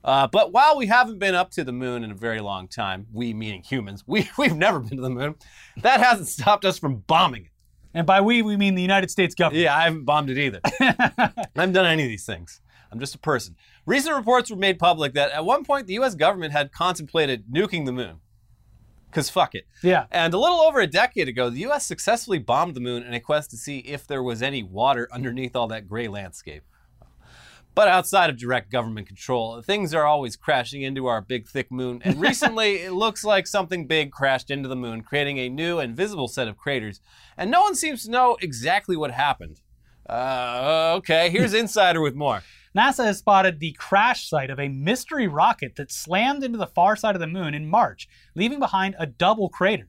Uh, 0.04 0.26
but 0.28 0.52
while 0.52 0.76
we 0.76 0.86
haven't 0.86 1.18
been 1.18 1.34
up 1.34 1.50
to 1.50 1.64
the 1.64 1.72
moon 1.72 2.04
in 2.04 2.12
a 2.12 2.14
very 2.14 2.40
long 2.40 2.68
time, 2.68 3.06
we 3.12 3.34
meaning 3.34 3.62
humans, 3.62 4.04
we 4.06 4.28
we've 4.38 4.56
never 4.56 4.78
been 4.80 4.96
to 4.96 5.02
the 5.02 5.10
moon. 5.10 5.34
That 5.82 6.00
hasn't 6.00 6.28
stopped 6.28 6.64
us 6.64 6.78
from 6.78 6.98
bombing 7.08 7.46
it. 7.46 7.50
And 7.92 8.06
by 8.06 8.20
we, 8.20 8.42
we 8.42 8.56
mean 8.58 8.74
the 8.74 8.82
United 8.82 9.10
States 9.10 9.34
government. 9.34 9.64
Yeah, 9.64 9.74
I 9.76 9.84
haven't 9.84 10.04
bombed 10.04 10.28
it 10.30 10.36
either. 10.38 10.60
I 10.80 11.30
haven't 11.56 11.72
done 11.72 11.86
any 11.86 12.02
of 12.02 12.08
these 12.10 12.26
things. 12.26 12.60
I'm 12.96 13.00
just 13.00 13.14
a 13.14 13.18
person. 13.18 13.56
Recent 13.84 14.16
reports 14.16 14.50
were 14.50 14.56
made 14.56 14.78
public 14.78 15.12
that 15.12 15.30
at 15.30 15.44
one 15.44 15.64
point 15.64 15.86
the 15.86 15.92
U.S. 15.94 16.14
government 16.14 16.54
had 16.54 16.72
contemplated 16.72 17.44
nuking 17.52 17.84
the 17.84 17.92
moon. 17.92 18.20
Because 19.10 19.28
fuck 19.28 19.54
it. 19.54 19.66
Yeah. 19.82 20.06
And 20.10 20.32
a 20.32 20.38
little 20.38 20.60
over 20.60 20.80
a 20.80 20.86
decade 20.86 21.28
ago, 21.28 21.50
the 21.50 21.60
U.S. 21.60 21.84
successfully 21.84 22.38
bombed 22.38 22.74
the 22.74 22.80
moon 22.80 23.02
in 23.02 23.12
a 23.12 23.20
quest 23.20 23.50
to 23.50 23.58
see 23.58 23.80
if 23.80 24.06
there 24.06 24.22
was 24.22 24.40
any 24.40 24.62
water 24.62 25.08
underneath 25.12 25.54
all 25.54 25.68
that 25.68 25.86
gray 25.86 26.08
landscape. 26.08 26.62
But 27.74 27.88
outside 27.88 28.30
of 28.30 28.38
direct 28.38 28.72
government 28.72 29.06
control, 29.06 29.60
things 29.60 29.92
are 29.92 30.06
always 30.06 30.36
crashing 30.36 30.80
into 30.80 31.04
our 31.04 31.20
big, 31.20 31.46
thick 31.46 31.70
moon. 31.70 32.00
And 32.02 32.18
recently, 32.20 32.76
it 32.76 32.92
looks 32.92 33.24
like 33.24 33.46
something 33.46 33.86
big 33.86 34.10
crashed 34.10 34.50
into 34.50 34.70
the 34.70 34.74
moon, 34.74 35.02
creating 35.02 35.36
a 35.36 35.50
new 35.50 35.80
and 35.80 35.94
visible 35.94 36.28
set 36.28 36.48
of 36.48 36.56
craters. 36.56 37.02
And 37.36 37.50
no 37.50 37.60
one 37.60 37.74
seems 37.74 38.04
to 38.04 38.10
know 38.10 38.38
exactly 38.40 38.96
what 38.96 39.10
happened. 39.10 39.60
Uh, 40.08 40.94
okay, 40.98 41.30
here's 41.30 41.52
Insider 41.62 42.00
with 42.00 42.14
more. 42.14 42.42
NASA 42.76 43.06
has 43.06 43.16
spotted 43.20 43.58
the 43.58 43.72
crash 43.72 44.28
site 44.28 44.50
of 44.50 44.60
a 44.60 44.68
mystery 44.68 45.26
rocket 45.26 45.76
that 45.76 45.90
slammed 45.90 46.44
into 46.44 46.58
the 46.58 46.66
far 46.66 46.94
side 46.94 47.16
of 47.16 47.22
the 47.22 47.26
moon 47.26 47.54
in 47.54 47.70
March, 47.70 48.06
leaving 48.34 48.58
behind 48.58 48.94
a 48.98 49.06
double 49.06 49.48
crater. 49.48 49.88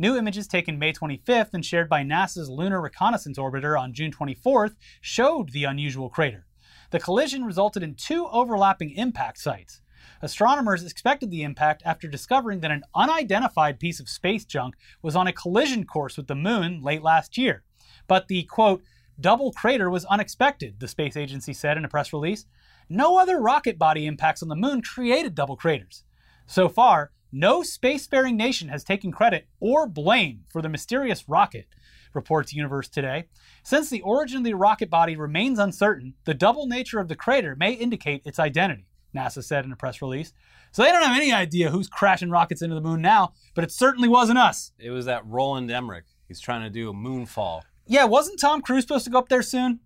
New 0.00 0.16
images 0.16 0.48
taken 0.48 0.76
May 0.76 0.92
25th 0.92 1.50
and 1.54 1.64
shared 1.64 1.88
by 1.88 2.02
NASA's 2.02 2.50
Lunar 2.50 2.80
Reconnaissance 2.80 3.38
Orbiter 3.38 3.80
on 3.80 3.94
June 3.94 4.10
24th 4.10 4.74
showed 5.00 5.52
the 5.52 5.62
unusual 5.62 6.10
crater. 6.10 6.44
The 6.90 6.98
collision 6.98 7.44
resulted 7.44 7.84
in 7.84 7.94
two 7.94 8.26
overlapping 8.26 8.90
impact 8.90 9.38
sites. 9.38 9.80
Astronomers 10.20 10.82
expected 10.82 11.30
the 11.30 11.44
impact 11.44 11.84
after 11.86 12.08
discovering 12.08 12.58
that 12.60 12.72
an 12.72 12.82
unidentified 12.96 13.78
piece 13.78 14.00
of 14.00 14.08
space 14.08 14.44
junk 14.44 14.74
was 15.02 15.14
on 15.14 15.28
a 15.28 15.32
collision 15.32 15.84
course 15.84 16.16
with 16.16 16.26
the 16.26 16.34
moon 16.34 16.82
late 16.82 17.02
last 17.02 17.38
year. 17.38 17.62
But 18.08 18.26
the 18.26 18.42
quote, 18.42 18.82
double 19.20 19.52
crater 19.52 19.90
was 19.90 20.04
unexpected, 20.06 20.80
the 20.80 20.88
space 20.88 21.16
agency 21.16 21.52
said 21.52 21.76
in 21.76 21.84
a 21.84 21.88
press 21.88 22.12
release. 22.12 22.46
No 22.88 23.18
other 23.18 23.40
rocket 23.40 23.78
body 23.78 24.06
impacts 24.06 24.42
on 24.42 24.48
the 24.48 24.56
moon 24.56 24.82
created 24.82 25.34
double 25.34 25.56
craters. 25.56 26.04
So 26.46 26.68
far, 26.68 27.12
no 27.32 27.62
spacefaring 27.62 28.36
nation 28.36 28.68
has 28.68 28.84
taken 28.84 29.10
credit 29.10 29.48
or 29.58 29.88
blame 29.88 30.44
for 30.48 30.62
the 30.62 30.68
mysterious 30.68 31.28
rocket, 31.28 31.66
reports 32.12 32.52
Universe 32.52 32.88
Today. 32.88 33.24
Since 33.64 33.90
the 33.90 34.02
origin 34.02 34.38
of 34.38 34.44
the 34.44 34.54
rocket 34.54 34.88
body 34.88 35.16
remains 35.16 35.58
uncertain, 35.58 36.14
the 36.24 36.34
double 36.34 36.66
nature 36.66 37.00
of 37.00 37.08
the 37.08 37.16
crater 37.16 37.56
may 37.56 37.72
indicate 37.72 38.22
its 38.24 38.38
identity, 38.38 38.86
NASA 39.14 39.42
said 39.42 39.64
in 39.64 39.72
a 39.72 39.76
press 39.76 40.00
release. 40.00 40.32
So 40.70 40.82
they 40.82 40.92
don't 40.92 41.02
have 41.02 41.16
any 41.16 41.32
idea 41.32 41.70
who's 41.70 41.88
crashing 41.88 42.30
rockets 42.30 42.62
into 42.62 42.74
the 42.74 42.80
moon 42.80 43.00
now, 43.00 43.32
but 43.54 43.64
it 43.64 43.72
certainly 43.72 44.08
wasn't 44.08 44.38
us. 44.38 44.72
It 44.78 44.90
was 44.90 45.06
that 45.06 45.26
Roland 45.26 45.70
Emmerich. 45.70 46.06
He's 46.28 46.40
trying 46.40 46.62
to 46.62 46.70
do 46.70 46.90
a 46.90 46.94
moonfall. 46.94 47.62
Yeah, 47.86 48.04
wasn't 48.04 48.40
Tom 48.40 48.62
Cruise 48.62 48.84
supposed 48.84 49.04
to 49.04 49.10
go 49.10 49.18
up 49.18 49.28
there 49.28 49.42
soon? 49.42 49.80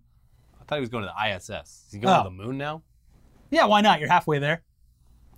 I 0.59 0.63
thought 0.65 0.75
he 0.75 0.81
was 0.81 0.89
going 0.89 1.03
to 1.05 1.11
the 1.15 1.35
ISS. 1.35 1.49
Is 1.87 1.93
he 1.93 1.99
going 1.99 2.13
Oh. 2.13 2.23
to 2.23 2.29
the 2.29 2.35
moon 2.35 2.57
now? 2.57 2.83
Yeah, 3.51 3.65
why 3.65 3.81
not? 3.81 3.99
You're 3.99 4.09
halfway 4.09 4.39
there. 4.39 4.63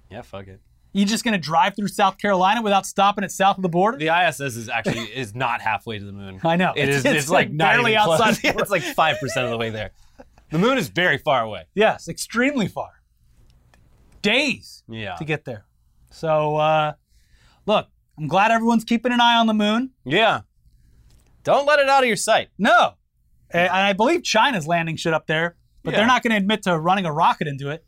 Yeah, 0.09 0.21
fuck 0.21 0.47
it. 0.47 0.61
You 0.93 1.05
just 1.05 1.23
gonna 1.23 1.37
drive 1.37 1.75
through 1.77 1.87
South 1.87 2.17
Carolina 2.17 2.61
without 2.61 2.85
stopping 2.85 3.23
at 3.23 3.31
south 3.31 3.55
of 3.57 3.63
the 3.63 3.69
border? 3.69 3.97
The 3.97 4.09
ISS 4.09 4.57
is 4.57 4.67
actually 4.67 5.03
is 5.15 5.33
not 5.33 5.61
halfway 5.61 5.97
to 5.99 6.03
the 6.05 6.11
moon. 6.11 6.41
I 6.43 6.57
know. 6.57 6.73
It 6.75 6.89
is. 6.89 7.05
It's- 7.05 7.29
like, 7.29 7.47
like 7.47 7.53
not 7.53 7.73
barely 7.75 7.93
even 7.93 8.03
close. 8.03 8.19
outside 8.19 8.35
the 8.41 8.47
Yeah, 8.49 8.53
it's 8.61 8.71
like 8.71 8.81
five 8.83 9.17
percent 9.21 9.45
of 9.45 9.51
the 9.51 9.57
way 9.57 9.69
there. 9.69 9.91
The 10.49 10.59
moon 10.59 10.77
is 10.77 10.89
very 10.89 11.17
far 11.17 11.43
away. 11.43 11.63
yes, 11.75 12.09
extremely 12.09 12.67
far. 12.67 13.01
Days 14.21 14.83
Yeah. 14.89 15.15
to 15.15 15.23
get 15.23 15.45
there. 15.45 15.65
So, 16.11 16.57
uh, 16.57 16.93
look, 17.65 17.87
I'm 18.17 18.27
glad 18.27 18.51
everyone's 18.51 18.83
keeping 18.83 19.13
an 19.13 19.21
eye 19.21 19.37
on 19.37 19.47
the 19.47 19.53
moon. 19.53 19.91
Yeah. 20.03 20.41
Don't 21.43 21.65
let 21.65 21.79
it 21.79 21.89
out 21.89 22.03
of 22.03 22.07
your 22.07 22.15
sight. 22.15 22.49
No, 22.57 22.93
and 23.49 23.69
I 23.69 23.93
believe 23.93 24.23
China's 24.23 24.67
landing 24.67 24.95
shit 24.95 25.13
up 25.13 25.27
there, 25.27 25.55
but 25.83 25.91
Yeah. 25.91 25.97
they're 25.99 26.07
not 26.07 26.23
going 26.23 26.31
to 26.31 26.37
admit 26.37 26.63
to 26.63 26.77
running 26.79 27.05
a 27.05 27.11
rocket 27.11 27.47
into 27.47 27.69
it, 27.69 27.85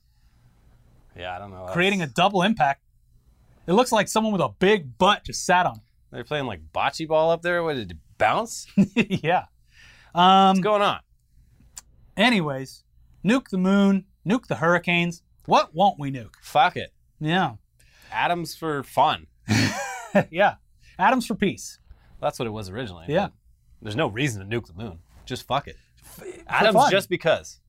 Yeah, 1.18 1.36
I 1.36 1.40
don't 1.40 1.52
know. 1.52 1.68
creating 1.72 2.02
a 2.02 2.08
double 2.08 2.42
impact. 2.42 2.82
It 3.68 3.74
looks 3.74 3.92
like 3.92 4.08
someone 4.10 4.34
with 4.34 4.42
a 4.42 4.50
big 4.50 4.98
butt 4.98 5.24
just 5.26 5.46
sat 5.46 5.66
on 5.66 5.80
They're 6.12 6.24
playing 6.24 6.46
like 6.48 6.62
bocce 6.74 7.08
ball 7.08 7.32
up 7.32 7.42
there. 7.44 7.64
What 7.64 7.76
did 7.76 7.92
it 7.92 7.98
bounce? 8.18 8.68
yeah. 8.96 9.46
Um, 10.14 10.50
What's 10.50 10.60
going 10.60 10.82
on? 10.82 11.00
anyways, 12.18 12.84
nuke 13.26 13.50
the 13.50 13.58
moon, 13.58 14.06
nuke 14.28 14.48
the 14.48 14.56
hurricanes. 14.56 15.24
What 15.46 15.74
won't 15.74 16.00
we 16.00 16.12
nuke? 16.12 16.36
Fuck 16.42 16.78
it. 16.78 16.94
Yeah. 17.20 17.54
Atoms 18.12 18.56
for 18.56 18.84
fun. 18.84 19.28
yeah. 20.30 20.56
Atoms 21.00 21.26
for 21.26 21.36
peace. 21.36 21.80
That's 22.22 22.38
what 22.40 22.48
it 22.48 22.52
was 22.52 22.70
originally. 22.70 23.06
Yeah. 23.10 23.30
There's 23.84 23.96
no 23.96 24.08
reason 24.08 24.48
to 24.50 24.60
nuke 24.62 24.68
the 24.68 24.74
moon. 24.74 25.00
Just 25.26 25.46
fuck 25.48 25.68
it. 25.68 25.78
Adams 26.48 26.76
fun. 26.76 26.92
just 26.92 27.10
because. 27.10 27.60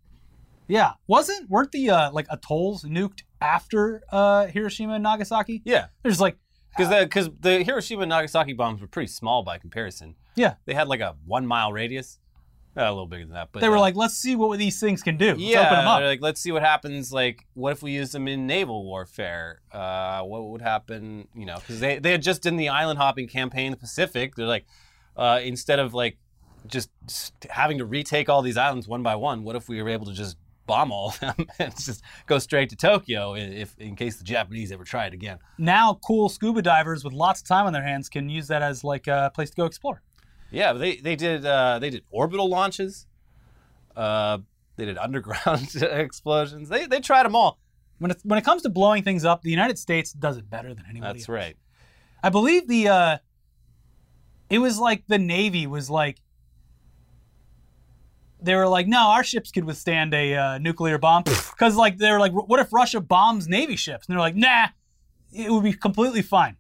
Yeah. 0.69 0.93
Wasn't 1.07 1.49
weren't 1.51 1.73
the 1.73 1.91
uh, 1.91 2.11
like 2.13 2.27
atolls 2.31 2.85
nuked 2.85 3.23
after 3.41 4.03
uh, 4.11 4.47
Hiroshima 4.47 4.95
and 4.95 5.03
Nagasaki? 5.03 5.63
Yeah. 5.65 5.87
There's 6.03 6.21
like 6.21 6.37
Because 6.77 6.89
the, 6.89 7.07
'cause 7.07 7.31
the 7.41 7.63
Hiroshima 7.63 8.03
and 8.03 8.09
Nagasaki 8.11 8.53
bombs 8.55 8.81
were 8.81 8.87
pretty 8.87 9.09
small 9.09 9.43
by 9.43 9.59
comparison. 9.59 10.15
yeah. 10.35 10.55
They 10.65 10.75
had 10.75 10.89
like 10.89 11.01
a 11.01 11.17
one 11.27 11.47
mile 11.47 11.73
radius. 11.73 12.19
a 12.77 12.89
little 12.91 13.07
bigger 13.07 13.25
than 13.25 13.35
that, 13.35 13.51
but 13.53 13.61
They 13.61 13.69
were 13.69 13.77
uh, 13.77 13.81
like, 13.81 13.95
let's 13.95 14.15
see 14.15 14.35
what 14.37 14.59
these 14.59 14.81
things 14.81 15.03
can 15.03 15.17
do. 15.17 15.29
Let's 15.29 15.41
yeah, 15.41 15.61
open 15.67 15.79
them 15.79 15.87
up. 15.89 16.01
they're 16.01 16.09
like 16.09 16.23
let's 16.23 16.41
see 16.41 16.51
what 16.51 16.63
happens. 16.63 17.13
Like, 17.13 17.47
what 17.55 17.71
if 17.73 17.83
we 17.83 17.93
use 17.93 18.11
them 18.13 18.27
in 18.27 18.47
naval 18.47 18.85
warfare? 18.85 19.61
Uh, 19.71 20.23
what 20.23 20.45
would 20.49 20.63
happen? 20.63 21.29
You 21.37 21.47
know, 21.47 21.57
because 21.57 21.79
they 21.81 21.99
they 21.99 22.11
had 22.11 22.23
just 22.23 22.43
done 22.43 22.57
the 22.57 22.71
island 22.71 22.99
hopping 22.99 23.29
campaign 23.29 23.67
in 23.67 23.71
the 23.73 23.77
Pacific. 23.79 24.35
They're 24.35 24.47
like, 24.47 24.67
uh, 25.17 25.41
instead 25.43 25.79
of 25.79 25.95
like 25.95 26.19
just 26.67 26.91
having 27.51 27.79
to 27.79 27.85
retake 27.85 28.29
all 28.29 28.43
these 28.43 28.57
islands 28.57 28.89
one 28.89 29.03
by 29.03 29.15
one, 29.17 29.45
what 29.45 29.57
if 29.57 29.69
we 29.69 29.83
were 29.83 29.89
able 29.89 30.07
to 30.07 30.13
just 30.13 30.37
bomb 30.67 30.91
all 30.91 31.09
of 31.09 31.21
them 31.21 31.35
and 31.59 31.75
just 31.77 32.03
go 32.27 32.39
straight 32.39 32.71
to 32.71 32.77
Tokyo 32.77 33.35
if 33.35 33.79
in 33.79 33.95
case 33.97 34.17
the 34.17 34.25
Japanese 34.25 34.73
ever 34.73 34.85
try 34.85 35.07
it 35.07 35.13
again? 35.15 35.39
now, 35.59 35.99
cool 36.07 36.29
scuba 36.29 36.63
divers 36.63 37.05
with 37.05 37.13
lots 37.13 37.41
of 37.41 37.47
time 37.47 37.67
on 37.67 37.73
their 37.73 37.83
hands 37.83 38.09
can 38.09 38.29
use 38.29 38.49
that 38.49 38.63
as 38.63 38.83
like 38.83 39.07
a 39.07 39.31
place 39.35 39.51
to 39.51 39.57
go 39.57 39.65
explore. 39.67 40.01
Yeah, 40.51 40.73
they 40.73 40.97
they 40.97 41.17
did 41.17 41.45
uh, 41.45 41.79
they 41.81 41.91
did 41.91 42.05
orbital 42.11 42.49
launches. 42.49 43.07
Uh, 43.97 44.39
they 44.77 44.85
did 44.87 44.99
underground 44.99 45.75
explosions. 45.83 46.69
They 46.69 46.87
they 46.87 47.01
tried 47.01 47.25
them 47.25 47.37
all. 47.37 47.59
When 47.99 48.11
it, 48.11 48.19
when 48.25 48.39
it 48.39 48.45
comes 48.45 48.63
to 48.63 48.69
blowing 48.71 49.03
things 49.03 49.25
up, 49.25 49.43
the 49.43 49.51
United 49.51 49.79
States 49.79 50.13
does 50.13 50.37
it 50.37 50.49
better 50.51 50.75
than 50.75 50.85
anybody 50.89 51.19
That's 51.19 51.29
else. 51.29 51.35
right. 51.35 51.57
I 52.23 52.29
believe 52.31 52.69
the 52.69 52.89
uh 52.89 53.19
it 54.51 54.59
was 54.59 54.79
like 54.79 55.05
the 55.09 55.19
Navy 55.19 55.67
was 55.67 55.89
like 55.91 56.21
they 58.41 58.55
were 58.55 58.69
like, 58.69 58.87
no, 58.87 58.99
our 59.09 59.25
ships 59.25 59.51
could 59.51 59.65
withstand 59.65 60.13
a 60.13 60.35
uh, 60.35 60.59
nuclear 60.59 60.99
bomb 60.99 61.23
because 61.25 61.77
like 61.77 61.97
they 61.97 62.11
were 62.11 62.21
like, 62.21 62.33
what 62.33 62.61
if 62.61 62.73
Russia 62.73 63.01
bombs 63.01 63.49
Navy 63.49 63.77
ships? 63.77 64.07
And 64.07 64.15
they're 64.15 64.21
like, 64.21 64.37
nah, 64.37 64.69
it 65.33 65.51
would 65.51 65.65
be 65.65 65.73
completely 65.73 66.21
fine. 66.23 66.57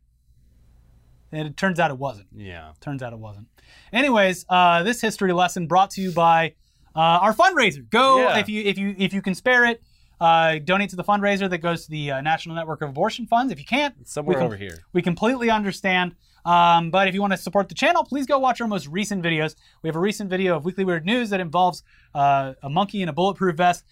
And 1.31 1.47
it 1.47 1.57
turns 1.57 1.79
out 1.81 1.91
it 1.91 1.99
wasn't. 1.99 2.29
Yeah. 2.35 2.73
Turns 2.81 3.03
out 3.03 3.13
it 3.13 3.19
wasn't. 3.19 3.49
Anyways, 3.93 4.47
uh, 4.49 4.83
this 4.83 5.01
history 5.01 5.33
lesson 5.33 5.67
brought 5.67 5.91
to 5.91 6.01
you 6.01 6.13
by 6.13 6.55
uh, 6.97 7.01
our 7.01 7.35
fundraiser. 7.35 7.89
Go 7.91 8.19
Yeah. 8.19 8.39
if 8.39 8.49
you 8.49 8.63
if 8.63 8.79
you 8.79 8.95
if 8.99 9.13
you 9.13 9.21
can 9.21 9.35
spare 9.35 9.65
it. 9.67 9.83
Uh, 10.21 10.59
donate 10.61 10.89
to 10.89 10.97
the 10.97 11.03
fundraiser 11.05 11.51
that 11.51 11.59
goes 11.59 11.85
to 11.85 11.91
the 11.91 12.13
uh, 12.13 12.21
National 12.21 12.55
Network 12.55 12.81
of 12.83 12.89
Abortion 12.89 13.27
Funds. 13.27 13.53
If 13.53 13.59
you 13.59 13.65
can't, 13.65 13.95
Somewhere 14.09 14.37
we 14.37 14.39
can- 14.39 14.47
over 14.47 14.57
here. 14.57 14.79
we 14.93 15.03
completely 15.03 15.51
understand. 15.51 16.15
Um, 16.45 16.91
but 16.91 17.09
if 17.09 17.15
you 17.15 17.21
want 17.21 17.33
to 17.33 17.37
support 17.37 17.69
the 17.69 17.75
channel, 17.75 18.05
please 18.05 18.27
go 18.27 18.39
watch 18.39 18.61
our 18.61 18.69
most 18.69 18.87
recent 18.89 19.23
videos. 19.23 19.55
We 19.83 19.89
have 19.89 19.97
a 19.97 20.01
recent 20.01 20.29
video 20.29 20.57
of 20.57 20.65
Weekly 20.65 20.85
Weird 20.85 21.07
News 21.07 21.31
that 21.31 21.41
involves 21.41 21.83
uh, 22.15 22.55
a 22.63 22.69
monkey 22.69 23.03
in 23.03 23.09
a 23.09 23.13
bulletproof 23.13 23.57
vest, 23.57 23.85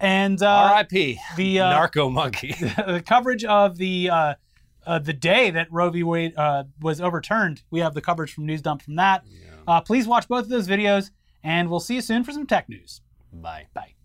and 0.00 0.42
uh, 0.42 0.70
R.I.P. 0.70 1.18
the, 1.36 1.60
uh, 1.60 1.70
narco 1.70 2.08
monkey. 2.08 2.52
the 2.60 3.02
coverage 3.04 3.44
of 3.44 3.76
the 3.76 4.10
uh, 4.10 4.34
uh, 4.86 4.98
the 4.98 5.12
day 5.12 5.50
that 5.50 5.70
Roe 5.70 5.90
v. 5.90 6.02
Wade 6.02 6.34
uh, 6.36 6.64
was 6.80 7.00
overturned. 7.00 7.62
We 7.70 7.80
have 7.80 7.94
the 7.94 8.00
coverage 8.00 8.32
from 8.32 8.46
News 8.46 8.62
Dump 8.62 8.82
from 8.82 8.96
that. 8.96 9.24
Uh, 9.66 9.82
please 9.82 10.06
watch 10.06 10.26
both 10.28 10.44
of 10.44 10.48
those 10.48 10.66
videos, 10.66 11.10
and 11.44 11.68
we'll 11.68 11.80
see 11.80 11.96
you 11.96 12.00
soon 12.00 12.24
for 12.24 12.32
some 12.32 12.46
tech 12.46 12.68
news. 12.70 13.02
Bye. 13.30 13.66
Bye. 13.74 13.97